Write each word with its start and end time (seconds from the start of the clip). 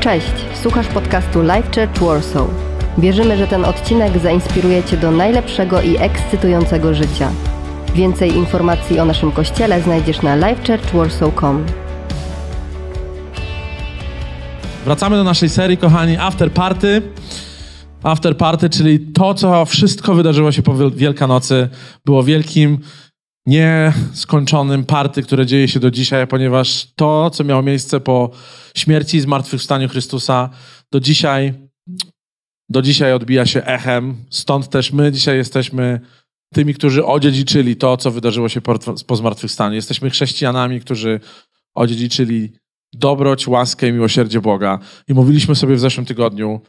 Cześć, 0.00 0.32
słuchasz 0.62 0.86
podcastu 0.86 1.42
Life 1.42 1.62
Church 1.62 2.00
Warsaw. 2.00 2.48
Wierzymy, 2.98 3.36
że 3.36 3.46
ten 3.46 3.64
odcinek 3.64 4.18
zainspiruje 4.18 4.84
Cię 4.84 4.96
do 4.96 5.10
najlepszego 5.10 5.82
i 5.82 5.96
ekscytującego 5.96 6.94
życia. 6.94 7.30
Więcej 7.94 8.36
informacji 8.36 9.00
o 9.00 9.04
naszym 9.04 9.32
kościele 9.32 9.82
znajdziesz 9.82 10.22
na 10.22 10.36
lifechurchwarsaw.com. 10.36 11.66
Wracamy 14.84 15.16
do 15.16 15.24
naszej 15.24 15.48
serii, 15.48 15.76
kochani, 15.76 16.16
After 16.16 16.52
Party. 16.52 17.02
After 18.02 18.36
Party, 18.36 18.70
czyli 18.70 19.00
to, 19.00 19.34
co 19.34 19.64
wszystko 19.64 20.14
wydarzyło 20.14 20.52
się 20.52 20.62
po 20.62 20.74
Wielkanocy, 20.90 21.68
było 22.04 22.22
wielkim, 22.22 22.78
nieskończonym 23.50 24.84
party, 24.84 25.22
które 25.22 25.46
dzieje 25.46 25.68
się 25.68 25.80
do 25.80 25.90
dzisiaj, 25.90 26.26
ponieważ 26.26 26.86
to, 26.96 27.30
co 27.30 27.44
miało 27.44 27.62
miejsce 27.62 28.00
po 28.00 28.30
śmierci 28.76 29.16
i 29.16 29.20
zmartwychwstaniu 29.20 29.88
Chrystusa, 29.88 30.50
do 30.92 31.00
dzisiaj, 31.00 31.54
do 32.68 32.82
dzisiaj 32.82 33.12
odbija 33.12 33.46
się 33.46 33.62
echem. 33.62 34.16
Stąd 34.30 34.68
też 34.68 34.92
my 34.92 35.12
dzisiaj 35.12 35.36
jesteśmy 35.36 36.00
tymi, 36.54 36.74
którzy 36.74 37.04
odziedziczyli 37.04 37.76
to, 37.76 37.96
co 37.96 38.10
wydarzyło 38.10 38.48
się 38.48 38.60
po, 38.60 38.78
po 39.06 39.16
zmartwychwstaniu. 39.16 39.74
Jesteśmy 39.74 40.10
chrześcijanami, 40.10 40.80
którzy 40.80 41.20
odziedziczyli 41.74 42.52
dobroć, 42.92 43.48
łaskę 43.48 43.88
i 43.88 43.92
miłosierdzie 43.92 44.40
Boga. 44.40 44.78
I 45.08 45.14
mówiliśmy 45.14 45.54
sobie 45.54 45.74
w 45.74 45.80
zeszłym 45.80 46.06
tygodniu 46.06 46.60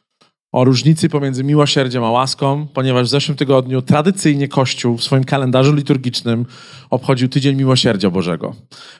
o 0.51 0.63
różnicy 0.63 1.09
pomiędzy 1.09 1.43
miłosierdziem 1.43 2.03
a 2.03 2.11
łaską, 2.11 2.67
ponieważ 2.73 3.07
w 3.07 3.09
zeszłym 3.09 3.37
tygodniu 3.37 3.81
tradycyjnie 3.81 4.47
Kościół 4.47 4.97
w 4.97 5.03
swoim 5.03 5.23
kalendarzu 5.23 5.73
liturgicznym 5.73 6.45
obchodził 6.89 7.29
Tydzień 7.29 7.55
Miłosierdzia 7.55 8.09
Bożego. 8.09 8.55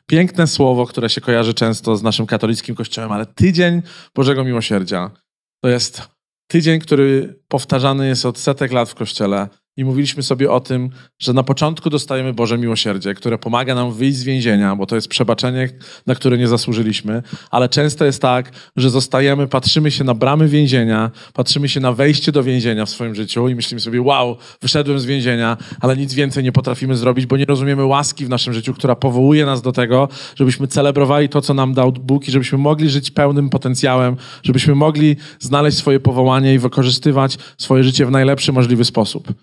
Piękne 0.06 0.48
słowo, 0.48 0.86
które 0.86 1.10
się 1.10 1.22
kojarzy 1.22 1.54
często 1.54 1.96
z 1.96 2.04
naszym 2.04 2.26
katolickim 2.26 2.76
Kościołem, 2.76 3.12
ale 3.12 3.26
Tydzień 3.26 3.82
Bożego 4.16 4.44
Miłosierdzia 4.44 5.12
to 5.64 5.70
jest 5.70 6.02
tydzień, 6.48 6.80
który 6.80 7.40
powtarzany 7.48 8.08
jest 8.08 8.26
od 8.26 8.38
setek 8.38 8.72
lat 8.72 8.90
w 8.90 8.96
Kościele 8.96 9.48
i 9.78 9.86
mówiliśmy 9.86 10.24
sobie 10.24 10.52
o 10.52 10.60
tym, 10.60 10.90
że 11.20 11.34
na 11.34 11.44
początku 11.44 11.90
dostajemy 11.90 12.34
Boże 12.34 12.58
miłosierdzie, 12.58 13.14
które 13.14 13.38
pomaga 13.38 13.76
nam 13.76 13.94
wyjść 13.94 14.18
z 14.18 14.24
więzienia, 14.24 14.76
bo 14.76 14.86
to 14.86 14.96
jest 14.96 15.08
przebaczenie, 15.08 15.70
na 16.08 16.16
które 16.16 16.38
nie 16.38 16.48
zasłużyliśmy, 16.48 17.24
ale 17.52 17.70
często 17.70 18.06
jest 18.06 18.22
tak, 18.22 18.52
że 18.76 18.90
zostajemy, 18.90 19.48
patrzymy 19.48 19.92
się 19.92 20.04
na 20.04 20.14
bramy 20.14 20.48
więzienia, 20.48 21.12
patrzymy 21.34 21.70
się 21.70 21.80
na 21.80 21.92
wejście 21.92 22.32
do 22.32 22.44
więzienia 22.44 22.86
w 22.86 22.90
swoim 22.90 23.16
życiu 23.16 23.48
i 23.48 23.56
myślimy 23.56 23.80
sobie, 23.82 24.02
wow, 24.02 24.38
wyszedłem 24.62 25.00
z 25.00 25.06
więzienia, 25.06 25.58
ale 25.80 25.98
nic 25.98 26.14
więcej 26.14 26.44
nie 26.44 26.52
potrafimy 26.52 26.96
zrobić, 26.96 27.26
bo 27.26 27.38
nie 27.38 27.46
rozumiemy 27.46 27.86
łaski 27.86 28.26
w 28.26 28.30
naszym 28.30 28.54
życiu, 28.54 28.74
która 28.74 28.96
powołuje 28.96 29.46
nas 29.46 29.62
do 29.62 29.72
tego, 29.72 30.10
żebyśmy 30.36 30.68
celebrowali 30.68 31.30
to, 31.30 31.42
co 31.42 31.54
nam 31.54 31.74
dał 31.74 31.92
Bóg 31.92 32.28
i 32.28 32.32
żebyśmy 32.32 32.58
mogli 32.58 32.90
żyć 32.90 33.12
pełnym 33.12 33.50
potencjałem, 33.50 34.16
żebyśmy 34.44 34.76
mogli 34.76 35.16
znaleźć 35.40 35.78
swoje 35.78 36.00
powołanie 36.00 36.54
i 36.54 36.60
wykorzystywać 36.60 37.38
swoje 37.58 37.84
życie 37.84 38.06
w 38.06 38.12
najlepszy 38.12 38.54
możliwy 38.54 38.86
sposób. 38.86 39.34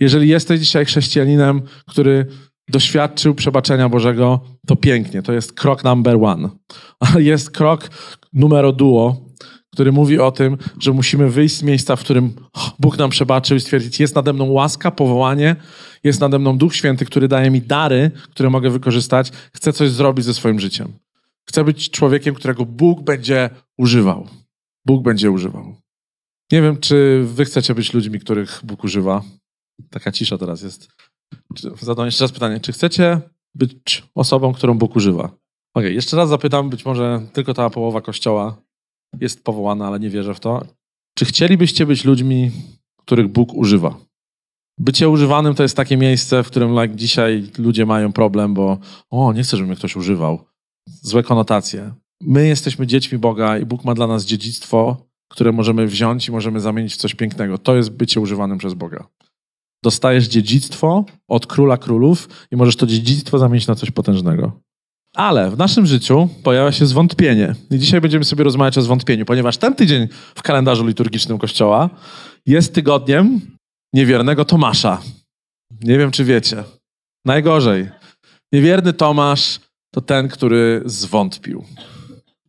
Jeżeli 0.00 0.28
jesteś 0.28 0.60
dzisiaj 0.60 0.84
chrześcijaninem, 0.84 1.62
który 1.86 2.26
doświadczył 2.68 3.34
przebaczenia 3.34 3.88
Bożego, 3.88 4.40
to 4.66 4.76
pięknie. 4.76 5.22
To 5.22 5.32
jest 5.32 5.52
krok 5.52 5.84
number 5.84 6.16
one. 6.24 6.48
Ale 7.06 7.22
jest 7.22 7.50
krok 7.50 7.90
numero 8.32 8.72
duo, 8.72 9.24
który 9.72 9.92
mówi 9.92 10.18
o 10.18 10.32
tym, 10.32 10.56
że 10.78 10.92
musimy 10.92 11.30
wyjść 11.30 11.56
z 11.56 11.62
miejsca, 11.62 11.96
w 11.96 12.00
którym 12.00 12.34
Bóg 12.78 12.98
nam 12.98 13.10
przebaczył 13.10 13.56
i 13.56 13.60
stwierdzić, 13.60 14.00
jest 14.00 14.14
nade 14.14 14.32
mną 14.32 14.44
łaska, 14.44 14.90
powołanie, 14.90 15.56
jest 16.04 16.20
nade 16.20 16.38
mną 16.38 16.58
Duch 16.58 16.76
Święty, 16.76 17.04
który 17.04 17.28
daje 17.28 17.50
mi 17.50 17.62
dary, 17.62 18.10
które 18.30 18.50
mogę 18.50 18.70
wykorzystać. 18.70 19.30
Chcę 19.54 19.72
coś 19.72 19.90
zrobić 19.90 20.24
ze 20.24 20.34
swoim 20.34 20.60
życiem. 20.60 20.92
Chcę 21.48 21.64
być 21.64 21.90
człowiekiem, 21.90 22.34
którego 22.34 22.66
Bóg 22.66 23.02
będzie 23.02 23.50
używał. 23.78 24.28
Bóg 24.86 25.02
będzie 25.02 25.30
używał. 25.30 25.76
Nie 26.52 26.62
wiem, 26.62 26.76
czy 26.76 27.24
wy 27.24 27.44
chcecie 27.44 27.74
być 27.74 27.94
ludźmi, 27.94 28.20
których 28.20 28.60
Bóg 28.64 28.84
używa. 28.84 29.22
Taka 29.90 30.12
cisza 30.12 30.38
teraz 30.38 30.62
jest. 30.62 30.88
Zadam 31.80 32.06
jeszcze 32.06 32.24
raz 32.24 32.32
pytanie. 32.32 32.60
Czy 32.60 32.72
chcecie 32.72 33.20
być 33.54 34.02
osobą, 34.14 34.52
którą 34.52 34.78
Bóg 34.78 34.96
używa? 34.96 35.30
Ok, 35.74 35.84
jeszcze 35.84 36.16
raz 36.16 36.28
zapytam, 36.28 36.70
być 36.70 36.84
może 36.84 37.26
tylko 37.32 37.54
ta 37.54 37.70
połowa 37.70 38.00
kościoła 38.00 38.56
jest 39.20 39.44
powołana, 39.44 39.86
ale 39.86 40.00
nie 40.00 40.10
wierzę 40.10 40.34
w 40.34 40.40
to. 40.40 40.64
Czy 41.18 41.24
chcielibyście 41.24 41.86
być 41.86 42.04
ludźmi, 42.04 42.50
których 42.98 43.28
Bóg 43.28 43.54
używa? 43.54 43.96
Bycie 44.78 45.08
używanym 45.08 45.54
to 45.54 45.62
jest 45.62 45.76
takie 45.76 45.96
miejsce, 45.96 46.42
w 46.42 46.46
którym 46.46 46.80
like, 46.80 46.96
dzisiaj 46.96 47.50
ludzie 47.58 47.86
mają 47.86 48.12
problem, 48.12 48.54
bo 48.54 48.78
o, 49.10 49.32
nie 49.32 49.42
chcę, 49.42 49.56
żeby 49.56 49.66
mnie 49.66 49.76
ktoś 49.76 49.96
używał. 49.96 50.44
Złe 50.88 51.22
konotacje. 51.22 51.94
My 52.20 52.48
jesteśmy 52.48 52.86
dziećmi 52.86 53.18
Boga 53.18 53.58
i 53.58 53.66
Bóg 53.66 53.84
ma 53.84 53.94
dla 53.94 54.06
nas 54.06 54.24
dziedzictwo, 54.24 54.96
które 55.28 55.52
możemy 55.52 55.86
wziąć 55.86 56.28
i 56.28 56.32
możemy 56.32 56.60
zamienić 56.60 56.94
w 56.94 56.96
coś 56.96 57.14
pięknego. 57.14 57.58
To 57.58 57.76
jest 57.76 57.90
bycie 57.90 58.20
używanym 58.20 58.58
przez 58.58 58.74
Boga 58.74 59.06
dostajesz 59.84 60.28
dziedzictwo 60.28 61.04
od 61.28 61.46
króla 61.46 61.76
królów 61.76 62.28
i 62.50 62.56
możesz 62.56 62.76
to 62.76 62.86
dziedzictwo 62.86 63.38
zamienić 63.38 63.66
na 63.66 63.74
coś 63.74 63.90
potężnego. 63.90 64.60
Ale 65.14 65.50
w 65.50 65.58
naszym 65.58 65.86
życiu 65.86 66.28
pojawia 66.42 66.72
się 66.72 66.86
zwątpienie. 66.86 67.54
I 67.70 67.78
dzisiaj 67.78 68.00
będziemy 68.00 68.24
sobie 68.24 68.44
rozmawiać 68.44 68.78
o 68.78 68.82
zwątpieniu, 68.82 69.24
ponieważ 69.24 69.56
ten 69.56 69.74
tydzień 69.74 70.08
w 70.34 70.42
kalendarzu 70.42 70.86
liturgicznym 70.86 71.38
Kościoła 71.38 71.90
jest 72.46 72.74
tygodniem 72.74 73.40
niewiernego 73.92 74.44
Tomasza. 74.44 75.02
Nie 75.80 75.98
wiem, 75.98 76.10
czy 76.10 76.24
wiecie. 76.24 76.64
Najgorzej. 77.24 77.88
Niewierny 78.52 78.92
Tomasz 78.92 79.60
to 79.94 80.00
ten, 80.00 80.28
który 80.28 80.82
zwątpił. 80.84 81.64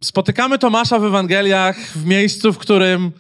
Spotykamy 0.04 0.60
Tomasza 0.60 1.00
w 1.00 1.06
Ewangeliach 1.06 1.78
w 1.78 2.06
miejscu, 2.06 2.54
w 2.54 2.58
którym 2.58 3.12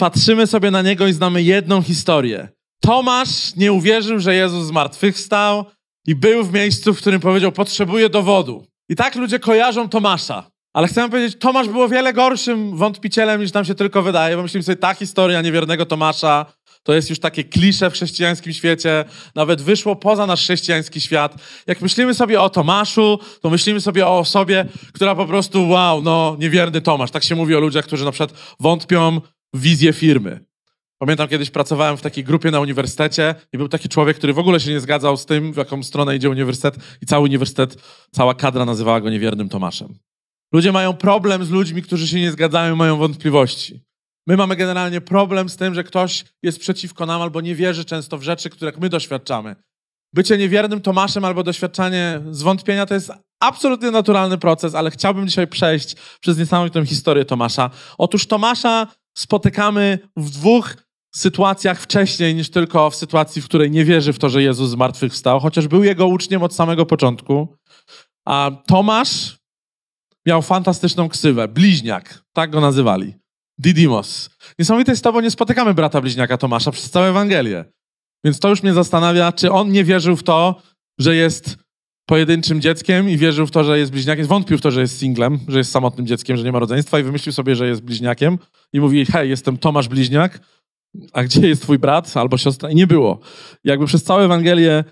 patrzymy 0.00 0.46
sobie 0.46 0.70
na 0.70 0.82
niego 0.82 1.06
i 1.06 1.12
znamy 1.12 1.42
jedną 1.42 1.82
historię. 1.82 2.48
Tomasz 2.80 3.56
nie 3.56 3.72
uwierzył, 3.72 4.18
że 4.18 4.34
Jezus 4.34 4.66
zmartwychwstał 4.66 5.64
i 6.06 6.14
był 6.14 6.44
w 6.44 6.52
miejscu, 6.52 6.94
w 6.94 6.98
którym 6.98 7.20
powiedział: 7.20 7.52
Potrzebuję 7.52 8.08
dowodu. 8.08 8.66
I 8.88 8.96
tak 8.96 9.14
ludzie 9.14 9.38
kojarzą 9.38 9.88
Tomasza. 9.88 10.50
Ale 10.72 10.88
chcę 10.88 11.10
powiedzieć, 11.10 11.38
Tomasz 11.38 11.68
był 11.68 11.82
o 11.82 11.88
wiele 11.88 12.12
gorszym 12.12 12.76
wątpicielem 12.76 13.40
niż 13.40 13.52
nam 13.52 13.64
się 13.64 13.74
tylko 13.74 14.02
wydaje, 14.02 14.36
bo 14.36 14.42
myślimy 14.42 14.62
sobie, 14.62 14.76
ta 14.76 14.94
historia 14.94 15.42
niewiernego 15.42 15.86
Tomasza 15.86 16.46
to 16.82 16.94
jest 16.94 17.10
już 17.10 17.18
takie 17.18 17.44
klisze 17.44 17.90
w 17.90 17.92
chrześcijańskim 17.92 18.52
świecie, 18.52 19.04
nawet 19.34 19.62
wyszło 19.62 19.96
poza 19.96 20.26
nasz 20.26 20.40
chrześcijański 20.40 21.00
świat. 21.00 21.34
Jak 21.66 21.80
myślimy 21.80 22.14
sobie 22.14 22.40
o 22.40 22.50
Tomaszu, 22.50 23.18
to 23.42 23.50
myślimy 23.50 23.80
sobie 23.80 24.06
o 24.06 24.18
osobie, 24.18 24.66
która 24.92 25.14
po 25.14 25.26
prostu, 25.26 25.68
wow, 25.68 26.02
no, 26.02 26.36
niewierny 26.38 26.80
Tomasz. 26.80 27.10
Tak 27.10 27.24
się 27.24 27.34
mówi 27.34 27.56
o 27.56 27.60
ludziach, 27.60 27.84
którzy 27.84 28.04
na 28.04 28.10
przykład 28.10 28.32
wątpią 28.60 29.20
w 29.54 29.60
wizję 29.60 29.92
firmy. 29.92 30.49
Pamiętam 31.02 31.28
kiedyś 31.28 31.50
pracowałem 31.50 31.96
w 31.96 32.02
takiej 32.02 32.24
grupie 32.24 32.50
na 32.50 32.60
uniwersytecie 32.60 33.34
i 33.52 33.58
był 33.58 33.68
taki 33.68 33.88
człowiek, 33.88 34.16
który 34.16 34.32
w 34.32 34.38
ogóle 34.38 34.60
się 34.60 34.70
nie 34.70 34.80
zgadzał 34.80 35.16
z 35.16 35.26
tym, 35.26 35.52
w 35.52 35.56
jaką 35.56 35.82
stronę 35.82 36.16
idzie 36.16 36.30
uniwersytet 36.30 36.76
i 37.02 37.06
cały 37.06 37.24
uniwersytet, 37.24 37.76
cała 38.10 38.34
kadra 38.34 38.64
nazywała 38.64 39.00
go 39.00 39.10
niewiernym 39.10 39.48
Tomaszem. 39.48 39.98
Ludzie 40.52 40.72
mają 40.72 40.92
problem 40.92 41.44
z 41.44 41.50
ludźmi, 41.50 41.82
którzy 41.82 42.08
się 42.08 42.20
nie 42.20 42.32
zgadzają, 42.32 42.76
mają 42.76 42.96
wątpliwości. 42.96 43.80
My 44.26 44.36
mamy 44.36 44.56
generalnie 44.56 45.00
problem 45.00 45.48
z 45.48 45.56
tym, 45.56 45.74
że 45.74 45.84
ktoś 45.84 46.24
jest 46.42 46.60
przeciwko 46.60 47.06
nam 47.06 47.22
albo 47.22 47.40
nie 47.40 47.54
wierzy 47.54 47.84
często 47.84 48.18
w 48.18 48.22
rzeczy, 48.22 48.50
których 48.50 48.78
my 48.78 48.88
doświadczamy. 48.88 49.56
Bycie 50.14 50.38
niewiernym 50.38 50.80
Tomaszem 50.80 51.24
albo 51.24 51.42
doświadczanie 51.42 52.20
zwątpienia 52.30 52.86
to 52.86 52.94
jest 52.94 53.12
absolutnie 53.42 53.90
naturalny 53.90 54.38
proces, 54.38 54.74
ale 54.74 54.90
chciałbym 54.90 55.28
dzisiaj 55.28 55.46
przejść 55.46 55.96
przez 56.20 56.38
niesamowitą 56.38 56.84
historię 56.84 57.24
Tomasza. 57.24 57.70
Otóż 57.98 58.26
Tomasza 58.26 58.86
spotykamy 59.14 59.98
w 60.16 60.30
dwóch 60.30 60.89
sytuacjach 61.16 61.80
wcześniej 61.80 62.34
niż 62.34 62.50
tylko 62.50 62.90
w 62.90 62.96
sytuacji, 62.96 63.42
w 63.42 63.44
której 63.44 63.70
nie 63.70 63.84
wierzy 63.84 64.12
w 64.12 64.18
to, 64.18 64.28
że 64.28 64.42
Jezus 64.42 64.70
zmartwychwstał, 64.70 65.40
chociaż 65.40 65.68
był 65.68 65.84
jego 65.84 66.06
uczniem 66.06 66.42
od 66.42 66.54
samego 66.54 66.86
początku. 66.86 67.56
A 68.26 68.50
Tomasz 68.66 69.38
miał 70.26 70.42
fantastyczną 70.42 71.08
ksywę, 71.08 71.48
bliźniak, 71.48 72.24
tak 72.32 72.50
go 72.50 72.60
nazywali. 72.60 73.14
Didymos. 73.58 74.30
Niesamowite 74.58 74.92
jest 74.92 75.04
to, 75.04 75.12
bo 75.12 75.20
nie 75.20 75.30
spotykamy 75.30 75.74
brata 75.74 76.00
bliźniaka 76.00 76.38
Tomasza 76.38 76.70
przez 76.70 76.90
całą 76.90 77.06
Ewangelię. 77.06 77.64
Więc 78.24 78.40
to 78.40 78.48
już 78.48 78.62
mnie 78.62 78.72
zastanawia, 78.72 79.32
czy 79.32 79.52
on 79.52 79.72
nie 79.72 79.84
wierzył 79.84 80.16
w 80.16 80.22
to, 80.22 80.62
że 80.98 81.16
jest 81.16 81.56
pojedynczym 82.06 82.60
dzieckiem 82.60 83.10
i 83.10 83.16
wierzył 83.16 83.46
w 83.46 83.50
to, 83.50 83.64
że 83.64 83.78
jest 83.78 83.92
bliźniakiem. 83.92 84.26
Wątpił 84.26 84.58
w 84.58 84.60
to, 84.60 84.70
że 84.70 84.80
jest 84.80 84.98
singlem, 84.98 85.38
że 85.48 85.58
jest 85.58 85.70
samotnym 85.70 86.06
dzieckiem, 86.06 86.36
że 86.36 86.44
nie 86.44 86.52
ma 86.52 86.58
rodzeństwa 86.58 86.98
i 86.98 87.02
wymyślił 87.02 87.32
sobie, 87.32 87.56
że 87.56 87.66
jest 87.66 87.82
bliźniakiem 87.82 88.38
i 88.72 88.80
mówi, 88.80 89.06
hej, 89.06 89.30
jestem 89.30 89.58
Tomasz 89.58 89.88
Bliźniak, 89.88 90.40
a 91.12 91.24
gdzie 91.24 91.48
jest 91.48 91.62
twój 91.62 91.78
brat 91.78 92.16
albo 92.16 92.38
siostra? 92.38 92.70
I 92.70 92.74
nie 92.74 92.86
było. 92.86 93.18
Jakby 93.64 93.86
przez 93.86 94.04
całą 94.04 94.20
Ewangelię 94.20 94.84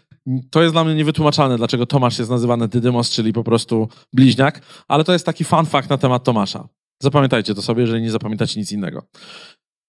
to 0.50 0.62
jest 0.62 0.74
dla 0.74 0.84
mnie 0.84 0.94
niewytłumaczalne, 0.94 1.56
dlaczego 1.56 1.86
Tomasz 1.86 2.18
jest 2.18 2.30
nazywany 2.30 2.68
Dydymos, 2.68 3.10
czyli 3.10 3.32
po 3.32 3.44
prostu 3.44 3.88
bliźniak, 4.12 4.62
ale 4.88 5.04
to 5.04 5.12
jest 5.12 5.26
taki 5.26 5.44
fun 5.44 5.66
fact 5.66 5.90
na 5.90 5.98
temat 5.98 6.24
Tomasza. 6.24 6.68
Zapamiętajcie 7.02 7.54
to 7.54 7.62
sobie, 7.62 7.80
jeżeli 7.80 8.02
nie 8.02 8.10
zapamiętacie 8.10 8.60
nic 8.60 8.72
innego. 8.72 9.02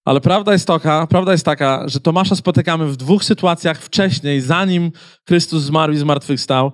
Ale 0.04 0.20
prawda 0.20 0.52
jest, 0.52 0.66
taka, 0.66 1.06
prawda 1.06 1.32
jest 1.32 1.44
taka, 1.44 1.88
że 1.88 2.00
Tomasza 2.00 2.36
spotykamy 2.36 2.86
w 2.86 2.96
dwóch 2.96 3.24
sytuacjach 3.24 3.82
wcześniej, 3.82 4.40
zanim 4.40 4.92
Chrystus 5.28 5.62
zmarł 5.62 5.92
i 5.92 5.96
zmartwychwstał. 5.96 6.72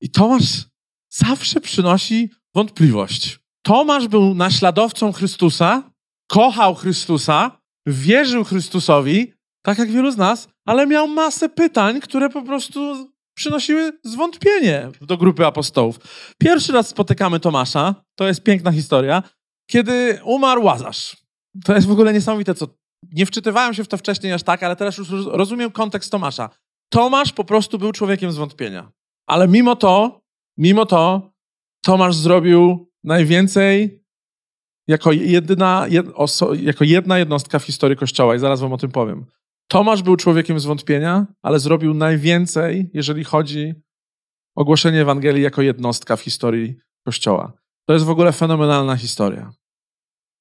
I 0.00 0.10
Tomasz 0.10 0.66
zawsze 1.08 1.60
przynosi 1.60 2.30
wątpliwość. 2.54 3.40
Tomasz 3.62 4.08
był 4.08 4.34
naśladowcą 4.34 5.12
Chrystusa, 5.12 5.90
kochał 6.28 6.74
Chrystusa, 6.74 7.57
wierzył 7.92 8.44
Chrystusowi, 8.44 9.32
tak 9.62 9.78
jak 9.78 9.90
wielu 9.90 10.10
z 10.10 10.16
nas, 10.16 10.48
ale 10.66 10.86
miał 10.86 11.08
masę 11.08 11.48
pytań, 11.48 12.00
które 12.00 12.30
po 12.30 12.42
prostu 12.42 13.10
przynosiły 13.36 13.92
zwątpienie 14.04 14.88
do 15.00 15.16
grupy 15.16 15.46
apostołów. 15.46 15.98
Pierwszy 16.38 16.72
raz 16.72 16.88
spotykamy 16.88 17.40
Tomasza, 17.40 17.94
to 18.14 18.26
jest 18.26 18.42
piękna 18.42 18.72
historia, 18.72 19.22
kiedy 19.70 20.20
umarł 20.24 20.64
Łazarz. 20.64 21.16
To 21.64 21.74
jest 21.74 21.86
w 21.86 21.90
ogóle 21.90 22.12
niesamowite, 22.12 22.54
co 22.54 22.66
nie 23.12 23.26
wczytywałem 23.26 23.74
się 23.74 23.84
w 23.84 23.88
to 23.88 23.96
wcześniej 23.96 24.32
aż 24.32 24.42
tak, 24.42 24.62
ale 24.62 24.76
teraz 24.76 24.98
już 24.98 25.08
rozumiem 25.26 25.70
kontekst 25.70 26.10
Tomasza. 26.10 26.50
Tomasz 26.92 27.32
po 27.32 27.44
prostu 27.44 27.78
był 27.78 27.92
człowiekiem 27.92 28.32
zwątpienia. 28.32 28.90
Ale 29.26 29.48
mimo 29.48 29.76
to, 29.76 30.20
mimo 30.56 30.86
to, 30.86 31.32
Tomasz 31.84 32.16
zrobił 32.16 32.90
najwięcej 33.04 34.04
jako 34.88 35.12
jedna, 35.12 35.86
jed, 35.88 36.06
oso, 36.14 36.54
jako 36.54 36.84
jedna 36.84 37.18
jednostka 37.18 37.58
w 37.58 37.64
historii 37.64 37.96
Kościoła 37.96 38.34
i 38.34 38.38
zaraz 38.38 38.60
wam 38.60 38.72
o 38.72 38.78
tym 38.78 38.90
powiem. 38.90 39.26
Tomasz 39.68 40.02
był 40.02 40.16
człowiekiem 40.16 40.60
zwątpienia, 40.60 41.26
ale 41.42 41.58
zrobił 41.58 41.94
najwięcej, 41.94 42.90
jeżeli 42.94 43.24
chodzi 43.24 43.74
o 44.56 44.64
głoszenie 44.64 45.00
Ewangelii 45.00 45.42
jako 45.42 45.62
jednostka 45.62 46.16
w 46.16 46.20
historii 46.20 46.76
Kościoła. 47.06 47.52
To 47.86 47.92
jest 47.92 48.04
w 48.04 48.10
ogóle 48.10 48.32
fenomenalna 48.32 48.96
historia. 48.96 49.50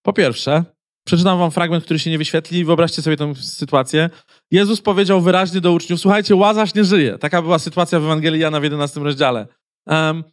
Po 0.04 0.14
pierwsze, 0.14 0.64
przeczytam 1.06 1.40
wam 1.40 1.52
fragment, 1.52 1.84
który 1.84 2.00
się 2.00 2.10
nie 2.10 2.18
wyświetli. 2.18 2.66
Wyobraźcie 2.66 3.02
sobie 3.02 3.18
tę 3.18 3.36
sytuację. 3.36 4.10
Jezus 4.52 4.82
powiedział 4.82 5.22
wyraźnie 5.22 5.62
do 5.62 5.72
uczniów, 5.72 6.00
słuchajcie, 6.00 6.36
Łazarz 6.36 6.76
nie 6.76 6.84
żyje. 6.84 7.18
Taka 7.18 7.42
była 7.42 7.60
sytuacja 7.60 8.00
w 8.00 8.04
Ewangelii 8.04 8.42
Jana 8.42 8.60
w 8.60 8.64
11 8.64 9.00
rozdziale. 9.00 9.48
Um, 9.86 10.24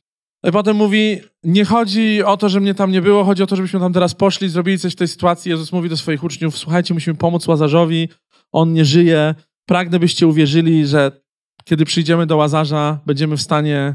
i 0.44 0.52
potem 0.52 0.76
mówi, 0.76 1.20
nie 1.44 1.64
chodzi 1.64 2.22
o 2.22 2.36
to, 2.36 2.48
że 2.48 2.60
mnie 2.60 2.74
tam 2.74 2.90
nie 2.90 3.02
było, 3.02 3.24
chodzi 3.24 3.42
o 3.42 3.46
to, 3.46 3.56
żebyśmy 3.56 3.80
tam 3.80 3.92
teraz 3.92 4.14
poszli, 4.14 4.48
zrobili 4.48 4.78
coś 4.78 4.92
w 4.92 4.96
tej 4.96 5.08
sytuacji. 5.08 5.50
Jezus 5.50 5.72
mówi 5.72 5.88
do 5.88 5.96
swoich 5.96 6.24
uczniów, 6.24 6.58
słuchajcie, 6.58 6.94
musimy 6.94 7.16
pomóc 7.16 7.46
Łazarzowi, 7.46 8.08
on 8.52 8.72
nie 8.72 8.84
żyje. 8.84 9.34
Pragnę, 9.66 9.98
byście 9.98 10.26
uwierzyli, 10.26 10.86
że 10.86 11.12
kiedy 11.64 11.84
przyjdziemy 11.84 12.26
do 12.26 12.36
Łazarza, 12.36 12.98
będziemy 13.06 13.36
w 13.36 13.42
stanie 13.42 13.94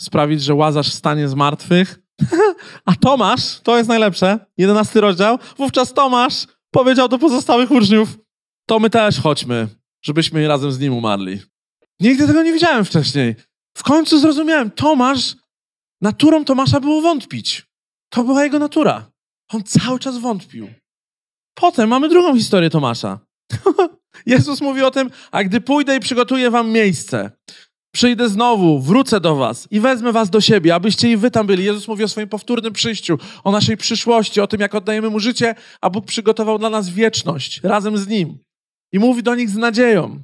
sprawić, 0.00 0.42
że 0.42 0.54
Łazarz 0.54 0.92
stanie 0.92 1.28
z 1.28 1.34
martwych. 1.34 2.00
A 2.84 2.94
Tomasz, 2.94 3.60
to 3.60 3.76
jest 3.76 3.88
najlepsze, 3.88 4.38
jedenasty 4.58 5.00
rozdział, 5.00 5.38
wówczas 5.56 5.92
Tomasz 5.92 6.46
powiedział 6.70 7.08
do 7.08 7.18
pozostałych 7.18 7.70
uczniów, 7.70 8.18
to 8.68 8.78
my 8.78 8.90
też 8.90 9.20
chodźmy, 9.20 9.68
żebyśmy 10.02 10.48
razem 10.48 10.72
z 10.72 10.78
nim 10.78 10.94
umarli. 10.94 11.40
Nigdy 12.00 12.26
tego 12.26 12.42
nie 12.42 12.52
widziałem 12.52 12.84
wcześniej. 12.84 13.34
W 13.76 13.82
końcu 13.82 14.18
zrozumiałem, 14.20 14.70
Tomasz, 14.70 15.36
naturą 16.00 16.44
Tomasza 16.44 16.80
było 16.80 17.02
wątpić. 17.02 17.66
To 18.08 18.24
była 18.24 18.44
jego 18.44 18.58
natura. 18.58 19.10
On 19.52 19.62
cały 19.62 19.98
czas 19.98 20.18
wątpił. 20.18 20.68
Potem 21.54 21.88
mamy 21.88 22.08
drugą 22.08 22.36
historię 22.36 22.70
Tomasza. 22.70 23.18
Jezus 24.26 24.60
mówi 24.60 24.82
o 24.82 24.90
tym, 24.90 25.10
a 25.30 25.44
gdy 25.44 25.60
pójdę 25.60 25.96
i 25.96 26.00
przygotuję 26.00 26.50
wam 26.50 26.70
miejsce, 26.70 27.30
przyjdę 27.94 28.28
znowu, 28.28 28.80
wrócę 28.80 29.20
do 29.20 29.36
was 29.36 29.68
i 29.70 29.80
wezmę 29.80 30.12
was 30.12 30.30
do 30.30 30.40
siebie, 30.40 30.74
abyście 30.74 31.12
i 31.12 31.16
wy 31.16 31.30
tam 31.30 31.46
byli. 31.46 31.64
Jezus 31.64 31.88
mówi 31.88 32.04
o 32.04 32.08
swoim 32.08 32.28
powtórnym 32.28 32.72
przyjściu, 32.72 33.18
o 33.44 33.52
naszej 33.52 33.76
przyszłości, 33.76 34.40
o 34.40 34.46
tym, 34.46 34.60
jak 34.60 34.74
oddajemy 34.74 35.10
mu 35.10 35.20
życie, 35.20 35.54
a 35.80 35.90
Bóg 35.90 36.06
przygotował 36.06 36.58
dla 36.58 36.70
nas 36.70 36.88
wieczność 36.88 37.60
razem 37.62 37.98
z 37.98 38.08
nim. 38.08 38.38
I 38.92 38.98
mówi 38.98 39.22
do 39.22 39.34
nich 39.34 39.50
z 39.50 39.56
nadzieją. 39.56 40.22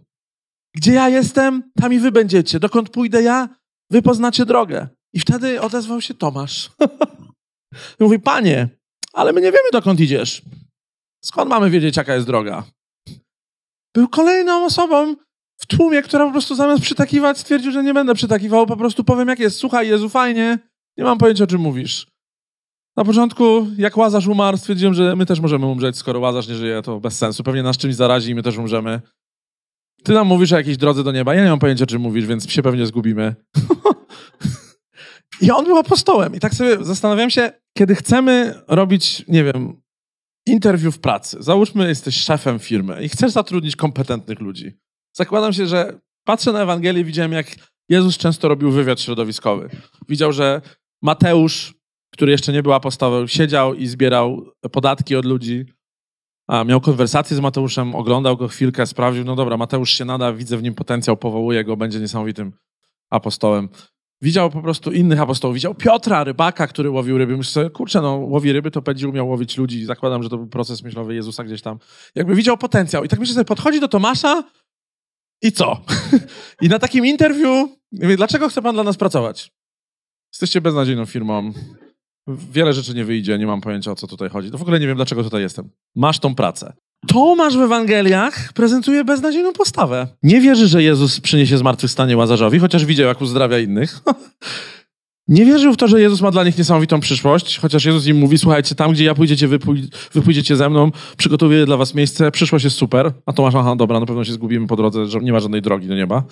Gdzie 0.75 0.93
ja 0.93 1.09
jestem, 1.09 1.71
tam 1.81 1.93
i 1.93 1.99
wy 1.99 2.12
będziecie. 2.12 2.61
Dokąd 2.61 2.91
pójdę 2.91 3.23
ja, 3.23 3.49
wy 3.91 4.03
poznacie 4.03 4.47
drogę. 4.47 4.88
I 5.14 5.20
wtedy 5.20 5.61
odezwał 5.61 6.00
się 6.00 6.14
Tomasz. 6.14 6.70
Mówi, 8.00 8.19
panie, 8.19 8.69
ale 9.12 9.32
my 9.32 9.40
nie 9.40 9.52
wiemy, 9.52 9.69
dokąd 9.72 10.00
idziesz. 10.00 10.43
Skąd 11.25 11.50
mamy 11.50 11.70
wiedzieć, 11.70 11.96
jaka 11.96 12.14
jest 12.14 12.26
droga? 12.26 12.64
Był 13.94 14.08
kolejną 14.08 14.64
osobą 14.64 15.14
w 15.61 15.66
tłumie, 15.66 16.02
która 16.02 16.26
po 16.26 16.32
prostu 16.32 16.55
zamiast 16.55 16.82
przytakiwać 16.82 17.38
stwierdził, 17.38 17.72
że 17.72 17.82
nie 17.82 17.94
będę 17.94 18.14
przytakiwał, 18.14 18.66
po 18.66 18.76
prostu 18.76 19.05
powiem 19.05 19.28
jak 19.28 19.38
jest. 19.38 19.58
Słuchaj, 19.58 19.88
Jezu, 19.88 20.08
fajnie, 20.08 20.58
nie 20.99 21.05
mam 21.05 21.19
pojęcia, 21.19 21.44
o 21.44 21.46
czym 21.46 21.61
mówisz. 21.61 22.06
Na 22.96 23.05
początku, 23.05 23.66
jak 23.76 23.96
Łazarz 23.96 24.26
umarł, 24.26 24.56
stwierdziłem, 24.56 24.94
że 24.94 25.16
my 25.16 25.26
też 25.26 25.40
możemy 25.40 25.66
umrzeć, 25.66 25.96
skoro 25.96 26.20
Łazarz 26.20 26.49
nie 26.49 26.55
żyje, 26.55 26.82
to 26.82 27.00
bez 27.00 27.19
sensu. 27.19 27.43
Pewnie 27.43 27.62
nas 27.62 27.76
czymś 27.76 27.94
zarazi 27.94 28.31
i 28.31 28.34
my 28.34 28.43
też 28.43 28.56
umrzemy. 28.56 29.00
Ty 30.05 30.12
nam 30.12 30.26
mówisz 30.26 30.52
o 30.52 30.56
jakiejś 30.56 30.76
drodze 30.76 31.05
do 31.05 31.12
nieba. 31.12 31.34
Ja 31.34 31.44
nie 31.44 31.50
mam 31.50 31.58
pojęcia, 31.58 31.84
o 31.84 31.87
czym 31.87 32.02
mówisz, 32.02 32.26
więc 32.26 32.50
się 32.50 32.62
pewnie 32.62 32.87
zgubimy. 32.87 33.34
I 35.41 35.51
on 35.51 35.65
był 35.65 35.79
apostołem. 35.79 36.35
I 36.35 36.41
tak 36.41 36.55
sobie 36.55 36.85
zastanawiam 36.85 37.31
się, 37.31 37.53
kiedy 37.79 37.95
chcemy 37.95 38.55
robić, 38.69 39.25
nie 39.29 39.45
wiem, 39.45 39.83
interwiu 40.47 40.93
w 40.93 40.99
pracy. 40.99 41.37
Załóżmy, 41.41 41.89
jesteś 41.89 42.17
szefem 42.17 42.59
firmy 42.59 43.03
i 43.03 43.09
chcesz 43.09 43.33
zatrudnić 43.33 43.77
kompetentnych 43.77 44.41
ludzi. 44.41 44.73
Zakładam 45.17 45.53
się, 45.53 45.67
że 45.67 46.01
patrzę 46.25 46.53
na 46.53 46.63
Ewangelię 46.63 47.05
widziałem, 47.05 47.33
jak 47.33 47.47
Jezus 47.89 48.19
często 48.19 48.49
robił 48.49 48.71
wywiad 48.71 49.01
środowiskowy. 49.01 49.69
Widział, 50.09 50.33
że 50.33 50.61
Mateusz, 51.03 51.75
który 52.13 52.33
jeszcze 52.33 52.53
nie 52.53 52.63
był 52.63 52.73
apostołem, 52.73 53.29
siedział 53.29 53.75
i 53.75 53.87
zbierał 53.87 54.47
podatki 54.73 55.17
od 55.17 55.25
ludzi. 55.25 55.65
A, 56.49 56.65
miał 56.65 56.81
konwersację 56.81 57.37
z 57.37 57.41
Mateuszem, 57.41 57.95
oglądał 57.95 58.37
go 58.37 58.49
chwilkę, 58.49 58.87
sprawdził, 58.87 59.25
no 59.25 59.37
dobra, 59.37 59.57
Mateusz 59.57 59.91
się 59.91 60.05
nada, 60.05 60.33
widzę 60.33 60.57
w 60.57 60.63
nim 60.63 60.75
potencjał, 60.75 61.17
powołuję 61.17 61.65
go, 61.65 61.77
będzie 61.77 62.01
niesamowitym 62.01 62.53
apostołem. 63.11 63.69
Widział 64.25 64.50
po 64.50 64.62
prostu 64.62 64.93
innych 64.93 65.21
apostołów. 65.21 65.55
Widział 65.55 65.75
Piotra, 65.75 66.25
rybaka, 66.25 66.67
który 66.67 66.91
łowił 66.91 67.19
ryby. 67.19 67.37
Myślę 67.37 67.71
kurczę, 67.71 68.00
no 68.00 68.17
łowi 68.17 68.53
ryby, 68.53 68.71
to 68.71 68.82
będzie 68.82 69.09
umiał 69.09 69.29
łowić 69.29 69.56
ludzi. 69.56 69.85
Zakładam, 69.85 70.23
że 70.23 70.29
to 70.29 70.37
był 70.37 70.47
proces 70.47 70.82
myślowy 70.82 71.15
Jezusa 71.15 71.44
gdzieś 71.44 71.62
tam. 71.62 71.79
Jakby 72.15 72.35
widział 72.35 72.59
potencjał. 72.59 73.05
I 73.05 73.09
tak 73.09 73.21
myślę 73.21 73.35
sobie, 73.35 73.44
podchodzi 73.44 73.81
do 73.81 73.88
Tomasza 73.88 74.44
i 75.43 75.53
co? 75.53 75.81
I 76.62 76.69
na 76.69 76.79
takim 76.79 77.06
interwiu, 77.06 77.79
mówię, 77.93 78.17
dlaczego 78.17 78.49
chce 78.49 78.62
pan 78.62 78.75
dla 78.75 78.85
nas 78.85 78.97
pracować? 78.97 79.53
Jesteście 80.32 80.61
beznadziejną 80.61 81.06
firmą. 81.06 81.53
Wiele 82.26 82.73
rzeczy 82.73 82.94
nie 82.94 83.05
wyjdzie, 83.05 83.38
nie 83.38 83.47
mam 83.47 83.61
pojęcia 83.61 83.91
o 83.91 83.94
co 83.94 84.06
tutaj 84.06 84.29
chodzi. 84.29 84.50
W 84.50 84.62
ogóle 84.62 84.81
nie 84.81 84.87
wiem, 84.87 84.97
dlaczego 84.97 85.25
tutaj 85.25 85.43
jestem. 85.43 85.71
Masz 85.94 86.19
tą 86.19 86.35
pracę. 86.35 86.73
Tomasz 87.06 87.56
w 87.56 87.61
Ewangeliach 87.61 88.53
prezentuje 88.53 89.05
beznadziejną 89.05 89.53
postawę. 89.53 90.09
Nie 90.23 90.41
wierzy, 90.41 90.69
że 90.69 90.83
Jezus 90.83 91.21
przyniesie 91.21 91.59
zmartwychwstanie 91.59 92.17
Łazarzowi, 92.17 92.59
chociaż 92.59 92.85
widział, 92.85 93.06
jak 93.09 93.21
uzdrawia 93.21 93.59
innych. 93.59 94.01
Nie 95.29 95.45
wierzył 95.45 95.73
w 95.73 95.77
to, 95.77 95.89
że 95.89 96.01
Jezus 96.01 96.21
ma 96.21 96.31
dla 96.31 96.45
nich 96.45 96.59
niesamowitą 96.59 97.01
przyszłość, 97.01 97.59
chociaż 97.59 97.85
Jezus 97.85 98.06
im 98.06 98.17
mówi, 98.17 98.39
słuchajcie, 98.39 98.75
tam 98.75 98.93
gdzie 98.93 99.05
ja 99.05 99.15
pójdziecie, 99.15 99.49
wy, 99.49 99.59
pój 99.59 99.88
wy 100.12 100.23
pójdziecie 100.23 100.57
ze 100.57 100.71
mną, 100.71 100.90
przygotuję 101.17 101.67
dla 101.67 101.76
was 101.76 101.95
miejsce, 101.95 102.31
przyszłość 102.31 102.64
jest 102.64 102.76
super. 102.76 103.12
A 103.26 103.33
Tomasz, 103.33 103.55
aha, 103.55 103.76
dobra, 103.76 104.00
na 104.00 104.07
pewno 104.07 104.25
się 104.25 104.33
zgubimy 104.33 104.67
po 104.67 104.76
drodze, 104.76 105.07
że 105.07 105.21
nie 105.21 105.33
ma 105.33 105.40
żadnej 105.40 105.62
drogi 105.62 105.88
do 105.88 105.95
nieba. 105.95 106.25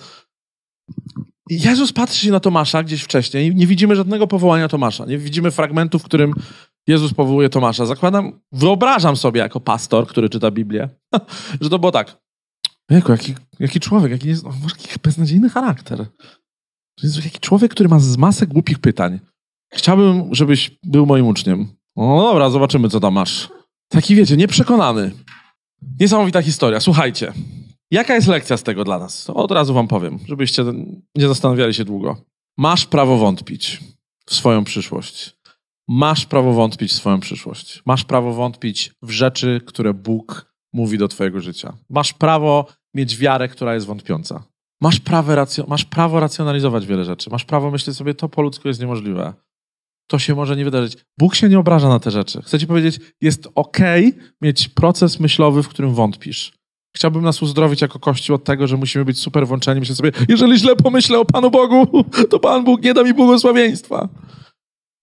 Jezus 1.49 1.93
patrzy 1.93 2.31
na 2.31 2.39
Tomasza 2.39 2.83
gdzieś 2.83 3.01
wcześniej 3.03 3.55
nie 3.55 3.67
widzimy 3.67 3.95
żadnego 3.95 4.27
powołania 4.27 4.67
Tomasza. 4.67 5.05
Nie 5.05 5.17
widzimy 5.17 5.51
fragmentu, 5.51 5.99
w 5.99 6.03
którym 6.03 6.33
Jezus 6.87 7.13
powołuje 7.13 7.49
Tomasza. 7.49 7.85
Zakładam, 7.85 8.39
wyobrażam 8.51 9.17
sobie 9.17 9.39
jako 9.39 9.59
pastor, 9.59 10.07
który 10.07 10.29
czyta 10.29 10.51
Biblię, 10.51 10.89
że 11.61 11.69
to 11.69 11.79
było 11.79 11.91
tak. 11.91 12.23
Jaki, 12.89 13.35
jaki 13.59 13.79
człowiek, 13.79 14.11
jaki, 14.11 14.27
jest, 14.27 14.43
no, 14.43 14.51
jaki 14.63 14.99
beznadziejny 15.03 15.49
charakter. 15.49 16.05
Jest 17.03 17.25
jaki 17.25 17.39
człowiek, 17.39 17.71
który 17.71 17.89
ma 17.89 17.99
z 17.99 18.17
masę 18.17 18.47
głupich 18.47 18.79
pytań. 18.79 19.19
Chciałbym, 19.73 20.35
żebyś 20.35 20.71
był 20.83 21.05
moim 21.05 21.27
uczniem. 21.27 21.67
No 21.95 22.21
dobra, 22.21 22.49
zobaczymy, 22.49 22.89
co 22.89 22.99
tam 22.99 23.13
masz. 23.13 23.49
Taki, 23.89 24.15
wiecie, 24.15 24.37
nieprzekonany. 24.37 25.11
Niesamowita 25.99 26.41
historia. 26.41 26.79
Słuchajcie, 26.79 27.33
jaka 27.91 28.15
jest 28.15 28.27
lekcja 28.27 28.57
z 28.57 28.63
tego 28.63 28.83
dla 28.83 28.99
nas? 28.99 29.29
Od 29.29 29.51
razu 29.51 29.73
wam 29.73 29.87
powiem, 29.87 30.19
żebyście 30.27 30.63
nie 31.15 31.27
zastanawiali 31.27 31.73
się 31.73 31.85
długo. 31.85 32.17
Masz 32.57 32.85
prawo 32.85 33.17
wątpić 33.17 33.79
w 34.25 34.33
swoją 34.35 34.63
przyszłość. 34.63 35.35
Masz 35.87 36.25
prawo 36.25 36.53
wątpić 36.53 36.91
w 36.91 36.95
swoją 36.95 37.19
przyszłość. 37.19 37.81
Masz 37.85 38.03
prawo 38.03 38.33
wątpić 38.33 38.91
w 39.01 39.09
rzeczy, 39.11 39.61
które 39.65 39.93
Bóg 39.93 40.53
mówi 40.73 40.97
do 40.97 41.07
Twojego 41.07 41.39
życia. 41.39 41.77
Masz 41.89 42.13
prawo 42.13 42.65
mieć 42.93 43.17
wiarę, 43.17 43.47
która 43.47 43.73
jest 43.73 43.85
wątpiąca. 43.85 44.43
Masz 44.81 44.99
prawo, 44.99 45.33
racjo- 45.35 45.67
masz 45.67 45.85
prawo 45.85 46.19
racjonalizować 46.19 46.85
wiele 46.85 47.05
rzeczy. 47.05 47.29
Masz 47.29 47.45
prawo 47.45 47.71
myśleć 47.71 47.97
sobie, 47.97 48.13
to 48.13 48.29
po 48.29 48.41
ludzku 48.41 48.67
jest 48.67 48.79
niemożliwe. 48.79 49.33
To 50.07 50.19
się 50.19 50.35
może 50.35 50.55
nie 50.55 50.63
wydarzyć. 50.65 50.97
Bóg 51.19 51.35
się 51.35 51.49
nie 51.49 51.59
obraża 51.59 51.89
na 51.89 51.99
te 51.99 52.11
rzeczy. 52.11 52.41
Chcę 52.41 52.59
Ci 52.59 52.67
powiedzieć, 52.67 52.99
jest 53.21 53.47
ok 53.55 53.77
mieć 54.41 54.67
proces 54.67 55.19
myślowy, 55.19 55.63
w 55.63 55.67
którym 55.67 55.93
wątpisz. 55.93 56.53
Chciałbym 56.95 57.23
nas 57.23 57.41
uzdrowić 57.41 57.81
jako 57.81 57.99
Kościół 57.99 58.35
od 58.35 58.43
tego, 58.43 58.67
że 58.67 58.77
musimy 58.77 59.05
być 59.05 59.19
super 59.19 59.47
włączeni. 59.47 59.79
Myślę 59.79 59.95
sobie, 59.95 60.11
jeżeli 60.29 60.57
źle 60.57 60.75
pomyślę 60.75 61.19
o 61.19 61.25
Panu 61.25 61.51
Bogu, 61.51 62.03
to 62.31 62.39
Pan 62.39 62.63
Bóg 62.63 62.83
nie 62.83 62.93
da 62.93 63.03
mi 63.03 63.13
błogosławieństwa. 63.13 64.09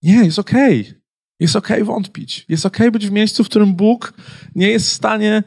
Nie, 0.03 0.25
jest 0.25 0.39
okej. 0.39 0.81
Okay. 0.81 1.01
Jest 1.41 1.57
okej 1.57 1.83
okay 1.83 1.85
wątpić. 1.85 2.45
Jest 2.49 2.67
okej 2.67 2.89
okay 2.89 2.91
być 2.91 3.07
w 3.07 3.13
miejscu, 3.13 3.45
w 3.45 3.49
którym 3.49 3.75
Bóg 3.75 4.13
nie 4.55 4.69
jest 4.69 4.87
w 4.87 4.93
stanie 4.93 5.43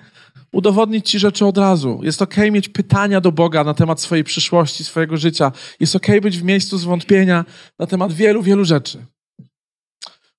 udowodnić 0.53 1.09
ci 1.09 1.19
rzeczy 1.19 1.45
od 1.45 1.57
razu. 1.57 1.99
Jest 2.03 2.21
okej 2.21 2.51
mieć 2.51 2.69
pytania 2.69 3.21
do 3.21 3.31
Boga 3.31 3.63
na 3.63 3.73
temat 3.73 4.01
swojej 4.01 4.23
przyszłości, 4.23 4.83
swojego 4.83 5.17
życia. 5.17 5.51
Jest 5.79 5.95
okej 5.95 6.21
być 6.21 6.37
w 6.39 6.43
miejscu 6.43 6.77
zwątpienia 6.77 7.45
na 7.79 7.87
temat 7.87 8.13
wielu, 8.13 8.43
wielu 8.43 8.65
rzeczy. 8.65 9.05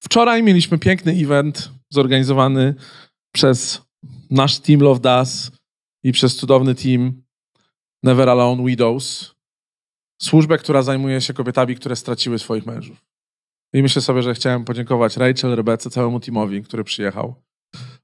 Wczoraj 0.00 0.42
mieliśmy 0.42 0.78
piękny 0.78 1.12
event 1.12 1.70
zorganizowany 1.90 2.75
przez 3.34 3.82
nasz 4.30 4.58
Team 4.58 4.80
Love 4.80 5.00
Does 5.00 5.50
i 6.04 6.12
przez 6.12 6.37
cudowny 6.37 6.75
team 6.75 7.23
Never 8.02 8.28
Alone 8.28 8.64
Widows. 8.64 9.34
Służbę, 10.23 10.58
która 10.58 10.82
zajmuje 10.82 11.20
się 11.20 11.34
kobietami, 11.34 11.76
które 11.76 11.96
straciły 11.96 12.38
swoich 12.38 12.66
mężów. 12.66 13.04
I 13.73 13.82
myślę 13.82 14.02
sobie, 14.02 14.23
że 14.23 14.34
chciałem 14.34 14.64
podziękować 14.64 15.16
Rachel, 15.16 15.56
Rebece, 15.56 15.90
całemu 15.90 16.20
teamowi, 16.20 16.62
który 16.62 16.84
przyjechał. 16.84 17.34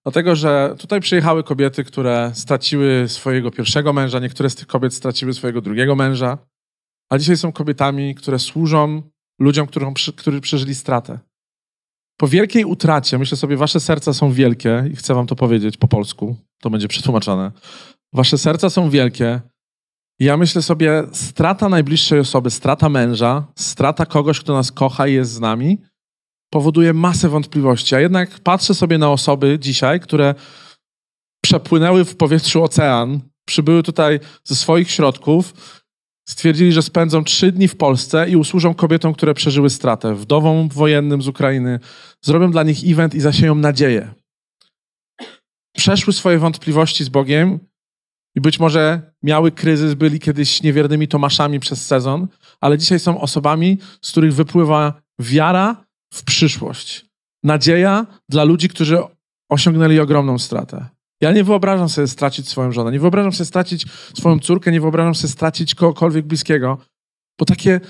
Dlatego, 0.02 0.36
że 0.36 0.74
tutaj 0.78 1.00
przyjechały 1.00 1.44
kobiety, 1.44 1.84
które 1.84 2.32
straciły 2.34 3.08
swojego 3.08 3.50
pierwszego 3.50 3.92
męża, 3.92 4.18
niektóre 4.18 4.50
z 4.50 4.54
tych 4.54 4.66
kobiet 4.66 4.94
straciły 4.94 5.34
swojego 5.34 5.60
drugiego 5.60 5.96
męża, 5.96 6.38
a 7.10 7.18
dzisiaj 7.18 7.36
są 7.36 7.52
kobietami, 7.52 8.14
które 8.14 8.38
służą 8.38 9.02
ludziom, 9.38 9.66
którzy 10.16 10.40
przeżyli 10.40 10.74
stratę. 10.74 11.18
Po 12.20 12.28
wielkiej 12.28 12.64
utracie, 12.64 13.18
myślę 13.18 13.36
sobie, 13.36 13.56
wasze 13.56 13.80
serca 13.80 14.12
są 14.12 14.32
wielkie 14.32 14.84
i 14.92 14.96
chcę 14.96 15.14
wam 15.14 15.26
to 15.26 15.36
powiedzieć 15.36 15.76
po 15.76 15.88
polsku, 15.88 16.36
to 16.60 16.70
będzie 16.70 16.88
przetłumaczone. 16.88 17.52
Wasze 18.12 18.38
serca 18.38 18.70
są 18.70 18.90
wielkie. 18.90 19.40
Ja 20.18 20.36
myślę 20.36 20.62
sobie, 20.62 21.02
strata 21.12 21.68
najbliższej 21.68 22.20
osoby, 22.20 22.50
strata 22.50 22.88
męża, 22.88 23.46
strata 23.56 24.06
kogoś, 24.06 24.40
kto 24.40 24.54
nas 24.54 24.72
kocha 24.72 25.06
i 25.06 25.14
jest 25.14 25.32
z 25.32 25.40
nami, 25.40 25.78
powoduje 26.50 26.92
masę 26.92 27.28
wątpliwości. 27.28 27.94
A 27.94 28.00
jednak 28.00 28.40
patrzę 28.40 28.74
sobie 28.74 28.98
na 28.98 29.10
osoby 29.10 29.58
dzisiaj, 29.58 30.00
które 30.00 30.34
przepłynęły 31.44 32.04
w 32.04 32.16
powietrzu 32.16 32.64
ocean, 32.64 33.20
przybyły 33.44 33.82
tutaj 33.82 34.20
ze 34.44 34.56
swoich 34.56 34.90
środków, 34.90 35.54
stwierdzili, 36.30 36.72
że 36.72 36.82
spędzą 36.82 37.24
trzy 37.24 37.52
dni 37.52 37.68
w 37.68 37.76
Polsce 37.76 38.30
i 38.30 38.36
usłużą 38.36 38.74
kobietom, 38.74 39.12
które 39.14 39.34
przeżyły 39.34 39.70
stratę, 39.70 40.14
wdowom 40.14 40.68
wojennym 40.68 41.22
z 41.22 41.28
Ukrainy, 41.28 41.80
zrobią 42.22 42.50
dla 42.50 42.62
nich 42.62 42.78
event 42.84 43.14
i 43.14 43.20
zasieją 43.20 43.54
nadzieję. 43.54 44.14
Przeszły 45.76 46.12
swoje 46.12 46.38
wątpliwości 46.38 47.04
z 47.04 47.08
Bogiem 47.08 47.58
i 48.34 48.40
być 48.40 48.60
może 48.60 49.12
miały 49.22 49.52
kryzys, 49.52 49.94
byli 49.94 50.20
kiedyś 50.20 50.62
niewiernymi 50.62 51.08
Tomaszami 51.08 51.60
przez 51.60 51.86
sezon, 51.86 52.28
ale 52.60 52.78
dzisiaj 52.78 53.00
są 53.00 53.20
osobami, 53.20 53.78
z 54.02 54.10
których 54.10 54.34
wypływa 54.34 55.02
wiara 55.18 55.84
w 56.12 56.24
przyszłość. 56.24 57.06
Nadzieja 57.44 58.06
dla 58.28 58.44
ludzi, 58.44 58.68
którzy 58.68 58.98
osiągnęli 59.48 59.98
ogromną 59.98 60.38
stratę. 60.38 60.88
Ja 61.20 61.32
nie 61.32 61.44
wyobrażam 61.44 61.88
sobie 61.88 62.08
stracić 62.08 62.48
swoją 62.48 62.72
żonę, 62.72 62.92
nie 62.92 63.00
wyobrażam 63.00 63.32
sobie 63.32 63.46
stracić 63.46 63.86
swoją 64.14 64.38
córkę, 64.38 64.72
nie 64.72 64.80
wyobrażam 64.80 65.14
sobie 65.14 65.32
stracić 65.32 65.74
kogokolwiek 65.74 66.26
bliskiego, 66.26 66.78
bo 67.38 67.44
takie 67.44 67.80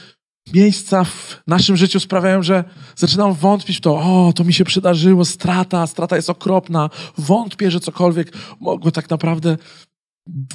miejsca 0.54 1.04
w 1.04 1.42
naszym 1.46 1.76
życiu 1.76 2.00
sprawiają, 2.00 2.42
że 2.42 2.64
zaczynam 2.96 3.34
wątpić 3.34 3.76
w 3.76 3.80
to, 3.80 3.98
o, 3.98 4.32
to 4.32 4.44
mi 4.44 4.52
się 4.52 4.64
przydarzyło, 4.64 5.24
strata, 5.24 5.86
strata 5.86 6.16
jest 6.16 6.30
okropna, 6.30 6.90
wątpię, 7.18 7.70
że 7.70 7.80
cokolwiek 7.80 8.32
mogło 8.60 8.90
tak 8.90 9.10
naprawdę 9.10 9.56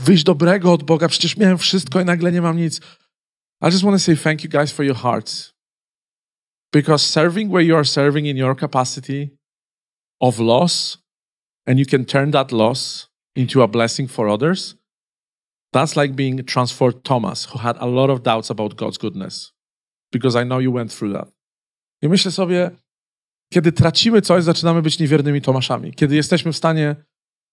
wyjść 0.02 0.24
dobrego 0.24 0.74
od 0.74 0.84
Boga, 0.84 1.08
przecież 1.08 1.38
miałem 1.38 1.58
wszystko 1.58 2.02
i 2.02 2.06
nagle 2.06 2.32
nie 2.32 2.42
mam 2.42 2.58
nic. 2.58 2.82
I 3.62 3.66
just 3.66 3.84
want 3.84 3.96
to 3.96 4.00
say 4.00 4.18
thank 4.18 4.44
you 4.44 4.50
guys 4.50 4.72
for 4.72 4.86
your 4.86 4.98
hearts. 4.98 5.54
Because 6.74 7.06
serving 7.06 7.52
where 7.52 7.66
you 7.66 7.76
are 7.76 7.86
serving 7.86 8.28
in 8.28 8.38
your 8.38 8.60
capacity 8.60 9.38
of 10.20 10.40
loss, 10.40 11.05
and 11.68 11.80
you 11.80 11.86
can 11.86 12.06
turn 12.06 12.32
that 12.32 12.52
loss 12.52 13.10
into 13.36 13.64
a 13.64 13.68
blessing 13.68 14.12
for 14.12 14.28
others, 14.28 14.76
that's 15.74 15.96
like 15.96 16.16
being 16.16 16.46
transformed 16.46 17.04
Thomas, 17.04 17.46
who 17.46 17.60
had 17.60 17.78
a 17.80 17.86
lot 17.86 18.10
of 18.10 18.24
doubts 18.24 18.52
about 18.52 18.76
God's 18.76 18.98
goodness. 18.98 19.52
Because 20.12 20.42
I 20.42 20.46
know 20.46 20.62
you 20.62 20.72
went 20.72 20.94
through 20.98 21.14
that. 21.14 21.28
I 22.02 22.10
myślę 22.10 22.32
sobie, 22.32 22.72
kiedy 23.54 23.72
tracimy 23.72 24.22
coś, 24.22 24.44
zaczynamy 24.44 24.82
być 24.82 25.00
niewiernymi 25.00 25.42
Tomaszami. 25.42 25.94
Kiedy 25.94 26.16
jesteśmy 26.16 26.52
w 26.52 26.58
stanie 26.58 26.96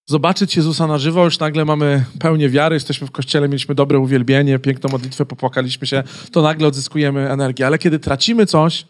zobaczyć 0.09 0.57
Jezusa 0.57 0.87
na 0.87 0.99
żywo, 0.99 1.25
już 1.25 1.39
nagle 1.39 1.65
mamy 1.65 2.05
pełnię 2.19 2.49
wiary, 2.49 2.75
jesteśmy 2.75 3.07
w 3.07 3.11
kościele, 3.11 3.49
mieliśmy 3.49 3.75
dobre 3.75 3.99
uwielbienie, 3.99 4.59
piękną 4.59 4.91
modlitwę, 4.91 5.27
popłakaliśmy 5.27 5.87
się, 5.87 6.03
to 6.33 6.43
nagle 6.43 6.69
odzyskujemy 6.69 7.31
energię. 7.31 7.67
Ale 7.67 7.79
kiedy 7.79 7.99
tracimy 7.99 8.47
coś, 8.47 8.87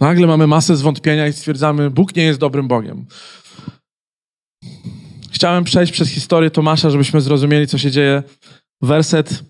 nagle 0.00 0.26
mamy 0.26 0.46
masę 0.46 0.76
zwątpienia 0.76 1.26
i 1.26 1.32
stwierdzamy, 1.32 1.90
Bóg 1.90 2.16
nie 2.16 2.22
jest 2.22 2.40
dobrym 2.40 2.68
Bogiem. 2.68 3.06
Chciałem 5.30 5.64
przejść 5.64 5.92
przez 5.92 6.08
historię 6.08 6.50
Tomasza, 6.50 6.90
żebyśmy 6.90 7.20
zrozumieli, 7.20 7.66
co 7.66 7.78
się 7.78 7.90
dzieje. 7.90 8.22
Werset, 8.82 9.44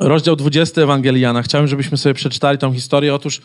rozdział 0.00 0.36
20 0.36 0.82
Ewangeliana. 0.82 1.42
Chciałem, 1.42 1.66
żebyśmy 1.66 1.96
sobie 1.96 2.14
przeczytali 2.14 2.58
tą 2.58 2.72
historię. 2.72 3.14
Otóż 3.14 3.40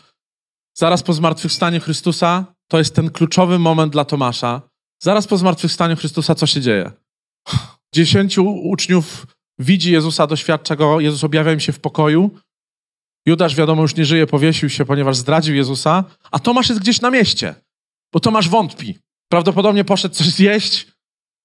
zaraz 0.74 1.02
po 1.02 1.12
zmartwychwstaniu 1.12 1.80
Chrystusa, 1.80 2.44
to 2.68 2.78
jest 2.78 2.94
ten 2.94 3.10
kluczowy 3.10 3.58
moment 3.58 3.92
dla 3.92 4.04
Tomasza. 4.04 4.62
Zaraz 5.02 5.26
po 5.26 5.36
zmartwychwstaniu 5.36 5.96
Chrystusa, 5.96 6.34
co 6.34 6.46
się 6.46 6.60
dzieje? 6.60 6.90
Dziesięciu 7.94 8.46
uczniów 8.46 9.26
widzi 9.58 9.92
Jezusa, 9.92 10.26
doświadcza 10.26 10.76
go, 10.76 11.00
Jezus 11.00 11.24
objawia 11.24 11.52
im 11.52 11.60
się 11.60 11.72
w 11.72 11.80
pokoju. 11.80 12.30
Judasz, 13.26 13.54
wiadomo, 13.54 13.82
już 13.82 13.96
nie 13.96 14.04
żyje, 14.04 14.26
powiesił 14.26 14.70
się, 14.70 14.84
ponieważ 14.84 15.16
zdradził 15.16 15.54
Jezusa, 15.54 16.04
a 16.30 16.38
Tomasz 16.38 16.68
jest 16.68 16.80
gdzieś 16.80 17.00
na 17.00 17.10
mieście, 17.10 17.54
bo 18.12 18.20
Tomasz 18.20 18.48
wątpi. 18.48 18.98
Prawdopodobnie 19.34 19.84
poszedł 19.84 20.14
coś 20.14 20.26
zjeść, 20.26 20.86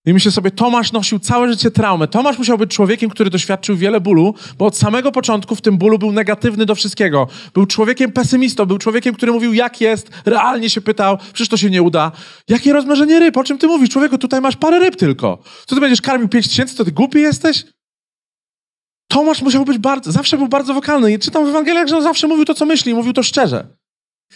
i 0.05 0.13
myślę 0.13 0.31
sobie, 0.31 0.51
Tomasz 0.51 0.91
nosił 0.91 1.19
całe 1.19 1.49
życie 1.49 1.71
traumę. 1.71 2.07
Tomasz 2.07 2.37
musiał 2.37 2.57
być 2.57 2.71
człowiekiem, 2.71 3.09
który 3.09 3.29
doświadczył 3.29 3.75
wiele 3.77 4.01
bólu, 4.01 4.35
bo 4.57 4.65
od 4.65 4.77
samego 4.77 5.11
początku 5.11 5.55
w 5.55 5.61
tym 5.61 5.77
bólu 5.77 5.99
był 5.99 6.11
negatywny 6.11 6.65
do 6.65 6.75
wszystkiego. 6.75 7.27
Był 7.53 7.65
człowiekiem 7.65 8.11
pesymistą, 8.11 8.65
był 8.65 8.77
człowiekiem, 8.77 9.15
który 9.15 9.31
mówił, 9.31 9.53
jak 9.53 9.81
jest, 9.81 10.09
realnie 10.25 10.69
się 10.69 10.81
pytał, 10.81 11.17
przecież 11.33 11.49
to 11.49 11.57
się 11.57 11.69
nie 11.69 11.81
uda. 11.81 12.11
Jakie 12.47 12.73
rozmnożenie 12.73 13.19
ryb? 13.19 13.37
O 13.37 13.43
czym 13.43 13.57
ty 13.57 13.67
mówisz? 13.67 13.89
Człowieku, 13.89 14.17
tutaj 14.17 14.41
masz 14.41 14.55
parę 14.55 14.79
ryb 14.79 14.95
tylko. 14.95 15.37
Co 15.65 15.75
ty 15.75 15.81
będziesz 15.81 16.01
karmił 16.01 16.27
pięć 16.27 16.47
tysięcy? 16.47 16.77
To 16.77 16.85
ty 16.85 16.91
głupi 16.91 17.19
jesteś? 17.19 17.65
Tomasz 19.07 19.41
musiał 19.41 19.65
być 19.65 19.77
bardzo, 19.77 20.11
zawsze 20.11 20.37
był 20.37 20.47
bardzo 20.47 20.73
wokalny. 20.73 21.13
I 21.13 21.19
czytam 21.19 21.45
w 21.45 21.49
Ewangeliach, 21.49 21.87
że 21.87 21.97
on 21.97 22.03
zawsze 22.03 22.27
mówił 22.27 22.45
to, 22.45 22.53
co 22.53 22.65
myśli, 22.65 22.93
mówił 22.93 23.13
to 23.13 23.23
szczerze. 23.23 23.78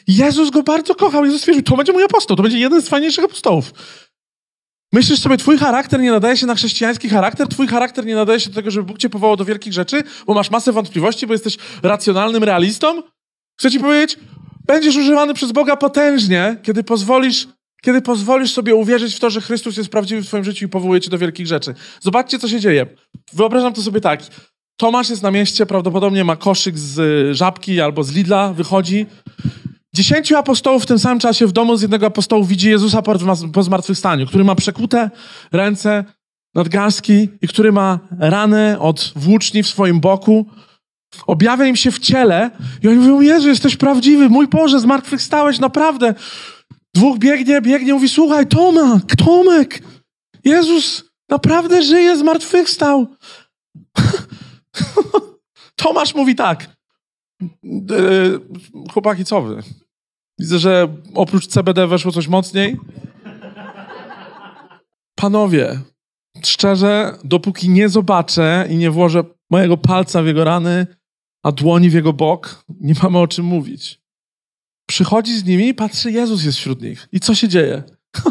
Jezus 0.08 0.50
go 0.50 0.64
bardzo 0.64 0.96
kochał. 0.96 1.26
Jezus 1.26 1.42
stwierdził, 1.42 1.64
to 1.64 1.78
będzie 1.78 1.94
mój 1.94 2.04
apostoł, 2.04 2.38
to 2.38 2.44
będzie 2.44 2.60
jeden 2.60 2.82
z 2.82 2.90
fajniejszych 2.90 3.26
apostołów. 3.26 3.74
Myślisz 4.94 5.20
sobie, 5.20 5.38
twój 5.38 5.58
charakter 5.58 6.00
nie 6.00 6.12
nadaje 6.12 6.38
się 6.38 6.46
na 6.46 6.56
chrześcijański 6.56 7.10
charakter, 7.10 7.48
twój 7.48 7.68
charakter 7.68 8.06
nie 8.06 8.16
nadaje 8.16 8.40
się 8.40 8.50
do 8.50 8.56
tego, 8.56 8.72
żeby 8.72 8.86
Bóg 8.86 8.98
cię 8.98 9.10
powołał 9.10 9.36
do 9.36 9.46
wielkich 9.46 9.74
rzeczy, 9.74 10.04
bo 10.28 10.34
masz 10.34 10.52
masę 10.52 10.72
wątpliwości, 10.72 11.28
bo 11.28 11.34
jesteś 11.34 11.58
racjonalnym 11.84 12.44
realistą? 12.44 13.04
Chcę 13.60 13.72
ci 13.72 13.80
powiedzieć, 13.80 14.20
będziesz 14.66 14.96
używany 14.96 15.34
przez 15.34 15.52
Boga 15.52 15.76
potężnie, 15.76 16.58
kiedy 16.64 16.84
pozwolisz, 16.84 17.48
kiedy 17.82 18.02
pozwolisz 18.02 18.52
sobie 18.52 18.76
uwierzyć 18.76 19.16
w 19.16 19.20
to, 19.20 19.30
że 19.30 19.42
Chrystus 19.42 19.78
jest 19.78 19.90
prawdziwy 19.90 20.22
w 20.22 20.28
twoim 20.28 20.44
życiu 20.44 20.66
i 20.66 20.70
powołuje 20.70 21.02
cię 21.02 21.10
do 21.10 21.18
wielkich 21.18 21.48
rzeczy. 21.48 21.74
Zobaczcie, 22.02 22.40
co 22.40 22.48
się 22.50 22.60
dzieje. 22.60 22.86
Wyobrażam 23.34 23.74
to 23.74 23.82
sobie 23.82 24.02
tak. 24.02 24.22
Tomasz 24.78 25.10
jest 25.10 25.24
na 25.24 25.32
mieście, 25.32 25.66
prawdopodobnie 25.66 26.24
ma 26.24 26.36
koszyk 26.36 26.80
z 26.80 27.36
żabki 27.36 27.82
albo 27.82 28.04
z 28.04 28.12
Lidla, 28.12 28.54
wychodzi, 28.54 29.06
Dziesięciu 29.96 30.38
apostołów 30.38 30.84
w 30.84 30.86
tym 30.86 31.00
samym 31.00 31.20
czasie 31.20 31.48
w 31.48 31.52
domu 31.52 31.78
z 31.78 31.82
jednego 31.82 32.06
apostołu 32.06 32.46
widzi 32.46 32.70
Jezusa 32.70 33.02
po 33.54 33.64
zmartwychwstaniu, 33.64 34.28
który 34.28 34.44
ma 34.44 34.56
przekute 34.56 35.10
ręce, 35.52 36.04
nadgarstki 36.56 37.30
i 37.42 37.48
który 37.48 37.72
ma 37.72 38.00
rany 38.20 38.80
od 38.80 39.14
włóczni 39.16 39.64
w 39.64 39.68
swoim 39.68 40.00
boku. 40.00 40.46
Objawia 41.28 41.66
im 41.66 41.76
się 41.76 41.92
w 41.92 42.00
ciele 42.00 42.52
i 42.84 42.88
oni 42.88 42.98
mówią, 42.98 43.22
Jezu, 43.22 43.50
jesteś 43.50 43.78
prawdziwy, 43.78 44.30
mój 44.30 44.48
Boże, 44.48 44.80
zmartwychwstałeś, 44.80 45.60
naprawdę. 45.60 46.14
Dwóch 46.94 47.18
biegnie, 47.18 47.62
biegnie, 47.62 47.94
mówi, 47.94 48.10
słuchaj, 48.10 48.48
Tomek, 48.48 49.16
Tomek, 49.16 49.84
Jezus 50.44 51.04
naprawdę 51.30 51.84
żyje, 51.84 52.18
zmartwychwstał. 52.18 53.08
Tomasz 55.76 56.16
mówi 56.16 56.36
tak, 56.36 56.70
e, 57.44 57.50
chłopaki, 58.94 59.26
co 59.26 59.42
wy? 59.42 59.64
Widzę, 60.40 60.60
że 60.60 60.96
oprócz 61.14 61.48
CBD 61.48 61.88
weszło 61.88 62.12
coś 62.12 62.28
mocniej. 62.28 62.78
Panowie, 65.16 65.80
szczerze, 66.44 67.18
dopóki 67.24 67.70
nie 67.70 67.90
zobaczę 67.90 68.68
i 68.70 68.78
nie 68.78 68.92
włożę 68.92 69.24
mojego 69.50 69.78
palca 69.78 70.24
w 70.24 70.26
jego 70.26 70.44
rany, 70.44 70.88
a 71.44 71.52
dłoni 71.52 71.90
w 71.90 71.94
jego 71.94 72.14
bok, 72.14 72.66
nie 72.80 72.94
mamy 73.04 73.20
o 73.20 73.28
czym 73.28 73.46
mówić. 73.46 74.02
Przychodzi 74.88 75.40
z 75.40 75.46
nimi 75.46 75.68
i 75.68 75.74
patrzy, 75.74 76.12
Jezus 76.12 76.44
jest 76.44 76.58
wśród 76.58 76.82
nich. 76.82 77.08
I 77.12 77.20
co 77.20 77.36
się 77.36 77.48
dzieje? 77.48 77.84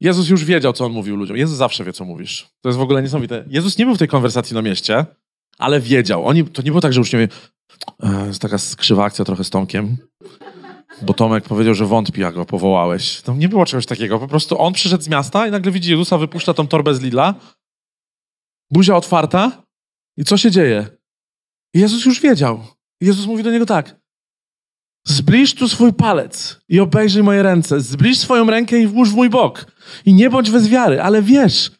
Jezus 0.00 0.28
już 0.28 0.44
wiedział, 0.44 0.72
co 0.72 0.84
on 0.84 0.92
mówił 0.92 1.16
ludziom. 1.16 1.36
Jezus 1.36 1.56
zawsze 1.56 1.84
wie, 1.84 1.92
co 1.92 2.04
mówisz. 2.04 2.48
To 2.60 2.68
jest 2.68 2.78
w 2.78 2.82
ogóle 2.82 3.02
niesamowite. 3.02 3.44
Jezus 3.48 3.78
nie 3.78 3.84
był 3.86 3.94
w 3.94 3.98
tej 3.98 4.08
konwersacji 4.08 4.54
na 4.54 4.62
mieście, 4.62 5.06
ale 5.58 5.80
wiedział. 5.80 6.26
Oni, 6.26 6.44
to 6.44 6.62
nie 6.62 6.70
było 6.70 6.80
tak, 6.80 6.92
że 6.92 7.00
uczniowie, 7.00 7.28
e, 8.02 8.26
jest 8.26 8.42
taka 8.42 8.58
skrzywa 8.58 9.04
akcja 9.04 9.24
trochę 9.24 9.44
z 9.44 9.50
Tomkiem. 9.50 9.96
Bo 11.02 11.14
Tomek 11.14 11.44
powiedział, 11.44 11.74
że 11.74 11.86
wątpi, 11.86 12.20
jak 12.20 12.34
go 12.34 12.44
powołałeś. 12.44 13.20
To 13.22 13.34
nie 13.34 13.48
było 13.48 13.66
czegoś 13.66 13.86
takiego. 13.86 14.18
Po 14.18 14.28
prostu 14.28 14.60
on 14.60 14.72
przyszedł 14.72 15.04
z 15.04 15.08
miasta 15.08 15.46
i 15.46 15.50
nagle 15.50 15.72
widzi 15.72 15.90
Jezusa, 15.90 16.18
wypuszcza 16.18 16.54
tą 16.54 16.66
torbę 16.66 16.94
z 16.94 17.00
Lidla. 17.00 17.34
Buzia 18.70 18.96
otwarta. 18.96 19.64
I 20.16 20.24
co 20.24 20.36
się 20.36 20.50
dzieje? 20.50 20.86
Jezus 21.74 22.04
już 22.04 22.20
wiedział. 22.20 22.60
Jezus 23.00 23.26
mówi 23.26 23.42
do 23.42 23.50
niego 23.50 23.66
tak. 23.66 23.96
Zbliż 25.06 25.54
tu 25.54 25.68
swój 25.68 25.92
palec 25.92 26.60
i 26.68 26.80
obejrzyj 26.80 27.22
moje 27.22 27.42
ręce. 27.42 27.80
Zbliż 27.80 28.18
swoją 28.18 28.50
rękę 28.50 28.78
i 28.78 28.86
włóż 28.86 29.10
w 29.10 29.14
mój 29.14 29.30
bok. 29.30 29.72
I 30.04 30.14
nie 30.14 30.30
bądź 30.30 30.50
bez 30.50 30.68
wiary, 30.68 31.02
ale 31.02 31.22
wiesz, 31.22 31.70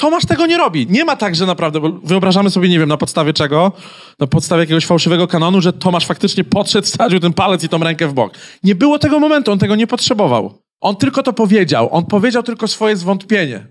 Tomasz 0.00 0.26
tego 0.26 0.46
nie 0.46 0.56
robi. 0.56 0.86
Nie 0.90 1.04
ma 1.04 1.16
tak, 1.16 1.34
że 1.34 1.46
naprawdę, 1.46 1.80
bo 1.80 1.92
wyobrażamy 1.92 2.50
sobie, 2.50 2.68
nie 2.68 2.78
wiem, 2.78 2.88
na 2.88 2.96
podstawie 2.96 3.32
czego, 3.32 3.72
na 4.18 4.26
podstawie 4.26 4.60
jakiegoś 4.60 4.86
fałszywego 4.86 5.28
kanonu, 5.28 5.60
że 5.60 5.72
Tomasz 5.72 6.06
faktycznie 6.06 6.44
podszedł, 6.44 6.86
wsadził 6.86 7.20
ten 7.20 7.32
palec 7.32 7.64
i 7.64 7.68
tą 7.68 7.78
rękę 7.78 8.08
w 8.08 8.12
bok. 8.12 8.34
Nie 8.62 8.74
było 8.74 8.98
tego 8.98 9.18
momentu, 9.18 9.52
on 9.52 9.58
tego 9.58 9.76
nie 9.76 9.86
potrzebował. 9.86 10.58
On 10.80 10.96
tylko 10.96 11.22
to 11.22 11.32
powiedział. 11.32 11.88
On 11.92 12.06
powiedział 12.06 12.42
tylko 12.42 12.68
swoje 12.68 12.96
zwątpienie. 12.96 13.66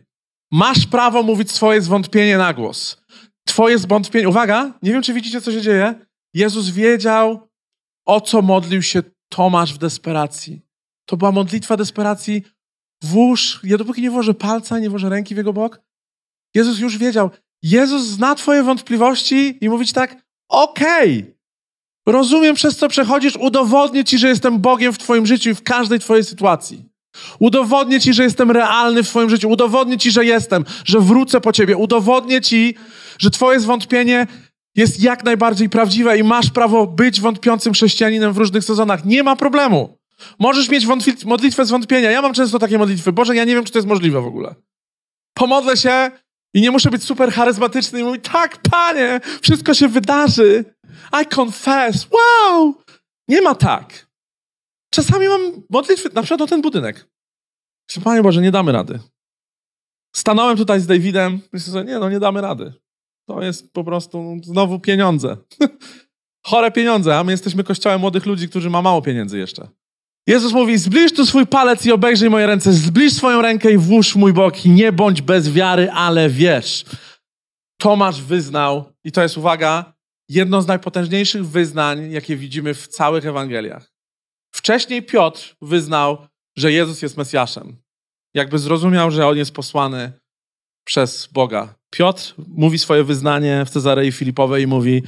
Masz 0.52 0.88
prawo 0.88 1.24
mówić 1.24 1.52
swoje 1.52 1.82
zwątpienie 1.82 2.38
na 2.38 2.54
głos. 2.54 3.02
Twoje 3.46 3.78
zwątpienie. 3.78 4.30
Uwaga, 4.30 4.74
nie 4.84 4.92
wiem, 4.92 5.02
czy 5.02 5.14
widzicie, 5.14 5.42
co 5.42 5.52
się 5.52 5.62
dzieje. 5.62 5.96
Jezus 6.34 6.70
wiedział, 6.70 7.50
o 8.06 8.22
co 8.22 8.42
modlił 8.42 8.82
się 8.82 9.04
Tomasz 9.30 9.74
w 9.74 9.78
desperacji. 9.78 10.62
To 11.06 11.18
była 11.18 11.32
modlitwa 11.32 11.78
desperacji. 11.78 12.44
Włóż, 13.04 13.60
ja 13.64 13.78
dopóki 13.78 14.02
nie 14.02 14.12
włożę 14.12 14.34
palca, 14.34 14.80
nie 14.80 14.90
włożę 14.90 15.10
ręki 15.10 15.36
w 15.36 15.38
jego 15.38 15.54
bok, 15.54 15.89
Jezus 16.54 16.80
już 16.80 16.98
wiedział. 16.98 17.30
Jezus 17.64 18.04
zna 18.04 18.36
Twoje 18.36 18.64
wątpliwości 18.64 19.58
i 19.62 19.70
mówić 19.70 19.94
tak: 19.94 20.16
okej, 20.50 21.20
okay, 21.20 21.34
rozumiem, 22.08 22.56
przez 22.56 22.78
co 22.78 22.90
przechodzisz, 22.90 23.36
udowodnię 23.36 24.04
Ci, 24.04 24.18
że 24.18 24.28
jestem 24.28 24.60
Bogiem 24.60 24.94
w 24.94 24.98
Twoim 24.98 25.26
życiu 25.26 25.50
i 25.50 25.56
w 25.56 25.64
każdej 25.64 26.00
Twojej 26.00 26.24
sytuacji. 26.24 26.86
Udowodnię 27.40 28.00
Ci, 28.00 28.14
że 28.14 28.24
jestem 28.24 28.52
realny 28.52 29.04
w 29.04 29.08
Twoim 29.08 29.30
życiu. 29.30 29.50
Udowodnię 29.50 29.98
Ci, 29.98 30.12
że 30.12 30.26
jestem, 30.26 30.66
że 30.86 31.00
wrócę 31.00 31.42
po 31.42 31.52
Ciebie. 31.52 31.78
Udowodnię 31.78 32.42
Ci, 32.42 32.76
że 33.20 33.30
Twoje 33.30 33.60
zwątpienie 33.60 34.28
jest 34.76 35.04
jak 35.04 35.24
najbardziej 35.24 35.70
prawdziwe 35.70 36.18
i 36.18 36.24
masz 36.24 36.50
prawo 36.50 36.88
być 36.88 37.22
wątpiącym 37.22 37.74
chrześcijaninem 37.74 38.34
w 38.34 38.38
różnych 38.38 38.64
sezonach. 38.64 39.06
Nie 39.06 39.24
ma 39.24 39.36
problemu. 39.36 39.98
Możesz 40.40 40.70
mieć 40.70 40.86
modlitwę 41.26 41.66
zwątpienia. 41.66 42.12
Ja 42.12 42.22
mam 42.22 42.34
często 42.34 42.60
takie 42.60 42.78
modlitwy. 42.78 43.12
Boże, 43.12 43.36
ja 43.36 43.46
nie 43.46 43.56
wiem, 43.56 43.64
czy 43.64 43.72
to 43.72 43.80
jest 43.80 43.88
możliwe 43.88 44.22
w 44.22 44.26
ogóle. 44.26 44.56
Pomodlę 45.34 45.78
się 45.78 46.12
i 46.54 46.62
nie 46.62 46.72
muszę 46.72 46.90
być 46.90 47.04
super 47.04 47.32
charyzmatyczny 47.32 48.00
i 48.00 48.04
mówić, 48.04 48.26
tak, 48.32 48.58
panie, 48.72 49.20
wszystko 49.42 49.74
się 49.74 49.88
wydarzy. 49.88 50.66
I 51.22 51.36
confess. 51.40 52.08
Wow! 52.12 52.76
Nie 53.28 53.42
ma 53.42 53.56
tak. 53.56 54.10
Czasami 54.94 55.28
mam 55.28 55.42
modlitwy, 55.70 56.10
na 56.14 56.22
przykład 56.22 56.42
o 56.42 56.48
ten 56.48 56.62
budynek. 56.62 57.10
Myślę, 57.90 58.04
Panie 58.04 58.24
Boże, 58.24 58.42
nie 58.42 58.52
damy 58.52 58.72
rady. 58.72 59.00
Stanąłem 60.16 60.58
tutaj 60.58 60.80
z 60.80 60.88
Davidem, 60.88 61.42
myślę 61.54 61.74
sobie, 61.74 61.92
nie 61.92 62.00
no, 62.00 62.10
nie 62.10 62.20
damy 62.20 62.42
rady. 62.42 62.74
To 63.28 63.42
jest 63.42 63.74
po 63.74 63.84
prostu 63.84 64.38
znowu 64.44 64.80
pieniądze. 64.80 65.38
Chore 66.48 66.72
pieniądze, 66.72 67.18
a 67.18 67.24
my 67.24 67.32
jesteśmy 67.32 67.64
kościołem 67.64 68.02
młodych 68.02 68.26
ludzi, 68.26 68.50
którzy 68.50 68.70
ma 68.70 68.82
mało 68.82 69.02
pieniędzy 69.02 69.40
jeszcze. 69.40 69.68
Jezus 70.30 70.54
mówi, 70.54 70.78
zbliż 70.78 71.14
tu 71.14 71.26
swój 71.26 71.48
palec 71.48 71.86
i 71.86 71.92
obejrzyj 71.92 72.30
moje 72.30 72.48
ręce. 72.48 72.74
Zbliż 72.74 73.14
swoją 73.14 73.42
rękę 73.42 73.72
i 73.72 73.78
włóż 73.78 74.16
mój 74.16 74.34
bok 74.34 74.66
nie 74.66 74.92
bądź 74.92 75.22
bez 75.22 75.52
wiary, 75.52 75.92
ale 75.92 76.30
wiesz. 76.30 76.86
Tomasz 77.78 78.22
wyznał, 78.22 78.94
i 79.04 79.12
to 79.12 79.22
jest 79.22 79.38
uwaga, 79.38 79.94
jedno 80.30 80.62
z 80.62 80.68
najpotężniejszych 80.68 81.48
wyznań, 81.48 82.12
jakie 82.12 82.36
widzimy 82.36 82.74
w 82.74 82.88
całych 82.88 83.26
Ewangeliach. 83.26 83.92
Wcześniej 84.56 85.04
Piotr 85.04 85.56
wyznał, 85.62 86.28
że 86.58 86.72
Jezus 86.72 87.02
jest 87.02 87.18
Mesjaszem. 87.18 87.78
Jakby 88.34 88.60
zrozumiał, 88.60 89.12
że 89.12 89.28
On 89.28 89.38
jest 89.38 89.52
posłany 89.52 90.12
przez 90.84 91.28
Boga. 91.28 91.76
Piotr 91.90 92.34
mówi 92.48 92.80
swoje 92.80 93.04
wyznanie 93.04 93.66
w 93.66 93.70
Cezarei 93.70 94.12
Filipowej 94.12 94.64
i 94.64 94.68
mówi, 94.68 95.04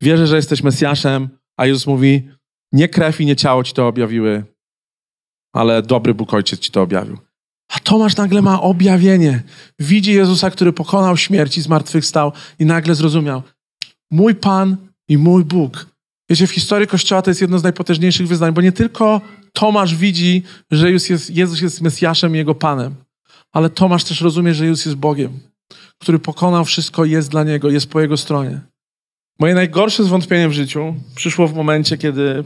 wierzę, 0.00 0.26
że 0.26 0.36
jesteś 0.36 0.62
Mesjaszem, 0.62 1.28
a 1.56 1.66
Jezus 1.66 1.86
mówi, 1.86 2.30
nie 2.72 2.88
krew 2.88 3.20
i 3.20 3.26
nie 3.26 3.36
ciało 3.36 3.64
ci 3.64 3.72
to 3.74 3.88
objawiły, 3.88 4.44
ale 5.52 5.82
dobry 5.82 6.14
Bóg 6.14 6.34
Ojciec 6.34 6.60
ci 6.60 6.70
to 6.70 6.82
objawił. 6.82 7.18
A 7.70 7.78
Tomasz 7.78 8.16
nagle 8.16 8.42
ma 8.42 8.60
objawienie. 8.60 9.42
Widzi 9.78 10.12
Jezusa, 10.12 10.50
który 10.50 10.72
pokonał 10.72 11.16
śmierć 11.16 11.58
i 11.58 11.62
zmartwychwstał 11.62 12.32
i 12.58 12.64
nagle 12.66 12.94
zrozumiał. 12.94 13.42
Mój 14.10 14.34
Pan 14.34 14.76
i 15.08 15.18
mój 15.18 15.44
Bóg. 15.44 15.86
Wiecie, 16.30 16.46
w 16.46 16.50
historii 16.50 16.88
Kościoła 16.88 17.22
to 17.22 17.30
jest 17.30 17.40
jedno 17.40 17.58
z 17.58 17.62
najpotężniejszych 17.62 18.28
wyznań, 18.28 18.52
bo 18.52 18.60
nie 18.60 18.72
tylko 18.72 19.20
Tomasz 19.52 19.94
widzi, 19.94 20.42
że 20.70 20.90
Jezus 20.90 21.08
jest, 21.08 21.30
Jezus 21.30 21.60
jest 21.60 21.80
Mesjaszem 21.80 22.34
i 22.34 22.38
Jego 22.38 22.54
Panem, 22.54 22.94
ale 23.52 23.70
Tomasz 23.70 24.04
też 24.04 24.20
rozumie, 24.20 24.54
że 24.54 24.66
Jezus 24.66 24.86
jest 24.86 24.98
Bogiem, 24.98 25.40
który 25.98 26.18
pokonał 26.18 26.64
wszystko 26.64 27.04
jest 27.04 27.30
dla 27.30 27.44
Niego, 27.44 27.70
jest 27.70 27.90
po 27.90 28.00
Jego 28.00 28.16
stronie. 28.16 28.60
Moje 29.38 29.54
najgorsze 29.54 30.04
zwątpienie 30.04 30.48
w 30.48 30.52
życiu 30.52 30.94
przyszło 31.14 31.48
w 31.48 31.54
momencie, 31.54 31.98
kiedy 31.98 32.44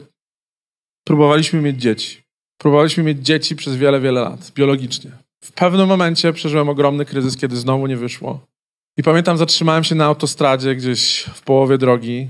próbowaliśmy 1.04 1.60
mieć 1.60 1.80
dzieci. 1.80 2.22
Próbowaliśmy 2.58 3.02
mieć 3.02 3.18
dzieci 3.18 3.56
przez 3.56 3.76
wiele, 3.76 4.00
wiele 4.00 4.20
lat, 4.20 4.50
biologicznie. 4.54 5.10
W 5.44 5.52
pewnym 5.52 5.88
momencie 5.88 6.32
przeżyłem 6.32 6.68
ogromny 6.68 7.04
kryzys, 7.04 7.36
kiedy 7.36 7.56
znowu 7.56 7.86
nie 7.86 7.96
wyszło. 7.96 8.46
I 8.96 9.02
pamiętam, 9.02 9.38
zatrzymałem 9.38 9.84
się 9.84 9.94
na 9.94 10.04
autostradzie 10.04 10.76
gdzieś 10.76 11.22
w 11.34 11.42
połowie 11.42 11.78
drogi, 11.78 12.28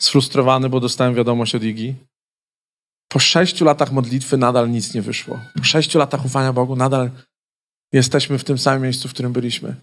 sfrustrowany, 0.00 0.68
bo 0.68 0.80
dostałem 0.80 1.14
wiadomość 1.14 1.54
od 1.54 1.62
Igi. 1.62 1.94
Po 3.08 3.18
sześciu 3.18 3.64
latach 3.64 3.92
modlitwy 3.92 4.36
nadal 4.36 4.70
nic 4.70 4.94
nie 4.94 5.02
wyszło. 5.02 5.40
Po 5.58 5.64
sześciu 5.64 5.98
latach 5.98 6.24
ufania 6.24 6.52
Bogu 6.52 6.76
nadal 6.76 7.10
jesteśmy 7.92 8.38
w 8.38 8.44
tym 8.44 8.58
samym 8.58 8.82
miejscu, 8.82 9.08
w 9.08 9.12
którym 9.12 9.32
byliśmy. 9.32 9.74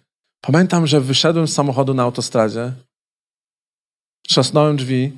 Pamiętam, 0.41 0.87
że 0.87 1.01
wyszedłem 1.01 1.47
z 1.47 1.53
samochodu 1.53 1.93
na 1.93 2.03
autostradzie, 2.03 2.73
trzasnąłem 4.27 4.77
drzwi 4.77 5.11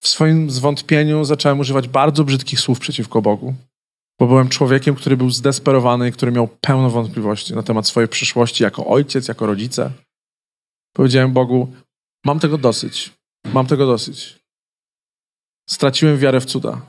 w 0.00 0.08
swoim 0.08 0.50
zwątpieniu 0.50 1.24
zacząłem 1.24 1.60
używać 1.60 1.88
bardzo 1.88 2.24
brzydkich 2.24 2.60
słów 2.60 2.78
przeciwko 2.78 3.22
Bogu, 3.22 3.54
bo 4.20 4.26
byłem 4.26 4.48
człowiekiem, 4.48 4.94
który 4.94 5.16
był 5.16 5.30
zdesperowany 5.30 6.08
i 6.08 6.12
który 6.12 6.32
miał 6.32 6.48
pełno 6.60 6.90
wątpliwości 6.90 7.54
na 7.54 7.62
temat 7.62 7.86
swojej 7.86 8.08
przyszłości 8.08 8.62
jako 8.62 8.86
ojciec, 8.86 9.28
jako 9.28 9.46
rodzice. 9.46 9.90
Powiedziałem 10.92 11.32
Bogu: 11.32 11.72
Mam 12.24 12.40
tego 12.40 12.58
dosyć. 12.58 13.10
Mam 13.52 13.66
tego 13.66 13.86
dosyć. 13.86 14.38
Straciłem 15.68 16.18
wiarę 16.18 16.40
w 16.40 16.46
cuda. 16.46 16.80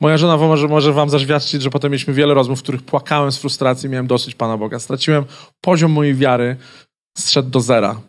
Moja 0.00 0.18
żona 0.18 0.36
może, 0.36 0.68
może 0.68 0.92
wam 0.92 1.10
zaświadczyć, 1.10 1.62
że 1.62 1.70
potem 1.70 1.90
mieliśmy 1.92 2.14
wiele 2.14 2.34
rozmów, 2.34 2.58
w 2.58 2.62
których 2.62 2.82
płakałem 2.82 3.32
z 3.32 3.38
frustracji, 3.38 3.88
miałem 3.88 4.06
dosyć 4.06 4.34
Pana 4.34 4.56
Boga. 4.56 4.78
Straciłem 4.78 5.24
poziom 5.60 5.92
mojej 5.92 6.14
wiary, 6.14 6.56
zszedł 7.18 7.50
do 7.50 7.60
zera 7.60 8.00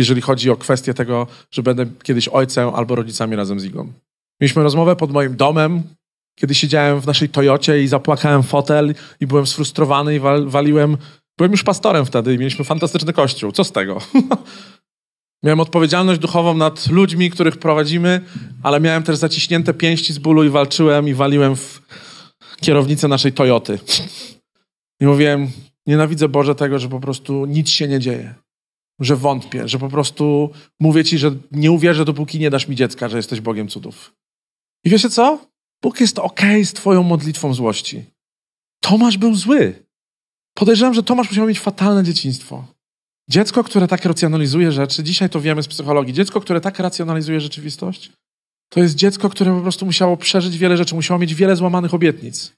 jeżeli 0.00 0.20
chodzi 0.20 0.50
o 0.50 0.56
kwestię 0.56 0.94
tego, 0.94 1.26
że 1.50 1.62
będę 1.62 1.86
kiedyś 2.02 2.28
ojcem 2.28 2.74
albo 2.74 2.94
rodzicami 2.94 3.36
razem 3.36 3.60
z 3.60 3.64
Igą. 3.64 3.92
Mieliśmy 4.40 4.62
rozmowę 4.62 4.96
pod 4.96 5.12
moim 5.12 5.36
domem, 5.36 5.82
kiedy 6.34 6.54
siedziałem 6.54 7.00
w 7.00 7.06
naszej 7.06 7.28
Toyocie 7.28 7.82
i 7.82 7.88
zapłakałem 7.88 8.42
fotel 8.42 8.94
i 9.20 9.26
byłem 9.26 9.46
sfrustrowany 9.46 10.16
i 10.16 10.20
waliłem. 10.46 10.96
Byłem 11.38 11.52
już 11.52 11.62
pastorem 11.62 12.06
wtedy 12.06 12.34
i 12.34 12.38
mieliśmy 12.38 12.64
fantastyczny 12.64 13.12
kościół. 13.12 13.52
Co 13.52 13.64
z 13.64 13.72
tego? 13.72 13.98
miałem 15.44 15.60
odpowiedzialność 15.60 16.20
duchową 16.20 16.54
nad 16.54 16.90
ludźmi, 16.90 17.30
których 17.30 17.56
prowadzimy, 17.56 18.20
ale 18.62 18.80
miałem 18.80 19.02
też 19.02 19.16
zaciśnięte 19.16 19.74
pięści 19.74 20.12
z 20.12 20.18
bólu 20.18 20.44
i 20.44 20.48
walczyłem 20.48 21.08
i 21.08 21.14
waliłem 21.14 21.56
w 21.56 21.82
kierownicę 22.60 23.08
naszej 23.08 23.32
Toyoty. 23.32 23.78
I 25.00 25.06
mówiłem, 25.06 25.50
nienawidzę 25.86 26.28
Boże 26.28 26.54
tego, 26.54 26.78
że 26.78 26.88
po 26.88 27.00
prostu 27.00 27.46
nic 27.46 27.68
się 27.68 27.88
nie 27.88 28.00
dzieje 28.00 28.34
że 29.00 29.16
wątpię, 29.16 29.68
że 29.68 29.78
po 29.78 29.88
prostu 29.88 30.50
mówię 30.80 31.04
ci, 31.04 31.18
że 31.18 31.30
nie 31.52 31.72
uwierzę, 31.72 32.04
dopóki 32.04 32.38
nie 32.38 32.50
dasz 32.50 32.68
mi 32.68 32.76
dziecka, 32.76 33.08
że 33.08 33.16
jesteś 33.16 33.40
Bogiem 33.40 33.68
cudów. 33.68 34.14
I 34.84 34.90
wiecie 34.90 35.10
co? 35.10 35.46
Bóg 35.82 36.00
jest 36.00 36.18
ok 36.18 36.40
z 36.64 36.72
twoją 36.72 37.02
modlitwą 37.02 37.54
złości. 37.54 38.04
Tomasz 38.80 39.18
był 39.18 39.34
zły. 39.34 39.86
Podejrzewam, 40.54 40.94
że 40.94 41.02
Tomasz 41.02 41.30
musiał 41.30 41.46
mieć 41.46 41.60
fatalne 41.60 42.04
dzieciństwo. 42.04 42.64
Dziecko, 43.30 43.64
które 43.64 43.88
tak 43.88 44.04
racjonalizuje 44.04 44.72
rzeczy, 44.72 45.02
dzisiaj 45.02 45.30
to 45.30 45.40
wiemy 45.40 45.62
z 45.62 45.68
psychologii, 45.68 46.14
dziecko, 46.14 46.40
które 46.40 46.60
tak 46.60 46.78
racjonalizuje 46.78 47.40
rzeczywistość, 47.40 48.12
to 48.68 48.80
jest 48.80 48.94
dziecko, 48.94 49.30
które 49.30 49.54
po 49.56 49.60
prostu 49.60 49.86
musiało 49.86 50.16
przeżyć 50.16 50.58
wiele 50.58 50.76
rzeczy, 50.76 50.94
musiało 50.94 51.20
mieć 51.20 51.34
wiele 51.34 51.56
złamanych 51.56 51.94
obietnic. 51.94 52.52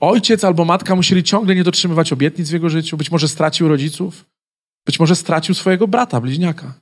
Ojciec 0.00 0.44
albo 0.44 0.64
matka 0.64 0.96
musieli 0.96 1.22
ciągle 1.24 1.54
nie 1.54 1.64
dotrzymywać 1.64 2.12
obietnic 2.12 2.50
w 2.50 2.52
jego 2.52 2.68
życiu, 2.68 2.96
być 2.96 3.10
może 3.10 3.28
stracił 3.28 3.68
rodziców, 3.68 4.24
być 4.86 5.00
może 5.00 5.16
stracił 5.16 5.54
swojego 5.54 5.88
brata, 5.88 6.20
bliźniaka. 6.20 6.74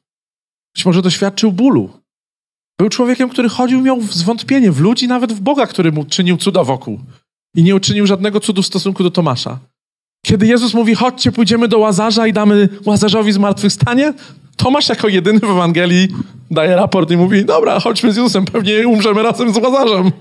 Być 0.75 0.87
może 0.87 1.03
doświadczył 1.03 1.53
bólu. 1.53 1.91
Był 2.79 2.89
człowiekiem, 2.89 3.29
który 3.29 3.49
chodził, 3.49 3.81
miał 3.81 4.03
zwątpienie 4.03 4.73
w 4.73 4.81
ludzi, 4.81 5.09
nawet 5.09 5.33
w 5.33 5.41
Boga, 5.41 5.67
który 5.67 5.93
mu 5.93 6.05
czynił 6.05 6.37
cuda 6.37 6.65
wokół. 6.65 7.01
I 7.57 7.63
nie 7.63 7.75
uczynił 7.75 8.07
żadnego 8.07 8.41
cudu 8.41 8.63
w 8.63 8.67
stosunku 8.67 9.03
do 9.03 9.11
Tomasza. 9.11 9.59
Kiedy 10.27 10.47
Jezus 10.47 10.75
mówi, 10.75 10.95
chodźcie, 10.95 11.33
pójdziemy 11.33 11.69
do 11.69 11.79
Łazarza 11.79 12.27
i 12.27 12.33
damy 12.33 12.69
Łazarzowi 12.87 13.33
zmartwychwstanie, 13.33 14.13
Tomasz 14.57 14.89
jako 14.89 15.09
jedyny 15.09 15.39
w 15.39 15.45
Ewangelii 15.45 16.09
daje 16.51 16.77
raport 16.77 17.11
i 17.11 17.17
mówi, 17.17 17.45
dobra, 17.45 17.81
chodźmy 17.81 18.13
z 18.13 18.17
Jezusem, 18.17 18.45
pewnie 18.45 18.89
umrzemy 18.89 19.23
razem 19.23 19.55
z 19.55 19.57
Łazarzem. 19.57 20.13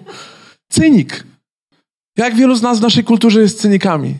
Cynik. 0.69 1.23
Jak 2.17 2.35
wielu 2.35 2.55
z 2.55 2.61
nas 2.61 2.79
w 2.79 2.81
naszej 2.81 3.03
kulturze 3.03 3.41
jest 3.41 3.61
cynikami? 3.61 4.17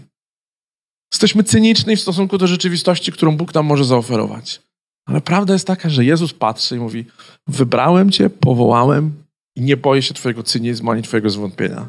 Jesteśmy 1.14 1.44
cyniczni 1.44 1.96
w 1.96 2.02
stosunku 2.02 2.38
do 2.38 2.48
rzeczywistości, 2.48 3.12
którą 3.12 3.38
Bóg 3.38 3.54
nam 3.54 3.66
może 3.66 3.86
zaoferować. 3.86 4.62
Ale 5.06 5.22
prawda 5.22 5.54
jest 5.54 5.68
taka, 5.68 5.90
że 5.90 6.06
Jezus 6.06 6.34
patrzy 6.34 6.76
i 6.76 6.80
mówi: 6.80 7.06
Wybrałem 7.48 8.12
cię, 8.12 8.30
powołałem, 8.30 9.12
I 9.56 9.62
nie 9.62 9.78
boję 9.78 10.02
się 10.02 10.14
twojego 10.14 10.44
cynizmu 10.44 10.92
ani 10.92 11.02
twojego 11.02 11.30
zwątpienia. 11.30 11.88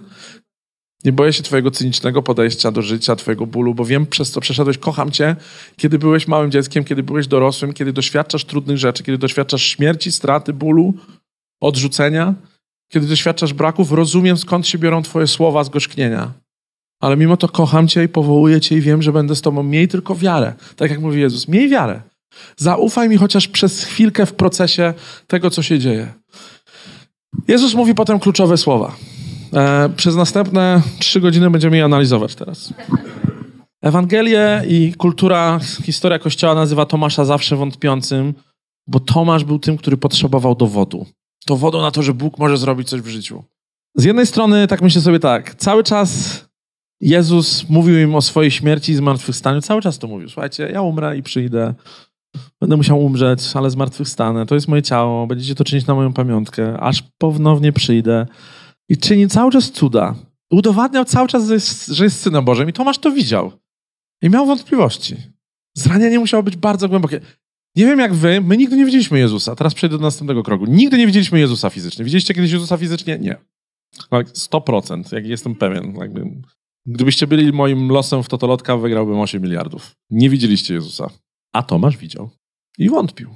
Nie 1.05 1.13
boję 1.13 1.33
się 1.33 1.43
twojego 1.43 1.71
cynicznego 1.71 2.23
podejścia 2.23 2.71
do 2.71 2.83
życia, 2.83 3.17
twojego 3.17 3.47
bólu, 3.47 3.75
bo 3.75 3.85
wiem, 3.85 4.07
przez 4.07 4.31
co 4.31 4.41
przeszedłeś. 4.41 4.79
Kocham 4.79 5.11
cię, 5.11 5.37
kiedy 5.77 5.99
byłeś 5.99 6.29
małym 6.29 6.51
dzieckiem, 6.51 6.85
kiedy 6.85 7.03
byłeś 7.03 7.27
dorosłym, 7.27 7.73
kiedy 7.73 7.93
doświadczasz 7.93 8.45
trudnych 8.45 8.79
rzeczy, 8.79 9.03
kiedy 9.03 9.19
doświadczasz 9.19 9.63
śmierci, 9.63 10.13
straty, 10.13 10.53
bólu, 10.53 10.95
odrzucenia, 11.61 12.35
kiedy 12.93 13.07
doświadczasz 13.07 13.53
braków. 13.53 13.93
Rozumiem, 13.93 14.37
skąd 14.37 14.67
się 14.67 14.79
biorą 14.79 15.03
twoje 15.03 15.27
słowa 15.27 15.65
zgorzknienia. 15.65 16.44
Ale 17.01 17.17
mimo 17.17 17.37
to 17.37 17.49
kocham 17.49 17.89
cię 17.89 18.05
i 18.05 18.09
powołuję 18.09 18.61
cię 18.61 18.77
i 18.77 18.81
wiem, 18.81 19.03
że 19.03 19.13
będę 19.13 19.37
z 19.37 19.41
tobą. 19.41 19.63
Miej 19.63 19.89
tylko 19.89 20.15
wiarę. 20.15 20.53
Tak 20.77 20.91
jak 20.91 21.01
mówi 21.01 21.21
Jezus. 21.21 21.49
Miej 21.49 21.69
wiarę. 21.69 22.03
Zaufaj 22.57 23.09
mi 23.09 23.17
chociaż 23.17 23.49
przez 23.49 23.85
chwilkę 23.85 24.27
w 24.27 24.33
procesie 24.33 24.95
tego, 25.27 25.51
co 25.51 25.63
się 25.63 25.79
dzieje. 25.79 26.13
Jezus 27.49 27.75
mówi 27.75 27.95
potem 27.95 28.21
kluczowe 28.21 28.57
słowa. 28.57 28.97
E, 29.53 29.89
przez 29.97 30.17
następne 30.17 30.83
trzy 30.99 31.21
godziny 31.21 31.51
będziemy 31.51 31.77
je 31.77 31.85
analizować 31.85 32.35
teraz. 32.35 32.75
Ewangelię 33.83 34.63
i 34.69 34.95
kultura, 34.95 35.61
historia 35.83 36.19
Kościoła 36.19 36.55
nazywa 36.55 36.87
Tomasza 36.87 37.25
zawsze 37.25 37.57
wątpiącym, 37.57 38.35
bo 38.87 39.01
Tomasz 39.01 39.45
był 39.45 39.59
tym, 39.59 39.77
który 39.77 39.97
potrzebował 39.97 40.55
dowodu. 40.55 41.07
Dowodu 41.47 41.83
na 41.83 41.91
to, 41.91 42.03
że 42.03 42.15
Bóg 42.15 42.39
może 42.39 42.57
zrobić 42.57 42.89
coś 42.89 43.01
w 43.01 43.07
życiu. 43.07 43.45
Z 43.95 44.05
jednej 44.05 44.27
strony, 44.27 44.67
tak 44.67 44.83
myślę 44.83 45.03
sobie 45.03 45.21
tak, 45.21 45.55
cały 45.55 45.85
czas 45.85 46.41
Jezus 47.05 47.69
mówił 47.69 47.99
im 47.99 48.15
o 48.15 48.23
swojej 48.23 48.51
śmierci 48.51 48.93
i 48.93 48.95
zmartwychwstaniu. 48.95 49.61
Cały 49.61 49.83
czas 49.83 49.99
to 49.99 50.07
mówił. 50.07 50.29
Słuchajcie, 50.29 50.69
ja 50.73 50.83
umrę 50.83 51.17
i 51.17 51.23
przyjdę. 51.23 51.75
Będę 52.61 52.77
musiał 52.77 53.05
umrzeć, 53.05 53.41
ale 53.55 53.71
zmartwychwstanę. 53.71 54.47
To 54.47 54.55
jest 54.55 54.69
moje 54.69 54.83
ciało. 54.83 55.27
Będziecie 55.27 55.55
to 55.55 55.65
czynić 55.65 55.87
na 55.87 55.95
moją 55.95 56.13
pamiątkę. 56.13 56.81
Aż 56.81 57.03
ponownie 57.19 57.73
przyjdę. 57.73 58.27
I 58.89 58.97
czyni 58.97 59.29
cały 59.29 59.53
czas 59.53 59.71
cuda. 59.71 60.15
Udowadniał 60.51 61.05
cały 61.05 61.29
czas, 61.29 61.47
że 61.47 61.55
jest, 61.55 61.87
że 61.87 62.05
jest 62.05 62.21
Synem 62.21 62.45
Bożym. 62.45 62.69
I 62.69 62.73
Tomasz 62.73 62.99
to 62.99 63.11
widział. 63.11 63.53
I 64.23 64.31
miał 64.31 64.47
wątpliwości. 64.47 65.17
Zranienie 65.77 66.19
musiało 66.19 66.43
być 66.43 66.57
bardzo 66.57 66.89
głębokie. 66.89 67.21
Nie 67.77 67.87
wiem 67.87 67.99
jak 67.99 68.15
wy, 68.15 68.41
my 68.41 68.57
nigdy 68.57 68.77
nie 68.77 68.85
widzieliśmy 68.85 69.19
Jezusa. 69.19 69.57
Teraz 69.57 69.75
przejdę 69.75 69.99
do 69.99 70.03
następnego 70.03 70.43
kroku. 70.43 70.65
Nigdy 70.69 70.99
nie 70.99 71.07
widzieliśmy 71.07 71.41
Jezusa 71.41 71.71
fizycznie. 71.71 72.05
Widzieliście 72.05 72.35
kiedyś 72.35 72.53
Jezusa 72.53 72.77
fizycznie? 72.77 73.19
Nie. 73.19 73.37
100%, 74.11 75.15
jak 75.15 75.27
jestem 75.27 75.55
pewien. 75.55 75.95
Jakby 76.01 76.31
Gdybyście 76.87 77.27
byli 77.27 77.53
moim 77.53 77.89
losem 77.89 78.23
w 78.23 78.29
Totolotka, 78.29 78.77
wygrałbym 78.77 79.19
8 79.19 79.43
miliardów. 79.43 79.93
Nie 80.11 80.31
widzieliście 80.31 80.75
Jezusa. 80.75 81.11
A 81.53 81.63
Tomasz 81.63 81.97
widział. 81.97 82.31
I 82.79 82.91
wątpił. 82.91 83.31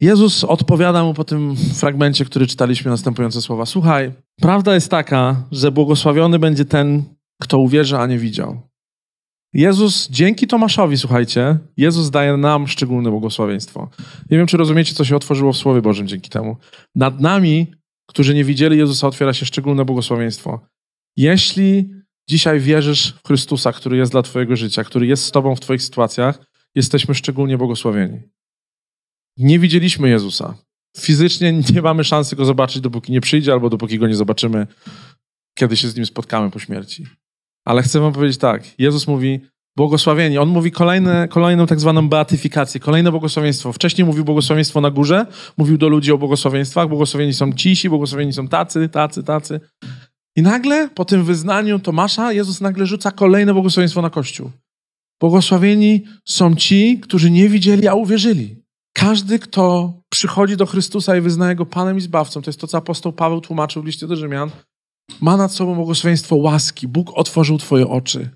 Jezus 0.00 0.44
odpowiada 0.44 1.04
mu 1.04 1.14
po 1.14 1.24
tym 1.24 1.56
fragmencie, 1.56 2.24
który 2.24 2.46
czytaliśmy, 2.46 2.90
następujące 2.90 3.42
słowa. 3.42 3.66
Słuchaj, 3.66 4.12
prawda 4.40 4.74
jest 4.74 4.90
taka, 4.90 5.46
że 5.52 5.72
błogosławiony 5.72 6.38
będzie 6.38 6.64
ten, 6.64 7.04
kto 7.40 7.58
uwierzy, 7.58 7.98
a 7.98 8.06
nie 8.06 8.18
widział. 8.18 8.60
Jezus, 9.52 10.08
dzięki 10.10 10.46
Tomaszowi, 10.46 10.98
słuchajcie, 10.98 11.58
Jezus 11.76 12.10
daje 12.10 12.36
nam 12.36 12.68
szczególne 12.68 13.10
błogosławieństwo. 13.10 13.90
Nie 14.30 14.38
wiem, 14.38 14.46
czy 14.46 14.56
rozumiecie, 14.56 14.94
co 14.94 15.04
się 15.04 15.16
otworzyło 15.16 15.52
w 15.52 15.56
Słowie 15.56 15.82
Bożym 15.82 16.08
dzięki 16.08 16.30
temu. 16.30 16.56
Nad 16.94 17.20
nami, 17.20 17.66
którzy 18.06 18.34
nie 18.34 18.44
widzieli 18.44 18.78
Jezusa, 18.78 19.06
otwiera 19.06 19.32
się 19.32 19.46
szczególne 19.46 19.84
błogosławieństwo. 19.84 20.60
Jeśli 21.16 21.90
dzisiaj 22.28 22.60
wierzysz 22.60 23.14
w 23.24 23.26
Chrystusa, 23.26 23.72
który 23.72 23.96
jest 23.96 24.12
dla 24.12 24.22
Twojego 24.22 24.56
życia, 24.56 24.84
który 24.84 25.06
jest 25.06 25.24
z 25.24 25.30
Tobą 25.30 25.56
w 25.56 25.60
Twoich 25.60 25.82
sytuacjach, 25.82 26.38
jesteśmy 26.74 27.14
szczególnie 27.14 27.58
błogosławieni. 27.58 28.20
Nie 29.36 29.58
widzieliśmy 29.58 30.08
Jezusa. 30.08 30.54
Fizycznie 30.98 31.52
nie 31.74 31.82
mamy 31.82 32.04
szansy 32.04 32.36
go 32.36 32.44
zobaczyć, 32.44 32.80
dopóki 32.80 33.12
nie 33.12 33.20
przyjdzie, 33.20 33.52
albo 33.52 33.70
dopóki 33.70 33.98
go 33.98 34.06
nie 34.06 34.14
zobaczymy, 34.14 34.66
kiedy 35.54 35.76
się 35.76 35.88
z 35.88 35.96
nim 35.96 36.06
spotkamy 36.06 36.50
po 36.50 36.58
śmierci. 36.58 37.06
Ale 37.64 37.82
chcę 37.82 38.00
Wam 38.00 38.12
powiedzieć 38.12 38.38
tak: 38.38 38.78
Jezus 38.78 39.06
mówi, 39.06 39.40
błogosławieni. 39.76 40.38
On 40.38 40.48
mówi 40.48 40.70
kolejne, 40.70 41.28
kolejną 41.28 41.66
tak 41.66 41.80
zwaną 41.80 42.08
beatyfikację, 42.08 42.80
kolejne 42.80 43.10
błogosławieństwo. 43.10 43.72
Wcześniej 43.72 44.04
mówił 44.04 44.24
błogosławieństwo 44.24 44.80
na 44.80 44.90
górze, 44.90 45.26
mówił 45.56 45.78
do 45.78 45.88
ludzi 45.88 46.12
o 46.12 46.18
błogosławieństwach. 46.18 46.88
Błogosławieni 46.88 47.34
są 47.34 47.52
cisi, 47.52 47.88
błogosławieni 47.88 48.32
są 48.32 48.48
tacy, 48.48 48.88
tacy, 48.88 49.22
tacy. 49.22 49.60
I 50.38 50.42
nagle 50.42 50.88
po 50.88 51.04
tym 51.04 51.24
wyznaniu 51.24 51.78
Tomasza 51.78 52.32
Jezus 52.32 52.60
nagle 52.60 52.86
rzuca 52.86 53.10
kolejne 53.10 53.52
błogosławieństwo 53.52 54.02
na 54.02 54.10
Kościół. 54.10 54.50
Błogosławieni 55.20 56.04
są 56.24 56.56
ci, 56.56 57.00
którzy 57.00 57.30
nie 57.30 57.48
widzieli, 57.48 57.88
a 57.88 57.94
uwierzyli. 57.94 58.62
Każdy, 58.92 59.38
kto 59.38 59.92
przychodzi 60.08 60.56
do 60.56 60.66
Chrystusa 60.66 61.16
i 61.16 61.20
wyznaje 61.20 61.54
Go 61.54 61.66
Panem 61.66 61.96
i 61.96 62.00
Zbawcą, 62.00 62.42
to 62.42 62.48
jest 62.48 62.60
to, 62.60 62.66
co 62.66 62.78
apostoł 62.78 63.12
Paweł 63.12 63.40
tłumaczył 63.40 63.82
w 63.82 63.86
liście 63.86 64.06
do 64.06 64.16
Rzymian, 64.16 64.50
ma 65.20 65.36
nad 65.36 65.52
sobą 65.52 65.74
błogosławieństwo 65.74 66.36
łaski. 66.36 66.88
Bóg 66.88 67.10
otworzył 67.14 67.58
Twoje 67.58 67.88
oczy. 67.88 68.30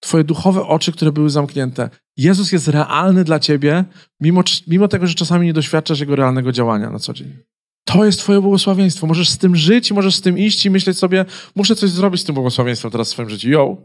Twoje 0.00 0.24
duchowe 0.24 0.66
oczy, 0.66 0.92
które 0.92 1.12
były 1.12 1.30
zamknięte. 1.30 1.90
Jezus 2.16 2.52
jest 2.52 2.68
realny 2.68 3.24
dla 3.24 3.38
Ciebie, 3.38 3.84
mimo, 4.20 4.42
mimo 4.66 4.88
tego, 4.88 5.06
że 5.06 5.14
czasami 5.14 5.46
nie 5.46 5.52
doświadczasz 5.52 6.00
Jego 6.00 6.16
realnego 6.16 6.52
działania 6.52 6.90
na 6.90 6.98
co 6.98 7.12
dzień. 7.12 7.36
To 7.84 8.04
jest 8.04 8.18
Twoje 8.18 8.40
błogosławieństwo. 8.40 9.06
Możesz 9.06 9.28
z 9.28 9.38
tym 9.38 9.56
żyć, 9.56 9.92
możesz 9.92 10.14
z 10.14 10.20
tym 10.20 10.38
iść 10.38 10.66
i 10.66 10.70
myśleć 10.70 10.98
sobie, 10.98 11.24
muszę 11.56 11.76
coś 11.76 11.90
zrobić 11.90 12.20
z 12.20 12.24
tym 12.24 12.34
błogosławieństwem 12.34 12.90
teraz 12.90 13.08
w 13.08 13.10
swoim 13.10 13.30
życiu. 13.30 13.48
Yo! 13.48 13.76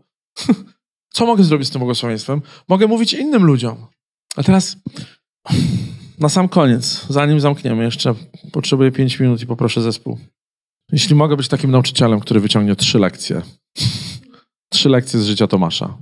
Co 1.13 1.25
mogę 1.25 1.43
zrobić 1.43 1.67
z 1.67 1.71
tym 1.71 1.79
błogosławieństwem? 1.79 2.41
Mogę 2.67 2.87
mówić 2.87 3.13
innym 3.13 3.43
ludziom. 3.43 3.85
A 4.35 4.43
teraz 4.43 4.77
na 6.19 6.29
sam 6.29 6.49
koniec, 6.49 7.05
zanim 7.09 7.39
zamkniemy, 7.39 7.83
jeszcze 7.83 8.15
potrzebuję 8.51 8.91
pięć 8.91 9.19
minut 9.19 9.41
i 9.41 9.47
poproszę 9.47 9.81
zespół. 9.81 10.19
Jeśli 10.91 11.15
mogę 11.15 11.37
być 11.37 11.47
takim 11.47 11.71
nauczycielem, 11.71 12.19
który 12.19 12.39
wyciągnie 12.39 12.75
trzy 12.75 12.99
lekcje, 12.99 13.41
trzy 14.73 14.89
lekcje 14.89 15.19
z 15.19 15.25
życia 15.25 15.47
Tomasza, 15.47 15.97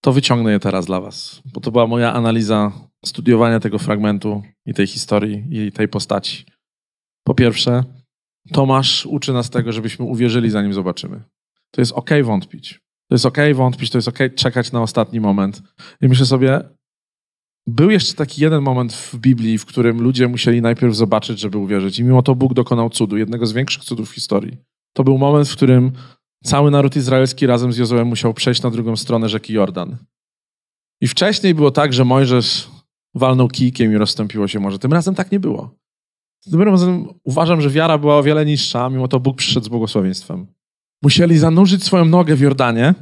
to 0.00 0.12
wyciągnę 0.12 0.52
je 0.52 0.60
teraz 0.60 0.86
dla 0.86 1.00
Was, 1.00 1.42
bo 1.44 1.60
to 1.60 1.72
była 1.72 1.86
moja 1.86 2.12
analiza 2.12 2.72
studiowania 3.04 3.60
tego 3.60 3.78
fragmentu 3.78 4.42
i 4.66 4.74
tej 4.74 4.86
historii 4.86 5.44
i 5.50 5.72
tej 5.72 5.88
postaci. 5.88 6.44
Po 7.24 7.34
pierwsze, 7.34 7.84
Tomasz 8.52 9.06
uczy 9.06 9.32
nas 9.32 9.50
tego, 9.50 9.72
żebyśmy 9.72 10.04
uwierzyli, 10.04 10.50
zanim 10.50 10.72
zobaczymy. 10.72 11.22
To 11.70 11.80
jest 11.80 11.92
ok 11.92 12.10
wątpić. 12.24 12.80
To 13.08 13.14
jest 13.14 13.26
ok 13.26 13.36
wątpić, 13.54 13.90
to 13.90 13.98
jest 13.98 14.08
ok 14.08 14.18
czekać 14.36 14.72
na 14.72 14.82
ostatni 14.82 15.20
moment. 15.20 15.62
I 16.00 16.08
myślę 16.08 16.26
sobie, 16.26 16.60
był 17.66 17.90
jeszcze 17.90 18.14
taki 18.14 18.42
jeden 18.42 18.62
moment 18.62 18.92
w 18.92 19.18
Biblii, 19.18 19.58
w 19.58 19.66
którym 19.66 20.00
ludzie 20.00 20.28
musieli 20.28 20.62
najpierw 20.62 20.94
zobaczyć, 20.94 21.40
żeby 21.40 21.58
uwierzyć. 21.58 21.98
I 21.98 22.04
mimo 22.04 22.22
to 22.22 22.34
Bóg 22.34 22.54
dokonał 22.54 22.90
cudu, 22.90 23.16
jednego 23.16 23.46
z 23.46 23.52
większych 23.52 23.84
cudów 23.84 24.10
w 24.10 24.14
historii. 24.14 24.56
To 24.92 25.04
był 25.04 25.18
moment, 25.18 25.48
w 25.48 25.56
którym 25.56 25.92
cały 26.44 26.70
naród 26.70 26.96
izraelski 26.96 27.46
razem 27.46 27.72
z 27.72 27.76
Jozuem 27.76 28.06
musiał 28.06 28.34
przejść 28.34 28.62
na 28.62 28.70
drugą 28.70 28.96
stronę 28.96 29.28
rzeki 29.28 29.52
Jordan. 29.52 29.96
I 31.00 31.08
wcześniej 31.08 31.54
było 31.54 31.70
tak, 31.70 31.92
że 31.92 32.04
Mojżesz 32.04 32.70
walnął 33.14 33.48
kijkiem 33.48 33.92
i 33.92 33.96
rozstąpiło 33.96 34.48
się 34.48 34.60
morze. 34.60 34.78
Tym 34.78 34.92
razem 34.92 35.14
tak 35.14 35.32
nie 35.32 35.40
było. 35.40 35.79
Tym 36.50 36.62
razem 36.62 37.08
uważam, 37.24 37.60
że 37.60 37.70
wiara 37.70 37.98
była 37.98 38.18
o 38.18 38.22
wiele 38.22 38.46
niższa, 38.46 38.90
mimo 38.90 39.08
to 39.08 39.20
Bóg 39.20 39.36
przyszedł 39.36 39.66
z 39.66 39.68
błogosławieństwem. 39.68 40.46
Musieli 41.02 41.38
zanurzyć 41.38 41.84
swoją 41.84 42.04
nogę 42.04 42.36
w 42.36 42.40
Jordanie, 42.40 42.94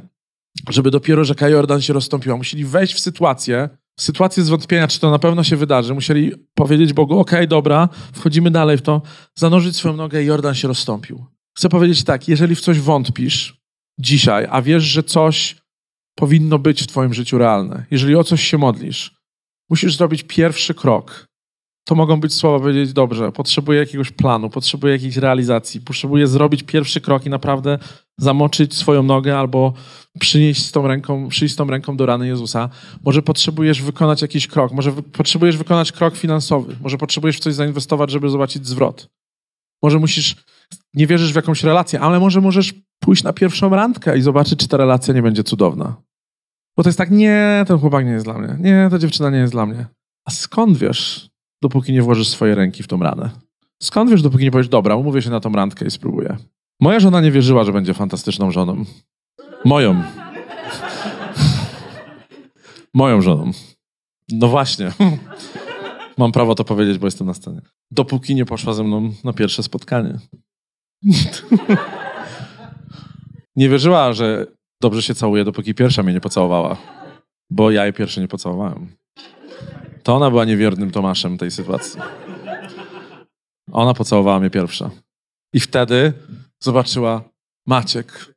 żeby 0.69 0.91
dopiero 0.91 1.23
rzeka 1.23 1.49
Jordan 1.49 1.81
się 1.81 1.93
rozstąpiła. 1.93 2.37
Musieli 2.37 2.65
wejść 2.65 2.93
w 2.93 2.99
sytuację, 2.99 3.69
sytuację 3.99 4.43
zwątpienia, 4.43 4.87
czy 4.87 4.99
to 4.99 5.11
na 5.11 5.19
pewno 5.19 5.43
się 5.43 5.55
wydarzy. 5.55 5.93
Musieli 5.93 6.31
powiedzieć 6.53 6.93
Bogu, 6.93 7.19
okej, 7.19 7.39
okay, 7.39 7.47
dobra, 7.47 7.89
wchodzimy 8.13 8.51
dalej 8.51 8.77
w 8.77 8.81
to, 8.81 9.01
zanurzyć 9.35 9.75
swoją 9.75 9.95
nogę 9.95 10.23
i 10.23 10.25
Jordan 10.25 10.55
się 10.55 10.67
rozstąpił. 10.67 11.25
Chcę 11.57 11.69
powiedzieć 11.69 12.03
tak, 12.03 12.27
jeżeli 12.27 12.55
w 12.55 12.61
coś 12.61 12.79
wątpisz 12.79 13.61
dzisiaj, 13.99 14.47
a 14.49 14.61
wiesz, 14.61 14.83
że 14.83 15.03
coś 15.03 15.55
powinno 16.15 16.59
być 16.59 16.83
w 16.83 16.87
twoim 16.87 17.13
życiu 17.13 17.37
realne, 17.37 17.85
jeżeli 17.91 18.15
o 18.15 18.23
coś 18.23 18.43
się 18.43 18.57
modlisz, 18.57 19.15
musisz 19.69 19.97
zrobić 19.97 20.23
pierwszy 20.23 20.73
krok 20.73 21.28
to 21.89 21.95
mogą 21.95 22.19
być 22.19 22.33
słowa 22.33 22.59
powiedzieć, 22.59 22.93
dobrze, 22.93 23.31
potrzebuję 23.31 23.79
jakiegoś 23.79 24.11
planu, 24.11 24.49
potrzebuję 24.49 24.93
jakiejś 24.93 25.17
realizacji, 25.17 25.81
potrzebuję 25.81 26.27
zrobić 26.27 26.63
pierwszy 26.63 27.01
krok 27.01 27.25
i 27.25 27.29
naprawdę 27.29 27.79
zamoczyć 28.17 28.75
swoją 28.75 29.03
nogę 29.03 29.39
albo 29.39 29.73
przynieść 30.19 30.65
z 30.65 30.71
tą 30.71 30.87
ręką, 30.87 31.27
przyjść 31.27 31.53
z 31.53 31.57
tą 31.57 31.67
ręką 31.67 31.97
do 31.97 32.05
rany 32.05 32.27
Jezusa. 32.27 32.69
Może 33.05 33.21
potrzebujesz 33.21 33.81
wykonać 33.81 34.21
jakiś 34.21 34.47
krok, 34.47 34.71
może 34.71 34.91
potrzebujesz 34.91 35.57
wykonać 35.57 35.91
krok 35.91 36.15
finansowy, 36.15 36.75
może 36.81 36.97
potrzebujesz 36.97 37.37
w 37.37 37.39
coś 37.39 37.53
zainwestować, 37.53 38.11
żeby 38.11 38.29
zobaczyć 38.29 38.67
zwrot. 38.67 39.09
Może 39.83 39.99
musisz, 39.99 40.35
nie 40.93 41.07
wierzysz 41.07 41.33
w 41.33 41.35
jakąś 41.35 41.63
relację, 41.63 41.99
ale 41.99 42.19
może 42.19 42.41
możesz 42.41 42.73
pójść 42.99 43.23
na 43.23 43.33
pierwszą 43.33 43.69
randkę 43.69 44.17
i 44.17 44.21
zobaczyć, 44.21 44.59
czy 44.59 44.67
ta 44.67 44.77
relacja 44.77 45.13
nie 45.13 45.21
będzie 45.21 45.43
cudowna. 45.43 45.95
Bo 46.77 46.83
to 46.83 46.89
jest 46.89 46.97
tak, 46.97 47.11
nie, 47.11 47.65
ten 47.67 47.77
chłopak 47.77 48.05
nie 48.05 48.11
jest 48.11 48.25
dla 48.25 48.37
mnie, 48.37 48.57
nie, 48.59 48.87
ta 48.91 48.99
dziewczyna 48.99 49.29
nie 49.29 49.37
jest 49.37 49.53
dla 49.53 49.65
mnie. 49.65 49.85
A 50.25 50.31
skąd 50.31 50.77
wiesz, 50.77 51.28
dopóki 51.61 51.93
nie 51.93 52.01
włożysz 52.01 52.29
swojej 52.29 52.55
ręki 52.55 52.83
w 52.83 52.87
tą 52.87 52.99
ranę. 52.99 53.29
Skąd 53.81 54.09
wiesz, 54.11 54.21
dopóki 54.21 54.43
nie 54.43 54.51
powiesz, 54.51 54.69
dobra, 54.69 54.95
umówię 54.95 55.21
się 55.21 55.29
na 55.29 55.39
tą 55.39 55.51
randkę 55.51 55.85
i 55.85 55.91
spróbuję. 55.91 56.37
Moja 56.81 56.99
żona 56.99 57.21
nie 57.21 57.31
wierzyła, 57.31 57.63
że 57.63 57.73
będzie 57.73 57.93
fantastyczną 57.93 58.51
żoną. 58.51 58.85
Moją. 59.65 60.03
Moją 62.93 63.21
żoną. 63.21 63.51
No 64.31 64.47
właśnie. 64.47 64.91
Mam 66.17 66.31
prawo 66.31 66.55
to 66.55 66.63
powiedzieć, 66.63 66.97
bo 66.97 67.07
jestem 67.07 67.27
na 67.27 67.33
scenie. 67.33 67.61
Dopóki 67.91 68.35
nie 68.35 68.45
poszła 68.45 68.73
ze 68.73 68.83
mną 68.83 69.11
na 69.23 69.33
pierwsze 69.33 69.63
spotkanie. 69.63 70.19
nie 73.55 73.69
wierzyła, 73.69 74.13
że 74.13 74.47
dobrze 74.81 75.01
się 75.01 75.15
całuje, 75.15 75.43
dopóki 75.43 75.73
pierwsza 75.73 76.03
mnie 76.03 76.13
nie 76.13 76.21
pocałowała. 76.21 76.77
Bo 77.49 77.71
ja 77.71 77.83
jej 77.83 77.93
pierwsze 77.93 78.21
nie 78.21 78.27
pocałowałem. 78.27 78.98
To 80.03 80.15
ona 80.15 80.29
była 80.29 80.45
niewiernym 80.45 80.91
Tomaszem 80.91 81.37
tej 81.37 81.51
sytuacji. 81.51 82.01
Ona 83.71 83.93
pocałowała 83.93 84.39
mnie 84.39 84.49
pierwsza. 84.49 84.89
I 85.53 85.59
wtedy 85.59 86.13
zobaczyła 86.59 87.23
Maciek, 87.67 88.35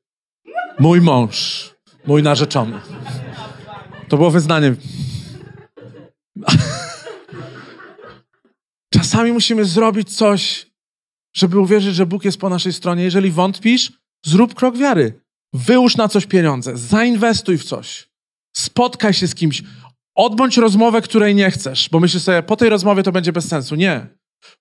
mój 0.79 1.01
mąż, 1.01 1.71
mój 2.07 2.23
narzeczony. 2.23 2.81
To 4.09 4.17
było 4.17 4.31
wyznanie. 4.31 4.75
Czasami 8.95 9.33
musimy 9.33 9.65
zrobić 9.65 10.17
coś, 10.17 10.67
żeby 11.37 11.59
uwierzyć, 11.59 11.95
że 11.95 12.07
Bóg 12.07 12.25
jest 12.25 12.39
po 12.39 12.49
naszej 12.49 12.73
stronie. 12.73 13.03
Jeżeli 13.03 13.31
wątpisz, 13.31 13.93
zrób 14.27 14.55
krok 14.55 14.77
wiary. 14.77 15.23
Wyłóż 15.53 15.97
na 15.97 16.09
coś 16.09 16.27
pieniądze, 16.27 16.77
zainwestuj 16.77 17.59
w 17.59 17.65
coś. 17.65 18.09
Spotkaj 18.57 19.15
się 19.15 19.29
z 19.29 19.35
kimś, 19.35 19.63
odbądź 20.15 20.57
rozmowę, 20.57 21.03
której 21.03 21.35
nie 21.35 21.51
chcesz, 21.51 21.89
bo 21.93 22.01
myślisz 22.01 22.23
sobie, 22.23 22.43
po 22.43 22.57
tej 22.57 22.69
rozmowie 22.69 23.03
to 23.03 23.13
będzie 23.13 23.33
bez 23.33 23.49
sensu. 23.49 23.75
Nie. 23.75 24.07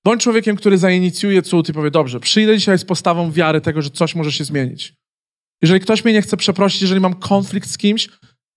Bądź 0.04 0.24
człowiekiem, 0.24 0.56
który 0.56 0.78
zainicjuje 0.78 1.42
cud 1.42 1.70
i 1.70 1.74
powie, 1.74 1.92
dobrze, 1.92 2.20
przyjdę 2.20 2.58
dzisiaj 2.58 2.78
z 2.78 2.86
postawą 2.86 3.32
wiary 3.32 3.62
tego, 3.62 3.82
że 3.82 3.90
coś 3.90 4.16
może 4.16 4.32
się 4.32 4.44
zmienić. 4.44 4.94
Jeżeli 5.62 5.80
ktoś 5.80 6.06
mnie 6.06 6.14
nie 6.14 6.22
chce 6.22 6.38
przeprosić, 6.38 6.82
jeżeli 6.82 7.02
mam 7.02 7.14
konflikt 7.14 7.70
z 7.70 7.78
kimś, 7.78 8.10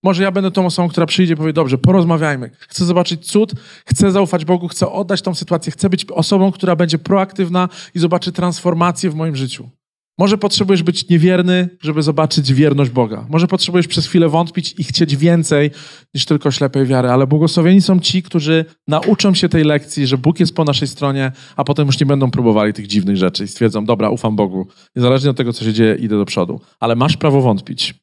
może 0.02 0.22
ja 0.22 0.30
będę 0.30 0.50
tą 0.50 0.66
osobą, 0.66 0.88
która 0.88 1.06
przyjdzie 1.06 1.34
i 1.34 1.36
powie, 1.36 1.52
dobrze, 1.52 1.78
porozmawiajmy. 1.78 2.50
Chcę 2.58 2.84
zobaczyć 2.84 3.26
cud, 3.26 3.52
chcę 3.86 4.10
zaufać 4.10 4.44
Bogu, 4.44 4.68
chcę 4.68 4.90
oddać 4.90 5.22
tą 5.22 5.34
sytuację, 5.34 5.72
chcę 5.72 5.90
być 5.90 6.06
osobą, 6.10 6.52
która 6.52 6.76
będzie 6.76 6.98
proaktywna 6.98 7.68
i 7.94 7.98
zobaczy 7.98 8.32
transformację 8.32 9.10
w 9.10 9.14
moim 9.14 9.36
życiu. 9.36 9.70
Może 10.18 10.38
potrzebujesz 10.38 10.82
być 10.82 11.08
niewierny, 11.08 11.68
żeby 11.82 12.02
zobaczyć 12.02 12.52
wierność 12.52 12.90
Boga. 12.90 13.26
Może 13.30 13.46
potrzebujesz 13.46 13.88
przez 13.88 14.06
chwilę 14.06 14.28
wątpić 14.28 14.74
i 14.78 14.84
chcieć 14.84 15.16
więcej 15.16 15.70
niż 16.14 16.24
tylko 16.24 16.50
ślepej 16.50 16.86
wiary, 16.86 17.08
ale 17.08 17.26
błogosławieni 17.26 17.80
są 17.80 18.00
ci, 18.00 18.22
którzy 18.22 18.64
nauczą 18.88 19.34
się 19.34 19.48
tej 19.48 19.64
lekcji, 19.64 20.06
że 20.06 20.18
Bóg 20.18 20.40
jest 20.40 20.54
po 20.54 20.64
naszej 20.64 20.88
stronie, 20.88 21.32
a 21.56 21.64
potem 21.64 21.86
już 21.86 22.00
nie 22.00 22.06
będą 22.06 22.30
próbowali 22.30 22.72
tych 22.72 22.86
dziwnych 22.86 23.16
rzeczy 23.16 23.44
i 23.44 23.48
stwierdzą, 23.48 23.84
dobra, 23.84 24.10
ufam 24.10 24.36
Bogu. 24.36 24.66
Niezależnie 24.96 25.30
od 25.30 25.36
tego, 25.36 25.52
co 25.52 25.64
się 25.64 25.72
dzieje, 25.72 25.94
idę 25.94 26.18
do 26.18 26.24
przodu. 26.24 26.60
Ale 26.80 26.96
masz 26.96 27.16
prawo 27.16 27.40
wątpić. 27.40 27.94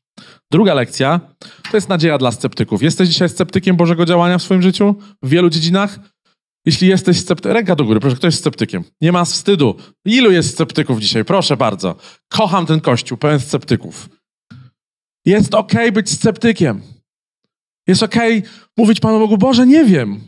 Druga 0.52 0.74
lekcja 0.74 1.19
to 1.71 1.78
jest 1.78 1.89
nadzieja 1.89 2.17
dla 2.17 2.32
sceptyków. 2.32 2.84
Jesteś 2.84 3.10
dzisiaj 3.10 3.30
sceptykiem 3.30 3.76
Bożego 3.76 4.06
działania 4.06 4.38
w 4.38 4.43
swoim 4.43 4.62
życiu? 4.62 4.95
W 5.24 5.30
wielu 5.30 5.50
dziedzinach? 5.50 6.00
Jeśli 6.65 6.88
jesteś 6.88 7.19
sceptykiem, 7.19 7.52
ręka 7.52 7.76
do 7.76 7.86
góry, 7.86 8.00
proszę, 8.00 8.15
kto 8.15 8.28
jest 8.28 8.39
sceptykiem? 8.39 8.84
Nie 9.02 9.12
ma 9.12 9.26
wstydu. 9.26 9.76
Ilu 10.06 10.32
jest 10.32 10.54
sceptyków 10.54 11.00
dzisiaj? 11.00 11.26
Proszę 11.26 11.58
bardzo. 11.58 11.95
Kocham 12.30 12.65
ten 12.65 12.82
kościół, 12.82 13.17
pełen 13.17 13.39
sceptyków. 13.39 14.10
Jest 15.26 15.54
okej 15.54 15.80
okay 15.80 15.91
być 15.91 16.10
sceptykiem. 16.10 16.82
Jest 17.88 18.04
okej 18.04 18.38
okay 18.38 18.52
mówić 18.78 19.00
Panu 19.00 19.19
Bogu, 19.19 19.38
Boże, 19.38 19.67
nie 19.67 19.86
wiem. 19.86 20.21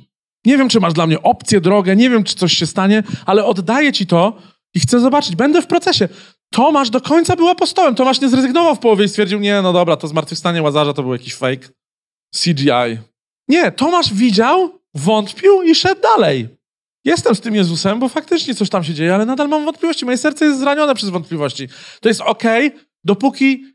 Nie 0.46 0.58
wiem, 0.58 0.70
czy 0.70 0.80
masz 0.80 0.94
dla 0.94 1.08
mnie 1.08 1.22
opcję, 1.22 1.62
drogę, 1.62 1.96
nie 1.96 2.10
wiem, 2.10 2.24
czy 2.24 2.36
coś 2.36 2.54
się 2.54 2.66
stanie, 2.66 3.04
ale 3.26 3.46
oddaję 3.46 3.94
Ci 3.94 4.08
to 4.08 4.38
i 4.74 4.80
chcę 4.80 5.00
zobaczyć. 5.00 5.36
Będę 5.36 5.62
w 5.62 5.68
procesie. 5.68 6.10
Tomasz 6.54 6.90
do 6.90 7.02
końca 7.02 7.36
był 7.36 7.50
apostołem. 7.50 7.96
Tomasz 7.96 8.22
nie 8.22 8.30
zrezygnował 8.30 8.76
w 8.76 8.80
połowie 8.80 9.06
i 9.06 9.10
stwierdził, 9.10 9.40
nie, 9.40 9.62
no 9.62 9.74
dobra, 9.74 9.98
to 9.98 10.08
zmartwychwstanie 10.08 10.62
Łazarza 10.62 10.94
to 10.94 11.04
był 11.04 11.14
jakiś 11.14 11.36
fake. 11.36 11.68
CGI. 12.36 12.98
Nie, 13.48 13.72
Tomasz 13.72 14.14
widział, 14.14 14.80
wątpił 14.96 15.62
i 15.62 15.76
szedł 15.76 16.02
dalej. 16.02 16.48
Jestem 17.06 17.36
z 17.36 17.42
tym 17.42 17.56
Jezusem, 17.56 18.00
bo 18.00 18.10
faktycznie 18.10 18.56
coś 18.56 18.70
tam 18.70 18.84
się 18.84 18.94
dzieje, 18.94 19.16
ale 19.16 19.26
nadal 19.26 19.50
mam 19.50 19.66
wątpliwości. 19.66 20.06
Moje 20.06 20.18
serce 20.18 20.46
jest 20.46 20.60
zranione 20.60 20.96
przez 20.96 21.10
wątpliwości. 21.10 21.68
To 22.02 22.10
jest 22.10 22.22
ok, 22.22 22.44
dopóki 23.04 23.66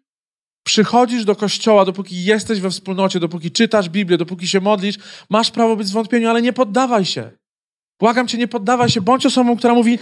przychodzisz 0.66 1.24
do 1.24 1.36
kościoła, 1.36 1.84
dopóki 1.84 2.24
jesteś 2.24 2.60
we 2.60 2.70
wspólnocie, 2.70 3.20
dopóki 3.20 3.50
czytasz 3.50 3.88
Biblię, 3.88 4.18
dopóki 4.18 4.48
się 4.48 4.60
modlisz, 4.60 4.96
masz 5.30 5.50
prawo 5.50 5.76
być 5.76 5.88
w 5.88 6.26
ale 6.28 6.42
nie 6.42 6.52
poddawaj 6.52 7.04
się. 7.04 7.30
Błagam 8.00 8.28
cię, 8.28 8.38
nie 8.38 8.48
poddawaj 8.48 8.90
się. 8.90 9.00
Bądź 9.00 9.26
osobą, 9.26 9.56
która 9.56 9.74
mówi, 9.74 9.98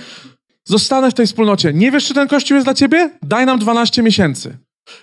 zostanę 0.65 1.11
w 1.11 1.15
tej 1.15 1.27
wspólnocie. 1.27 1.73
Nie 1.73 1.91
wiesz, 1.91 2.07
czy 2.07 2.15
ten 2.15 2.29
kościół 2.29 2.55
jest 2.55 2.67
dla 2.67 2.75
ciebie? 2.75 3.11
Daj 3.23 3.47
nam 3.47 3.59
12 3.59 4.03
miesięcy. 4.03 4.59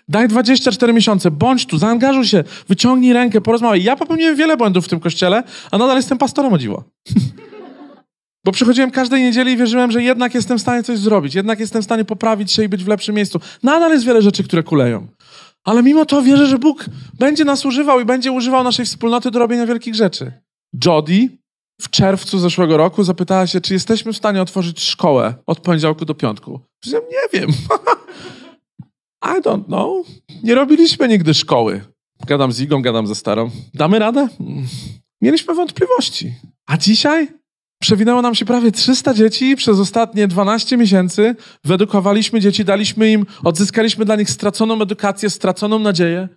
Daj 0.08 0.28
24 0.28 0.94
miesiące, 0.94 1.32
bądź 1.32 1.66
tu, 1.66 1.78
zaangażuj 1.78 2.26
się, 2.26 2.44
wyciągnij 2.68 3.14
rękę, 3.14 3.42
porozmawiaj. 3.42 3.84
Ja 3.84 3.96
popełniłem 3.96 4.36
wiele 4.36 4.58
błędów 4.58 4.86
w 4.86 4.88
tym 4.88 5.00
kościele, 5.00 5.44
a 5.72 5.78
nadal 5.78 5.98
jestem 5.98 6.18
pastorem 6.18 6.54
o 6.54 6.58
dziwo. 6.58 6.84
Bo 8.46 8.52
przychodziłem 8.52 8.92
każdej 8.92 9.24
niedzieli 9.24 9.52
i 9.52 9.58
wierzyłem, 9.58 9.92
że 9.92 10.04
jednak 10.04 10.34
jestem 10.34 10.58
w 10.58 10.62
stanie 10.62 10.84
coś 10.84 11.00
zrobić, 11.00 11.36
jednak 11.36 11.60
jestem 11.60 11.82
w 11.82 11.86
stanie 11.86 12.06
poprawić 12.06 12.52
się 12.52 12.64
i 12.64 12.70
być 12.70 12.84
w 12.84 12.88
lepszym 12.88 13.16
miejscu. 13.16 13.40
Nadal 13.64 13.92
jest 13.92 14.06
wiele 14.06 14.22
rzeczy, 14.22 14.44
które 14.44 14.64
kuleją. 14.64 15.08
Ale 15.64 15.84
mimo 15.84 16.06
to 16.06 16.22
wierzę, 16.22 16.48
że 16.48 16.60
Bóg 16.60 16.86
będzie 17.20 17.46
nas 17.46 17.66
używał 17.66 18.00
i 18.00 18.06
będzie 18.06 18.32
używał 18.32 18.64
naszej 18.64 18.86
wspólnoty 18.86 19.32
do 19.32 19.40
robienia 19.40 19.66
wielkich 19.66 19.96
rzeczy. 19.96 20.32
Jody 20.86 21.30
w 21.82 21.90
czerwcu 21.90 22.40
zeszłego 22.40 22.78
roku 22.78 23.04
zapytała 23.04 23.48
się, 23.48 23.62
czy 23.62 23.74
jesteśmy 23.74 24.14
w 24.14 24.18
stanie 24.18 24.42
otworzyć 24.42 24.82
szkołę 24.82 25.34
od 25.46 25.60
poniedziałku 25.60 26.06
do 26.06 26.16
piątku. 26.16 26.60
Powiedziałem, 26.82 27.08
nie 27.12 27.40
wiem. 27.40 27.50
I 29.24 29.42
don't 29.42 29.66
know. 29.66 30.08
Nie 30.44 30.56
robiliśmy 30.56 31.08
nigdy 31.08 31.34
szkoły. 31.34 31.82
Gadam 32.28 32.52
z 32.52 32.62
Igą, 32.62 32.82
gadam 32.82 33.08
ze 33.08 33.16
starą. 33.16 33.50
Damy 33.74 34.00
radę? 34.00 34.28
Mieliśmy 35.22 35.56
wątpliwości. 35.56 36.34
A 36.66 36.78
dzisiaj 36.78 37.28
przewinęło 37.82 38.22
nam 38.22 38.36
się 38.36 38.46
prawie 38.46 38.72
300 38.72 39.14
dzieci 39.14 39.56
przez 39.56 39.80
ostatnie 39.80 40.28
12 40.28 40.78
miesięcy. 40.78 41.36
Wyedukowaliśmy 41.64 42.40
dzieci, 42.40 42.66
daliśmy 42.66 43.12
im, 43.12 43.26
odzyskaliśmy 43.44 44.06
dla 44.06 44.16
nich 44.16 44.30
straconą 44.30 44.82
edukację, 44.82 45.30
straconą 45.30 45.80
nadzieję. 45.80 46.28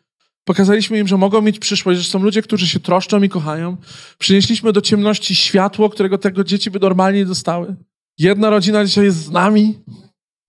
Pokazaliśmy 0.44 0.98
im, 0.98 1.08
że 1.08 1.16
mogą 1.16 1.42
mieć 1.42 1.58
przyszłość, 1.58 2.00
że 2.00 2.10
są 2.10 2.22
ludzie, 2.22 2.42
którzy 2.42 2.68
się 2.68 2.80
troszczą 2.80 3.22
i 3.22 3.28
kochają. 3.28 3.76
Przynieśliśmy 4.18 4.72
do 4.72 4.80
ciemności 4.80 5.34
światło, 5.34 5.90
którego 5.90 6.18
tego 6.18 6.44
dzieci 6.44 6.70
by 6.70 6.78
normalnie 6.80 7.18
nie 7.18 7.26
dostały. 7.26 7.76
Jedna 8.18 8.50
rodzina 8.50 8.84
dzisiaj 8.84 9.04
jest 9.04 9.18
z 9.18 9.30
nami. 9.30 9.78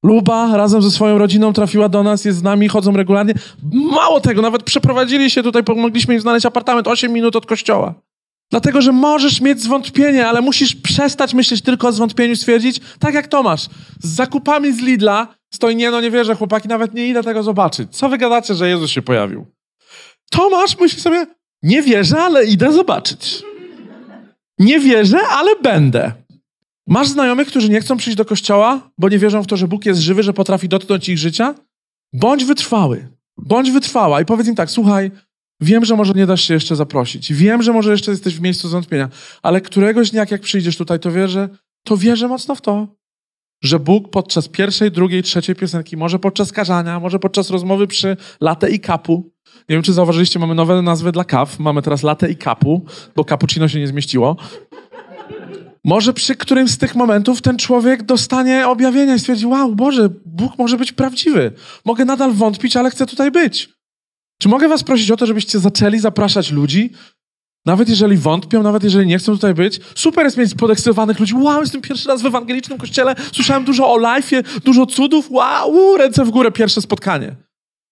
Luba 0.04 0.58
razem 0.58 0.82
ze 0.82 0.92
swoją 0.92 1.18
rodziną 1.18 1.54
trafiła 1.54 1.90
do 1.90 2.04
nas, 2.04 2.26
jest 2.26 2.38
z 2.38 2.44
nami, 2.44 2.68
chodzą 2.68 2.92
regularnie. 2.92 3.34
Mało 3.74 4.20
tego, 4.20 4.42
nawet 4.42 4.64
przeprowadzili 4.64 5.30
się 5.30 5.44
tutaj, 5.44 5.64
pomogliśmy 5.64 6.14
im 6.14 6.22
znaleźć 6.22 6.46
apartament 6.46 6.88
8 6.88 7.14
minut 7.14 7.36
od 7.36 7.46
kościoła. 7.46 7.94
Dlatego, 8.52 8.82
że 8.82 8.92
możesz 8.92 9.42
mieć 9.42 9.62
zwątpienie, 9.62 10.28
ale 10.28 10.42
musisz 10.42 10.76
przestać 10.76 11.34
myśleć 11.34 11.62
tylko 11.62 11.88
o 11.88 11.92
zwątpieniu, 11.92 12.36
stwierdzić, 12.36 12.82
tak 13.00 13.14
jak 13.14 13.28
Tomasz, 13.28 13.62
z 14.00 14.16
zakupami 14.16 14.74
z 14.74 14.80
Lidla 14.80 15.28
stoi, 15.54 15.76
nie 15.76 15.92
no, 15.92 16.02
nie 16.02 16.12
wierzę, 16.12 16.36
chłopaki, 16.36 16.68
nawet 16.68 16.94
nie 16.94 17.08
idę 17.08 17.24
tego 17.24 17.44
zobaczyć. 17.44 17.96
Co 17.96 18.10
wy 18.10 18.18
gadacie, 18.18 18.56
że 18.56 18.70
Jezus 18.70 18.92
się 18.92 19.02
pojawił? 19.02 19.46
Tomasz 20.30 20.80
myśli 20.80 21.02
sobie, 21.02 21.26
nie 21.64 21.82
wierzę, 21.82 22.22
ale 22.22 22.46
idę 22.46 22.74
zobaczyć. 22.74 23.44
Nie 24.60 24.80
wierzę, 24.80 25.20
ale 25.30 25.56
będę. 25.56 26.12
Masz 26.88 27.08
znajomych, 27.08 27.48
którzy 27.48 27.70
nie 27.70 27.82
chcą 27.82 27.98
przyjść 27.98 28.18
do 28.18 28.26
kościoła, 28.26 28.90
bo 28.98 29.10
nie 29.10 29.20
wierzą 29.20 29.44
w 29.44 29.48
to, 29.48 29.58
że 29.58 29.68
Bóg 29.68 29.86
jest 29.86 30.02
żywy, 30.02 30.24
że 30.24 30.34
potrafi 30.34 30.70
dotknąć 30.70 31.10
ich 31.10 31.18
życia? 31.18 31.56
Bądź 32.14 32.46
wytrwały. 32.46 33.08
Bądź 33.38 33.72
wytrwała 33.72 34.22
i 34.22 34.26
powiedz 34.26 34.48
im 34.48 34.56
tak, 34.56 34.72
słuchaj, 34.72 35.12
wiem, 35.62 35.86
że 35.86 35.96
może 35.96 36.14
nie 36.14 36.26
dasz 36.26 36.42
się 36.42 36.54
jeszcze 36.54 36.76
zaprosić. 36.76 37.34
Wiem, 37.34 37.64
że 37.64 37.74
może 37.74 37.92
jeszcze 37.92 38.12
jesteś 38.12 38.36
w 38.36 38.42
miejscu 38.42 38.68
zwątpienia, 38.68 39.10
ale 39.42 39.62
któregoś 39.62 40.12
dnia, 40.12 40.26
jak 40.32 40.42
przyjdziesz 40.42 40.78
tutaj, 40.78 41.00
to 41.00 41.12
wierzę, 41.12 41.50
to 41.84 41.98
wierzę 41.98 42.28
mocno 42.28 42.56
w 42.56 42.62
to, 42.62 42.88
że 43.64 43.80
Bóg 43.80 44.10
podczas 44.10 44.48
pierwszej, 44.48 44.92
drugiej, 44.92 45.24
trzeciej 45.24 45.56
piosenki, 45.56 45.98
może 45.98 46.20
podczas 46.20 46.52
karzania, 46.52 47.00
może 47.00 47.20
podczas 47.20 47.50
rozmowy 47.50 47.88
przy 47.88 48.18
latę 48.42 48.70
i 48.70 48.80
kapu, 48.80 49.32
nie 49.70 49.76
wiem, 49.76 49.84
czy 49.84 49.94
zauważyliście, 49.94 50.40
mamy 50.40 50.56
nowe 50.56 50.82
nazwy 50.82 51.12
dla 51.12 51.24
kaw. 51.24 51.60
Mamy 51.60 51.82
teraz 51.82 52.04
latę 52.04 52.32
i 52.32 52.36
kapu, 52.36 52.86
bo 53.16 53.24
cappuccino 53.24 53.68
się 53.68 53.80
nie 53.80 53.88
zmieściło. 53.88 54.38
Może 55.88 56.14
przy 56.14 56.36
którymś 56.36 56.72
z 56.72 56.78
tych 56.78 56.96
momentów 56.96 57.42
ten 57.42 57.58
człowiek 57.58 58.04
dostanie 58.04 58.68
objawienia 58.68 59.16
i 59.16 59.20
stwierdzi, 59.20 59.46
wow, 59.46 59.76
Boże, 59.76 60.10
Bóg 60.26 60.58
może 60.58 60.78
być 60.78 60.92
prawdziwy. 60.92 61.52
Mogę 61.86 62.06
nadal 62.06 62.32
wątpić, 62.32 62.78
ale 62.78 62.92
chcę 62.92 63.06
tutaj 63.06 63.32
być. 63.32 63.70
Czy 64.42 64.50
mogę 64.50 64.68
was 64.68 64.84
prosić 64.84 65.12
o 65.12 65.18
to, 65.18 65.26
żebyście 65.26 65.60
zaczęli 65.60 66.00
zapraszać 66.00 66.52
ludzi, 66.52 66.90
nawet 67.66 67.90
jeżeli 67.90 68.18
wątpią, 68.18 68.64
nawet 68.64 68.84
jeżeli 68.84 69.08
nie 69.08 69.18
chcą 69.18 69.34
tutaj 69.34 69.54
być? 69.54 69.80
Super 69.96 70.26
jest 70.26 70.38
mieć 70.38 70.56
podekscytowanych 70.56 71.20
ludzi. 71.20 71.34
Wow, 71.36 71.62
jestem 71.62 71.82
pierwszy 71.82 72.08
raz 72.08 72.22
w 72.22 72.26
ewangelicznym 72.26 72.78
kościele, 72.78 73.16
słyszałem 73.32 73.64
dużo 73.64 73.94
o 73.94 74.00
life'ie, 74.00 74.60
dużo 74.60 74.86
cudów. 74.86 75.32
Wow, 75.32 75.98
ręce 75.98 76.26
w 76.26 76.30
górę, 76.30 76.52
pierwsze 76.52 76.82
spotkanie. 76.82 77.36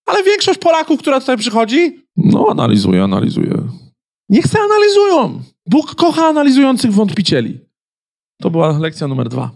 Ale 0.06 0.24
większość 0.24 0.60
Polaków, 0.60 1.00
która 1.00 1.20
tutaj 1.20 1.38
przychodzi, 1.38 2.00
no 2.18 2.48
analizuje, 2.52 3.04
analizuje. 3.04 3.58
Niech 4.30 4.48
se 4.48 4.60
analizują. 4.60 5.42
Bóg 5.70 5.96
kocha 5.96 6.28
analizujących 6.28 6.94
wątpicieli. 6.94 7.65
To 8.42 8.50
była 8.50 8.78
lekcja 8.80 9.08
numer 9.08 9.30
dwa. 9.30 9.52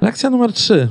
Lekcja 0.00 0.30
numer 0.30 0.52
trzy. 0.52 0.88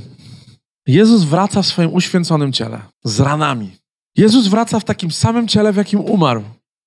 Jezus 0.88 1.24
wraca 1.24 1.62
w 1.62 1.66
swoim 1.66 1.94
uświęconym 1.94 2.54
ciele, 2.54 2.82
z 3.04 3.20
ranami. 3.20 3.72
Jezus 4.18 4.48
wraca 4.48 4.80
w 4.80 4.84
takim 4.84 5.12
samym 5.12 5.48
ciele, 5.48 5.74
w 5.74 5.76
jakim 5.76 6.00
umarł, 6.00 6.44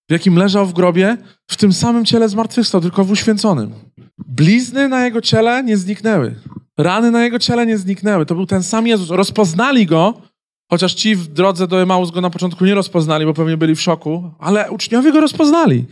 w 0.09 0.12
jakim 0.12 0.37
leżał 0.37 0.66
w 0.66 0.72
grobie, 0.72 1.16
w 1.50 1.56
tym 1.56 1.72
samym 1.72 2.04
ciele 2.04 2.28
zmartwychwstał, 2.28 2.80
tylko 2.80 3.04
w 3.04 3.11
uświęconym. 3.11 3.72
Blizny 4.18 4.88
na 4.88 5.04
jego 5.04 5.20
ciele 5.20 5.62
nie 5.62 5.76
zniknęły. 5.76 6.35
Rany 6.78 7.11
na 7.11 7.24
jego 7.24 7.38
ciele 7.38 7.66
nie 7.66 7.78
zniknęły. 7.78 8.26
To 8.26 8.35
był 8.35 8.46
ten 8.46 8.62
sam 8.62 8.87
Jezus. 8.87 9.11
Rozpoznali 9.11 9.87
go, 9.87 10.20
chociaż 10.70 10.94
ci 10.94 11.16
w 11.16 11.26
drodze 11.26 11.68
do 11.68 11.83
Emaus 11.83 12.11
go 12.11 12.20
na 12.20 12.30
początku 12.30 12.64
nie 12.64 12.74
rozpoznali, 12.74 13.26
bo 13.26 13.35
pewnie 13.35 13.56
byli 13.56 13.74
w 13.74 13.80
szoku, 13.80 14.30
ale 14.38 14.70
uczniowie 14.70 15.12
go 15.12 15.20
rozpoznali. 15.20 15.87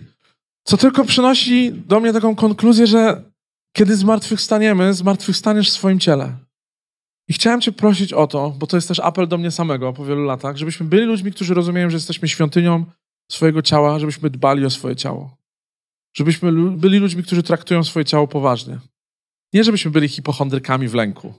Co 0.64 0.76
tylko 0.76 1.04
przynosi 1.04 1.72
do 1.72 2.00
mnie 2.00 2.12
taką 2.12 2.36
konkluzję, 2.36 2.86
że 2.86 3.22
kiedy 3.78 3.96
zmartwychwstaniemy, 3.96 4.94
zmartwychwstaniesz 4.94 5.70
w 5.70 5.72
swoim 5.72 6.00
ciele. 6.00 6.36
I 7.28 7.32
chciałem 7.32 7.60
Cię 7.60 7.72
prosić 7.72 8.12
o 8.12 8.26
to, 8.26 8.50
bo 8.50 8.66
to 8.66 8.76
jest 8.76 8.88
też 8.88 9.00
apel 9.00 9.28
do 9.28 9.38
mnie 9.38 9.50
samego 9.50 9.92
po 9.92 10.04
wielu 10.04 10.24
latach, 10.24 10.56
żebyśmy 10.56 10.86
byli 10.86 11.02
ludźmi, 11.02 11.32
którzy 11.32 11.54
rozumieją, 11.54 11.90
że 11.90 11.96
jesteśmy 11.96 12.28
świątynią 12.28 12.84
swojego 13.30 13.62
ciała, 13.62 13.98
żebyśmy 13.98 14.30
dbali 14.30 14.64
o 14.64 14.70
swoje 14.70 14.96
ciało. 14.96 15.36
Żebyśmy 16.16 16.52
byli 16.70 16.98
ludźmi, 16.98 17.22
którzy 17.22 17.42
traktują 17.42 17.84
swoje 17.84 18.04
ciało 18.04 18.28
poważnie. 18.28 18.78
Nie 19.52 19.64
żebyśmy 19.64 19.90
byli 19.90 20.08
hipochondrykami 20.08 20.88
w 20.88 20.94
lęku, 20.94 21.34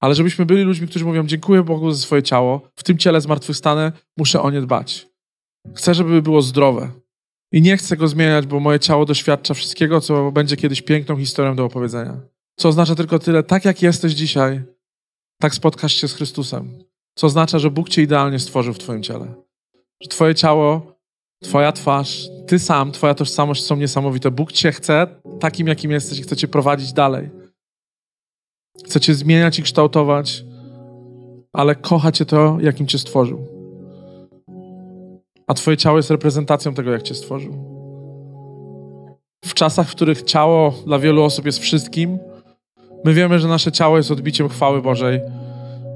ale 0.00 0.14
żebyśmy 0.14 0.46
byli 0.46 0.62
ludźmi, 0.62 0.88
którzy 0.88 1.04
mówią: 1.04 1.26
Dziękuję 1.26 1.62
Bogu 1.62 1.92
za 1.92 2.02
swoje 2.02 2.22
ciało, 2.22 2.70
w 2.76 2.82
tym 2.82 2.98
ciele 2.98 3.20
zmartwychwstanę, 3.20 3.92
muszę 4.16 4.42
o 4.42 4.50
nie 4.50 4.60
dbać. 4.60 5.06
Chcę, 5.74 5.94
żeby 5.94 6.22
było 6.22 6.42
zdrowe. 6.42 6.90
I 7.56 7.62
nie 7.62 7.76
chcę 7.76 7.96
go 7.96 8.08
zmieniać, 8.08 8.46
bo 8.46 8.60
moje 8.60 8.80
ciało 8.80 9.04
doświadcza 9.04 9.54
wszystkiego, 9.54 10.00
co 10.00 10.32
będzie 10.32 10.56
kiedyś 10.56 10.82
piękną 10.82 11.16
historią 11.16 11.56
do 11.56 11.64
opowiedzenia. 11.64 12.20
Co 12.56 12.68
oznacza 12.68 12.94
tylko 12.94 13.18
tyle, 13.18 13.42
tak 13.42 13.64
jak 13.64 13.82
jesteś 13.82 14.12
dzisiaj, 14.12 14.62
tak 15.40 15.54
spotkasz 15.54 15.94
się 15.94 16.08
z 16.08 16.14
Chrystusem. 16.14 16.78
Co 17.14 17.26
oznacza, 17.26 17.58
że 17.58 17.70
Bóg 17.70 17.88
cię 17.88 18.02
idealnie 18.02 18.38
stworzył 18.38 18.74
w 18.74 18.78
twoim 18.78 19.02
ciele. 19.02 19.34
Że 20.02 20.08
twoje 20.08 20.34
ciało, 20.34 20.96
twoja 21.42 21.72
twarz, 21.72 22.28
ty 22.46 22.58
sam, 22.58 22.92
twoja 22.92 23.14
tożsamość 23.14 23.64
są 23.64 23.76
niesamowite. 23.76 24.30
Bóg 24.30 24.52
cię 24.52 24.72
chce 24.72 25.06
takim, 25.40 25.66
jakim 25.66 25.90
jesteś 25.90 26.18
i 26.18 26.22
chce 26.22 26.36
cię 26.36 26.48
prowadzić 26.48 26.92
dalej. 26.92 27.30
Chce 28.84 29.00
cię 29.00 29.14
zmieniać 29.14 29.58
i 29.58 29.62
kształtować, 29.62 30.44
ale 31.52 31.74
kocha 31.74 32.12
cię 32.12 32.24
to, 32.24 32.58
jakim 32.60 32.86
cię 32.86 32.98
stworzył. 32.98 33.55
A 35.46 35.54
twoje 35.54 35.76
ciało 35.76 35.96
jest 35.96 36.10
reprezentacją 36.10 36.74
tego, 36.74 36.92
jak 36.92 37.02
cię 37.02 37.14
stworzył. 37.14 37.76
W 39.44 39.54
czasach, 39.54 39.88
w 39.88 39.90
których 39.90 40.22
ciało 40.22 40.74
dla 40.86 40.98
wielu 40.98 41.22
osób 41.22 41.46
jest 41.46 41.58
wszystkim, 41.58 42.18
my 43.04 43.14
wiemy, 43.14 43.38
że 43.38 43.48
nasze 43.48 43.72
ciało 43.72 43.96
jest 43.96 44.10
odbiciem 44.10 44.48
chwały 44.48 44.82
Bożej. 44.82 45.20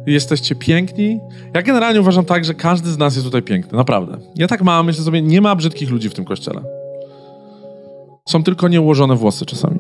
Jesteście 0.07 0.55
piękni. 0.55 1.21
Ja 1.55 1.63
generalnie 1.63 2.01
uważam 2.01 2.25
tak, 2.25 2.45
że 2.45 2.55
każdy 2.55 2.91
z 2.91 2.99
nas 2.99 3.15
jest 3.15 3.27
tutaj 3.27 3.43
piękny. 3.43 3.79
Naprawdę. 3.79 4.19
Ja 4.37 4.49
tak 4.49 4.63
mam, 4.63 4.87
myślę 4.87 5.05
sobie, 5.05 5.23
nie 5.23 5.41
ma 5.41 5.57
brzydkich 5.57 5.91
ludzi 5.91 6.11
w 6.11 6.15
tym 6.15 6.25
kościele. 6.25 6.63
Są 8.29 8.43
tylko 8.43 8.69
nieułożone 8.69 9.17
włosy 9.17 9.47
czasami. 9.47 9.79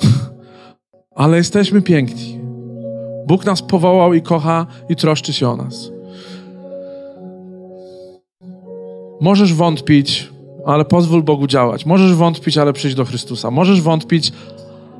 Ale 1.14 1.36
jesteśmy 1.36 1.82
piękni. 1.82 2.40
Bóg 3.26 3.44
nas 3.44 3.62
powołał 3.62 4.14
i 4.14 4.22
kocha 4.22 4.66
i 4.88 4.96
troszczy 4.96 5.32
się 5.32 5.48
o 5.48 5.56
nas. 5.56 5.93
Możesz 9.24 9.54
wątpić, 9.54 10.28
ale 10.66 10.84
pozwól 10.84 11.22
Bogu 11.22 11.46
działać. 11.46 11.86
Możesz 11.86 12.14
wątpić, 12.14 12.58
ale 12.58 12.72
przyjdź 12.72 12.94
do 12.94 13.04
Chrystusa. 13.04 13.50
Możesz 13.50 13.80
wątpić, 13.80 14.32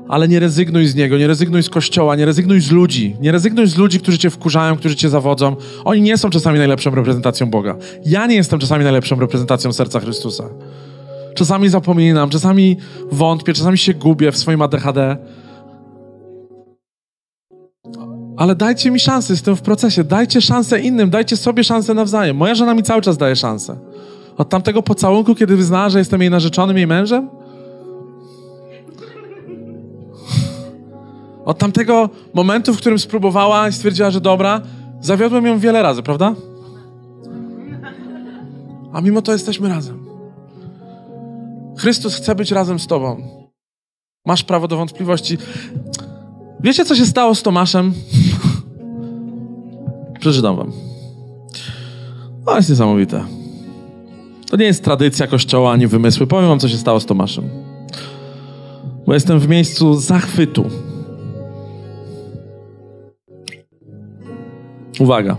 ale 0.07 0.27
nie 0.27 0.39
rezygnuj 0.39 0.87
z 0.87 0.95
Niego, 0.95 1.17
nie 1.17 1.27
rezygnuj 1.27 1.63
z 1.63 1.69
Kościoła, 1.69 2.15
nie 2.15 2.25
rezygnuj 2.25 2.61
z 2.61 2.71
ludzi. 2.71 3.15
Nie 3.19 3.31
rezygnuj 3.31 3.67
z 3.67 3.77
ludzi, 3.77 3.99
którzy 3.99 4.17
Cię 4.17 4.29
wkurzają, 4.29 4.77
którzy 4.77 4.95
Cię 4.95 5.09
zawodzą. 5.09 5.55
Oni 5.83 6.01
nie 6.01 6.17
są 6.17 6.29
czasami 6.29 6.57
najlepszą 6.57 6.95
reprezentacją 6.95 7.49
Boga. 7.49 7.75
Ja 8.05 8.27
nie 8.27 8.35
jestem 8.35 8.59
czasami 8.59 8.83
najlepszą 8.83 9.19
reprezentacją 9.19 9.73
serca 9.73 9.99
Chrystusa. 9.99 10.43
Czasami 11.35 11.69
zapominam, 11.69 12.29
czasami 12.29 12.77
wątpię, 13.11 13.53
czasami 13.53 13.77
się 13.77 13.93
gubię 13.93 14.31
w 14.31 14.37
swoim 14.37 14.61
ADHD. 14.61 15.17
Ale 18.37 18.55
dajcie 18.55 18.91
mi 18.91 18.99
szansę, 18.99 19.33
jestem 19.33 19.55
w 19.55 19.61
procesie. 19.61 20.03
Dajcie 20.03 20.41
szansę 20.41 20.79
innym, 20.79 21.09
dajcie 21.09 21.37
sobie 21.37 21.63
szansę 21.63 21.93
nawzajem. 21.93 22.37
Moja 22.37 22.55
żona 22.55 22.73
mi 22.73 22.83
cały 22.83 23.01
czas 23.01 23.17
daje 23.17 23.35
szansę. 23.35 23.77
Od 24.37 24.49
tamtego 24.49 24.83
pocałunku, 24.83 25.35
kiedy 25.35 25.55
wyznała, 25.55 25.89
że 25.89 25.99
jestem 25.99 26.21
jej 26.21 26.29
narzeczonym, 26.29 26.77
jej 26.77 26.87
mężem? 26.87 27.29
Od 31.45 31.57
tamtego 31.57 32.09
momentu, 32.33 32.73
w 32.73 32.77
którym 32.77 32.99
spróbowała 32.99 33.69
i 33.69 33.73
stwierdziła, 33.73 34.11
że 34.11 34.21
dobra, 34.21 34.61
zawiodłem 35.01 35.45
ją 35.45 35.59
wiele 35.59 35.81
razy, 35.81 36.03
prawda? 36.03 36.35
A 38.93 39.01
mimo 39.01 39.21
to 39.21 39.31
jesteśmy 39.31 39.69
razem. 39.69 40.05
Chrystus 41.77 42.15
chce 42.15 42.35
być 42.35 42.51
razem 42.51 42.79
z 42.79 42.87
Tobą. 42.87 43.27
Masz 44.25 44.43
prawo 44.43 44.67
do 44.67 44.77
wątpliwości. 44.77 45.37
Wiecie, 46.59 46.85
co 46.85 46.95
się 46.95 47.05
stało 47.05 47.35
z 47.35 47.43
Tomaszem? 47.43 47.93
Przeczytam 50.19 50.55
Wam. 50.55 50.71
To 52.45 52.57
jest 52.57 52.69
niesamowite. 52.69 53.25
To 54.49 54.57
nie 54.57 54.65
jest 54.65 54.83
tradycja 54.83 55.27
kościoła 55.27 55.71
ani 55.71 55.87
wymysły. 55.87 56.27
Powiem 56.27 56.49
wam, 56.49 56.59
co 56.59 56.67
się 56.67 56.77
stało 56.77 56.99
z 56.99 57.05
Tomaszem. 57.05 57.49
Bo 59.07 59.13
jestem 59.13 59.39
w 59.39 59.47
miejscu 59.47 59.93
zachwytu. 59.93 60.69
Uwaga. 64.99 65.37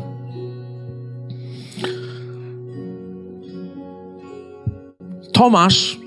Tomasz, 5.32 5.98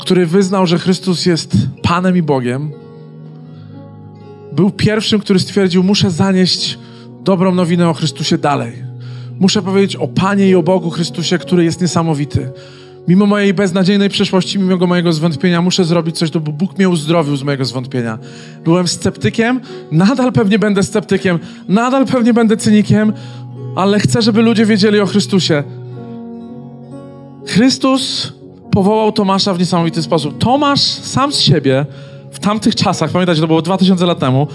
który 0.00 0.26
wyznał, 0.26 0.66
że 0.66 0.78
Chrystus 0.78 1.26
jest 1.26 1.56
Panem 1.82 2.16
i 2.16 2.22
Bogiem, 2.22 2.72
był 4.52 4.70
pierwszym, 4.70 5.20
który 5.20 5.38
stwierdził: 5.38 5.82
Muszę 5.82 6.10
zanieść 6.10 6.78
dobrą 7.24 7.54
nowinę 7.54 7.88
o 7.88 7.94
Chrystusie 7.94 8.38
dalej. 8.38 8.87
Muszę 9.40 9.62
powiedzieć 9.62 9.96
o 9.96 10.08
Panie 10.08 10.48
i 10.48 10.54
o 10.54 10.62
Bogu 10.62 10.90
Chrystusie, 10.90 11.38
który 11.38 11.64
jest 11.64 11.80
niesamowity. 11.80 12.50
Mimo 13.08 13.26
mojej 13.26 13.54
beznadziejnej 13.54 14.08
przeszłości, 14.08 14.58
mimo 14.58 14.86
mojego 14.86 15.12
zwątpienia, 15.12 15.62
muszę 15.62 15.84
zrobić 15.84 16.18
coś, 16.18 16.30
bo 16.30 16.40
Bóg 16.40 16.78
mnie 16.78 16.88
uzdrowił 16.88 17.36
z 17.36 17.42
mojego 17.42 17.64
zwątpienia. 17.64 18.18
Byłem 18.64 18.88
sceptykiem, 18.88 19.60
nadal 19.92 20.32
pewnie 20.32 20.58
będę 20.58 20.82
sceptykiem, 20.82 21.38
nadal 21.68 22.06
pewnie 22.06 22.34
będę 22.34 22.56
cynikiem, 22.56 23.12
ale 23.76 24.00
chcę, 24.00 24.22
żeby 24.22 24.42
ludzie 24.42 24.66
wiedzieli 24.66 25.00
o 25.00 25.06
Chrystusie. 25.06 25.62
Chrystus 27.46 28.32
powołał 28.70 29.12
Tomasza 29.12 29.54
w 29.54 29.58
niesamowity 29.58 30.02
sposób. 30.02 30.38
Tomasz 30.38 30.80
sam 30.80 31.32
z 31.32 31.38
siebie 31.38 31.86
w 32.32 32.38
tamtych 32.38 32.74
czasach, 32.74 33.10
pamiętacie, 33.10 33.40
to 33.40 33.46
było 33.46 33.62
2000 33.62 34.06
lat 34.06 34.18
temu, 34.18 34.46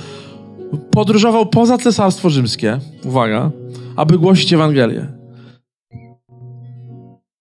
podróżował 0.91 1.45
poza 1.45 1.77
Cesarstwo 1.77 2.29
Rzymskie. 2.29 2.79
Uwaga 3.05 3.51
aby 3.95 4.17
głosić 4.17 4.53
Ewangelię. 4.53 5.07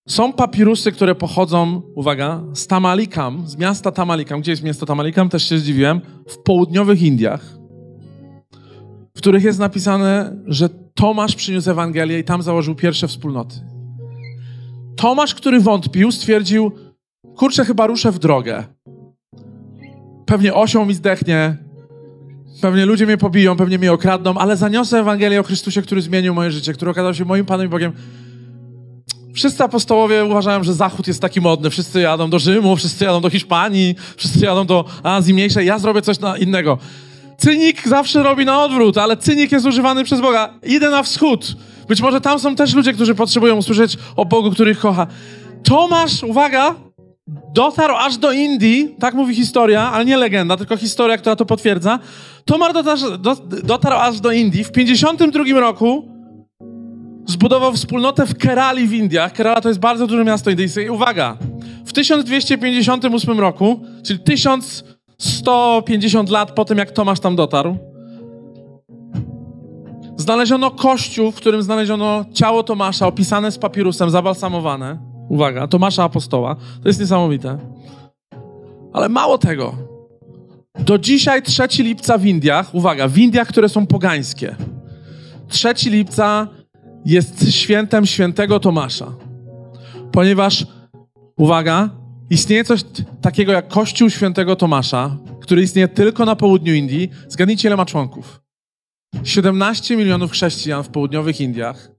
Są 0.09 0.33
papirusy, 0.33 0.93
które 0.93 1.15
pochodzą, 1.15 1.83
uwaga, 1.95 2.43
z 2.55 2.67
Tamalikam, 2.67 3.47
z 3.47 3.57
miasta 3.57 3.93
Tamalikam. 3.93 4.41
Gdzie 4.41 4.51
jest 4.53 4.62
miasto 4.62 4.87
Tamalikam? 4.87 5.29
Też 5.29 5.49
się 5.49 5.59
zdziwiłem. 5.59 6.01
W 6.29 6.38
południowych 6.38 7.03
Indiach, 7.03 7.59
w 9.15 9.19
których 9.19 9.45
jest 9.45 9.59
napisane, 9.59 10.37
że 10.47 10.69
Tomasz 10.95 11.37
przyniósł 11.37 11.71
Ewangelię 11.71 12.19
i 12.19 12.25
tam 12.25 12.43
założył 12.43 12.75
pierwsze 12.75 13.09
wspólnoty. 13.09 13.55
Tomasz, 14.97 15.35
który 15.35 15.61
wątpił, 15.61 16.12
stwierdził, 16.12 16.73
kurczę, 17.37 17.65
chyba 17.65 17.87
ruszę 17.87 18.12
w 18.12 18.19
drogę. 18.19 18.65
Pewnie 20.27 20.55
osią 20.55 20.87
mi 20.87 20.95
zdechnie, 20.95 21.57
Pewnie 22.62 22.87
ludzie 22.87 23.07
mnie 23.07 23.16
pobiją, 23.16 23.57
pewnie 23.57 23.79
mnie 23.79 23.92
okradną, 23.92 24.35
ale 24.38 24.57
zaniosę 24.57 24.98
Ewangelię 24.98 25.40
o 25.40 25.42
Chrystusie, 25.42 25.83
który 25.83 26.03
zmienił 26.03 26.35
moje 26.35 26.51
życie, 26.51 26.72
który 26.72 26.90
okazał 26.90 27.14
się 27.14 27.25
moim 27.25 27.46
Panem 27.46 27.66
i 27.66 27.70
Bogiem. 27.70 27.92
Wszyscy 29.35 29.64
apostołowie 29.64 30.25
uważają, 30.25 30.64
że 30.64 30.75
Zachód 30.75 31.07
jest 31.07 31.20
taki 31.20 31.40
modny. 31.40 31.70
Wszyscy 31.70 32.01
jadą 32.01 32.31
do 32.31 32.38
Rzymu, 32.38 32.77
wszyscy 32.77 33.05
jadą 33.05 33.20
do 33.20 33.31
Hiszpanii, 33.31 33.94
wszyscy 34.16 34.44
jadą 34.44 34.66
do 34.66 34.85
Azji 35.03 35.35
Mniejszej. 35.35 35.67
Ja 35.67 35.79
zrobię 35.79 36.02
coś 36.02 36.17
innego. 36.40 36.79
Cynik 37.38 37.88
zawsze 37.88 38.23
robi 38.23 38.44
na 38.44 38.65
odwrót, 38.65 38.98
ale 38.98 39.17
cynik 39.17 39.52
jest 39.52 39.67
używany 39.67 40.04
przez 40.04 40.21
Boga. 40.21 40.54
Idę 40.67 40.90
na 40.90 41.02
wschód. 41.02 41.56
Być 41.88 42.00
może 42.00 42.21
tam 42.21 42.38
są 42.38 42.56
też 42.56 42.75
ludzie, 42.75 42.92
którzy 42.92 43.15
potrzebują 43.15 43.56
usłyszeć 43.56 43.98
o 44.17 44.25
Bogu, 44.25 44.50
który 44.50 44.71
ich 44.71 44.79
kocha. 44.79 45.06
Tomasz, 45.65 46.23
uwaga, 46.23 46.75
dotarł 47.54 47.94
aż 47.94 48.16
do 48.16 48.33
Indii, 48.33 48.94
tak 49.00 49.14
mówi 49.14 49.35
historia, 49.35 49.92
ale 49.92 50.04
nie 50.04 50.16
legenda, 50.16 50.56
tylko 50.56 50.76
historia, 50.76 51.18
która 51.18 51.37
to 51.37 51.46
potwierdza. 51.46 51.98
Tomar 52.44 52.72
dotarł, 52.72 53.18
do, 53.18 53.37
dotarł 53.64 53.96
aż 53.96 54.20
do 54.20 54.33
Indii. 54.33 54.64
W 54.64 54.72
52 54.72 55.60
roku 55.60 56.08
zbudował 57.26 57.72
wspólnotę 57.72 58.26
w 58.26 58.38
Kerali 58.38 58.88
w 58.88 58.92
Indiach. 58.92 59.33
Kerala 59.33 59.60
to 59.60 59.68
jest 59.68 59.80
bardzo 59.80 60.06
duże 60.06 60.24
miasto 60.24 60.50
indyjskie. 60.50 60.83
I 60.83 60.90
uwaga, 60.90 61.37
w 61.87 61.92
1258 61.92 63.40
roku, 63.40 63.80
czyli 64.06 64.18
1150 64.18 66.30
lat 66.30 66.52
po 66.52 66.64
tym, 66.64 66.78
jak 66.78 66.90
Tomasz 66.90 67.20
tam 67.20 67.37
dotarł, 67.37 67.76
znaleziono 70.16 70.70
kościół, 70.70 71.30
w 71.30 71.35
którym 71.35 71.62
znaleziono 71.62 72.24
ciało 72.35 72.62
Tomasza 72.62 73.06
opisane 73.06 73.52
z 73.52 73.58
papirusem, 73.58 74.10
zabalsamowane 74.10 75.12
Uwaga, 75.33 75.66
Tomasza 75.66 76.04
Apostoła. 76.04 76.56
To 76.83 76.88
jest 76.88 77.00
niesamowite. 77.00 77.58
Ale 78.92 79.08
mało 79.08 79.38
tego. 79.38 79.74
Do 80.78 80.98
dzisiaj 80.98 81.42
3 81.42 81.62
lipca 81.78 82.18
w 82.18 82.26
Indiach, 82.26 82.74
uwaga, 82.74 83.08
w 83.08 83.18
Indiach, 83.18 83.48
które 83.48 83.68
są 83.68 83.87
pogańskie. 83.87 84.56
3 85.48 85.74
lipca 85.85 86.48
jest 87.04 87.52
świętem 87.52 88.06
świętego 88.06 88.60
Tomasza. 88.60 89.14
Ponieważ, 90.12 90.66
uwaga, 91.37 91.90
istnieje 92.30 92.64
coś 92.64 92.80
takiego 93.20 93.52
jak 93.52 93.68
Kościół 93.68 94.10
świętego 94.10 94.56
Tomasza, 94.56 95.16
który 95.40 95.62
istnieje 95.62 95.88
tylko 95.88 96.24
na 96.24 96.37
południu 96.37 96.74
Indii. 96.74 97.10
Zgadnijcie, 97.28 97.68
ile 97.68 97.76
ma 97.76 97.87
członków. 97.87 98.42
17 99.24 99.96
milionów 99.96 100.30
chrześcijan 100.30 100.85
w 100.85 100.88
południowych 100.88 101.40
Indiach, 101.40 101.90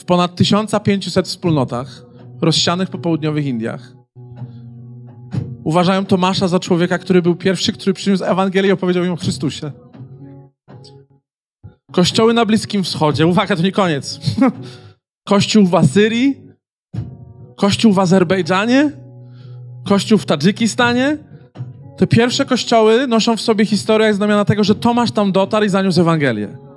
w 0.00 0.04
ponad 0.04 0.36
1500 0.36 1.26
wspólnotach 1.26 2.11
rozsianych 2.42 2.90
po 2.90 2.98
południowych 2.98 3.46
Indiach. 3.46 3.92
Uważają 5.64 6.04
Tomasza 6.04 6.48
za 6.48 6.60
człowieka, 6.60 6.98
który 6.98 7.22
był 7.22 7.36
pierwszy, 7.36 7.72
który 7.72 7.94
przyniósł 7.94 8.24
Ewangelię 8.24 8.68
i 8.68 8.72
opowiedział 8.72 9.04
im 9.04 9.12
o 9.12 9.16
Chrystusie. 9.16 9.72
Kościoły 11.92 12.34
na 12.34 12.46
Bliskim 12.46 12.84
Wschodzie, 12.84 13.26
uwaga, 13.26 13.56
to 13.56 13.62
nie 13.62 13.72
koniec. 13.72 14.20
Kościół 15.28 15.66
w 15.66 15.74
Asyrii, 15.74 16.40
kościół 17.56 17.92
w 17.92 17.98
Azerbejdżanie, 17.98 18.90
kościół 19.84 20.18
w 20.18 20.26
Tadżykistanie. 20.26 21.18
Te 21.96 22.06
pierwsze 22.06 22.44
kościoły 22.44 23.06
noszą 23.06 23.36
w 23.36 23.40
sobie 23.40 23.66
historię 23.66 24.14
znamiona 24.14 24.44
tego, 24.44 24.64
że 24.64 24.74
Tomasz 24.74 25.10
tam 25.10 25.32
dotarł 25.32 25.64
i 25.64 25.68
zaniósł 25.68 26.00
Ewangelię. 26.00 26.71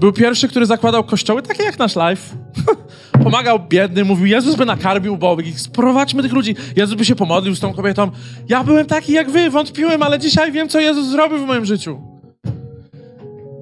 Był 0.00 0.12
pierwszy, 0.12 0.48
który 0.48 0.66
zakładał 0.66 1.04
kościoły 1.04 1.42
takie 1.42 1.62
jak 1.62 1.78
nasz 1.78 1.96
life. 1.96 2.36
Pomagał 3.24 3.60
biednym, 3.68 4.06
mówił, 4.06 4.26
Jezus 4.26 4.54
by 4.56 4.66
nakarmił 4.66 5.14
ubogich, 5.14 5.60
sprowadźmy 5.60 6.22
tych 6.22 6.32
ludzi. 6.32 6.56
Jezus 6.76 6.94
by 6.94 7.04
się 7.04 7.14
pomodlił 7.14 7.54
z 7.54 7.60
tą 7.60 7.74
kobietą. 7.74 8.10
Ja 8.48 8.64
byłem 8.64 8.86
taki 8.86 9.12
jak 9.12 9.30
wy, 9.30 9.50
wątpiłem, 9.50 10.02
ale 10.02 10.18
dzisiaj 10.18 10.52
wiem, 10.52 10.68
co 10.68 10.80
Jezus 10.80 11.06
zrobił 11.06 11.38
w 11.38 11.46
moim 11.46 11.64
życiu. 11.64 12.00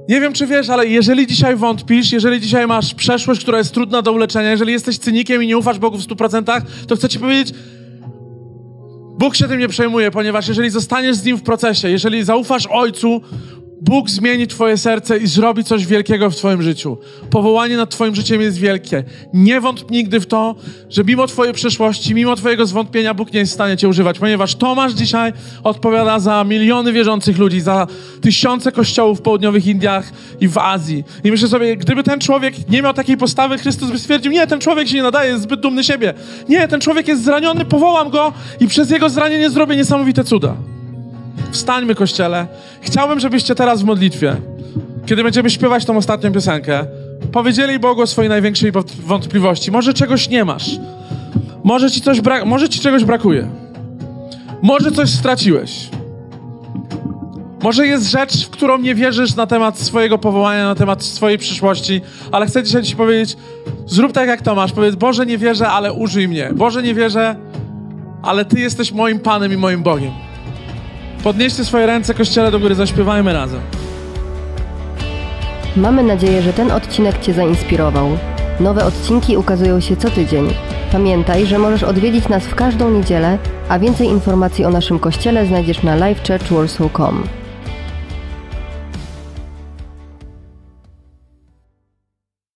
Nie 0.09 0.21
wiem, 0.21 0.33
czy 0.33 0.47
wiesz, 0.47 0.69
ale 0.69 0.87
jeżeli 0.87 1.27
dzisiaj 1.27 1.57
wątpisz, 1.57 2.13
jeżeli 2.13 2.41
dzisiaj 2.41 2.67
masz 2.67 2.95
przeszłość, 2.95 3.41
która 3.41 3.59
jest 3.59 3.75
trudna 3.75 4.03
do 4.03 4.13
uleczenia, 4.13 4.51
jeżeli 4.51 4.73
jesteś 4.73 4.99
cynikiem 4.99 5.43
i 5.43 5.47
nie 5.47 5.59
ufasz 5.59 5.79
Bogu 5.79 5.99
w 5.99 6.07
100%, 6.07 6.63
to 6.87 6.97
chcę 6.97 7.09
ci 7.09 7.19
powiedzieć, 7.19 7.55
Bóg 9.19 9.37
się 9.37 9.49
tym 9.49 9.59
nie 9.59 9.69
przejmuje, 9.69 10.11
ponieważ 10.11 10.49
jeżeli 10.49 10.71
zostaniesz 10.71 11.17
z 11.17 11.25
Nim 11.25 11.37
w 11.37 11.43
procesie, 11.43 11.91
jeżeli 11.91 12.25
zaufasz 12.25 12.67
Ojcu, 12.67 13.21
Bóg 13.81 14.11
zmieni 14.11 14.47
Twoje 14.47 14.77
serce 14.77 15.19
i 15.19 15.27
zrobi 15.27 15.65
coś 15.65 15.87
wielkiego 15.87 16.31
w 16.31 16.37
Twoim 16.37 16.63
życiu. 16.63 16.97
Powołanie 17.31 17.77
nad 17.77 17.91
Twoim 17.91 18.15
życiem 18.15 18.41
jest 18.41 18.59
wielkie. 18.59 19.05
Nie 19.35 19.61
wątp 19.61 19.91
nigdy 19.91 20.21
w 20.21 20.27
to, 20.27 20.55
że 20.91 21.05
mimo 21.05 21.27
Twojej 21.27 21.55
przeszłości, 21.55 22.15
mimo 22.15 22.37
Twojego 22.37 22.67
zwątpienia, 22.67 23.15
Bóg 23.15 23.33
nie 23.33 23.41
jest 23.41 23.53
w 23.53 23.55
stanie 23.55 23.77
Cię 23.77 23.89
używać, 23.89 24.19
ponieważ 24.19 24.55
Tomasz 24.55 24.93
dzisiaj 24.93 25.33
odpowiada 25.65 26.19
za 26.19 26.45
miliony 26.45 26.93
wierzących 26.93 27.39
ludzi, 27.39 27.61
za 27.61 27.87
tysiące 28.21 28.73
kościołów 28.73 29.19
w 29.19 29.23
południowych 29.23 29.67
Indiach 29.67 30.13
i 30.41 30.49
w 30.49 30.59
Azji. 30.59 31.05
I 31.25 31.31
myślę 31.31 31.49
sobie, 31.49 31.77
gdyby 31.77 32.03
ten 32.03 32.21
człowiek 32.21 32.69
nie 32.69 32.83
miał 32.83 32.95
takiej 32.95 33.17
postawy, 33.17 33.59
Chrystus 33.59 33.91
by 33.91 33.99
stwierdził, 33.99 34.33
nie, 34.33 34.47
ten 34.47 34.61
człowiek 34.61 34.89
się 34.89 34.97
nie 34.97 35.03
nadaje, 35.03 35.31
jest 35.31 35.43
zbyt 35.43 35.61
dumny 35.61 35.85
siebie. 35.85 36.15
Nie, 36.49 36.69
ten 36.69 36.81
człowiek 36.81 37.09
jest 37.09 37.25
zraniony, 37.25 37.65
powołam 37.65 38.11
go 38.11 38.33
i 38.61 38.67
przez 38.67 38.91
jego 38.91 39.09
zranienie 39.11 39.51
zrobię 39.51 39.77
niesamowite 39.77 40.25
cuda. 40.25 40.78
Wstańmy, 41.51 41.95
kościele. 41.95 42.47
Chciałbym, 42.81 43.21
żebyście 43.21 43.55
teraz 43.55 43.83
w 43.83 43.85
modlitwie, 43.85 44.37
kiedy 45.07 45.23
będziemy 45.23 45.51
śpiewać 45.51 45.85
tą 45.85 45.97
ostatnią 45.97 46.33
piosenkę, 46.33 46.87
powiedzieli 47.33 47.79
Bogu 47.79 48.03
o 48.03 48.07
swojej 48.07 48.29
największej 48.29 48.73
wątpliwości. 49.07 49.71
Może 49.73 49.95
czegoś 49.95 50.29
nie 50.29 50.45
masz. 50.45 50.71
Może 51.65 51.91
ci, 51.91 52.01
coś 52.01 52.21
bra- 52.21 52.45
może 52.47 52.69
ci 52.69 52.81
czegoś 52.81 53.05
brakuje. 53.05 53.49
Może 54.63 54.93
coś 54.93 55.11
straciłeś. 55.11 55.89
Może 57.63 57.87
jest 57.87 58.11
rzecz, 58.11 58.47
w 58.47 58.51
którą 58.51 58.79
nie 58.79 58.95
wierzysz 58.95 59.35
na 59.37 59.47
temat 59.47 59.79
swojego 59.79 60.19
powołania, 60.19 60.65
na 60.65 60.75
temat 60.75 61.03
swojej 61.05 61.39
przyszłości, 61.39 62.01
ale 62.33 62.47
chcę 62.47 62.63
dzisiaj 62.63 62.83
ci 62.83 62.97
powiedzieć, 62.97 63.37
zrób 63.87 64.13
tak 64.13 64.29
jak 64.29 64.43
Tomasz, 64.43 64.73
powiedz, 64.73 64.95
Boże 64.95 65.27
nie 65.27 65.39
wierzę, 65.39 65.69
ale 65.69 65.93
użyj 65.93 66.29
mnie. 66.29 66.51
Boże 66.55 66.83
nie 66.83 66.95
wierzę, 66.95 67.37
ale 68.23 68.45
Ty 68.45 68.61
jesteś 68.61 68.93
moim 68.93 69.19
Panem 69.21 69.53
i 69.53 69.57
moim 69.57 69.83
Bogiem. 69.83 70.28
Podnieście 71.23 71.65
swoje 71.65 71.87
ręce, 71.87 72.15
kościele 72.15 72.51
do 72.51 72.59
góry, 72.61 72.75
zaśpiewajmy 72.75 73.33
razem. 73.33 73.61
Mamy 75.77 76.03
nadzieję, 76.03 76.43
że 76.43 76.53
ten 76.53 76.71
odcinek 76.71 77.19
Cię 77.19 77.35
zainspirował. 77.35 78.19
Nowe 78.61 78.85
odcinki 78.85 79.37
ukazują 79.37 79.81
się 79.81 79.97
co 79.97 80.11
tydzień. 80.11 80.49
Pamiętaj, 80.93 81.47
że 81.47 81.59
możesz 81.59 81.83
odwiedzić 81.83 82.29
nas 82.29 82.45
w 82.45 82.55
każdą 82.55 82.91
niedzielę, 82.91 83.39
a 83.69 83.79
więcej 83.79 84.09
informacji 84.09 84.65
o 84.65 84.71
naszym 84.71 84.99
kościele 84.99 85.47
znajdziesz 85.47 85.83
na 85.83 85.95
livechurchwarsaw.com. 85.95 87.38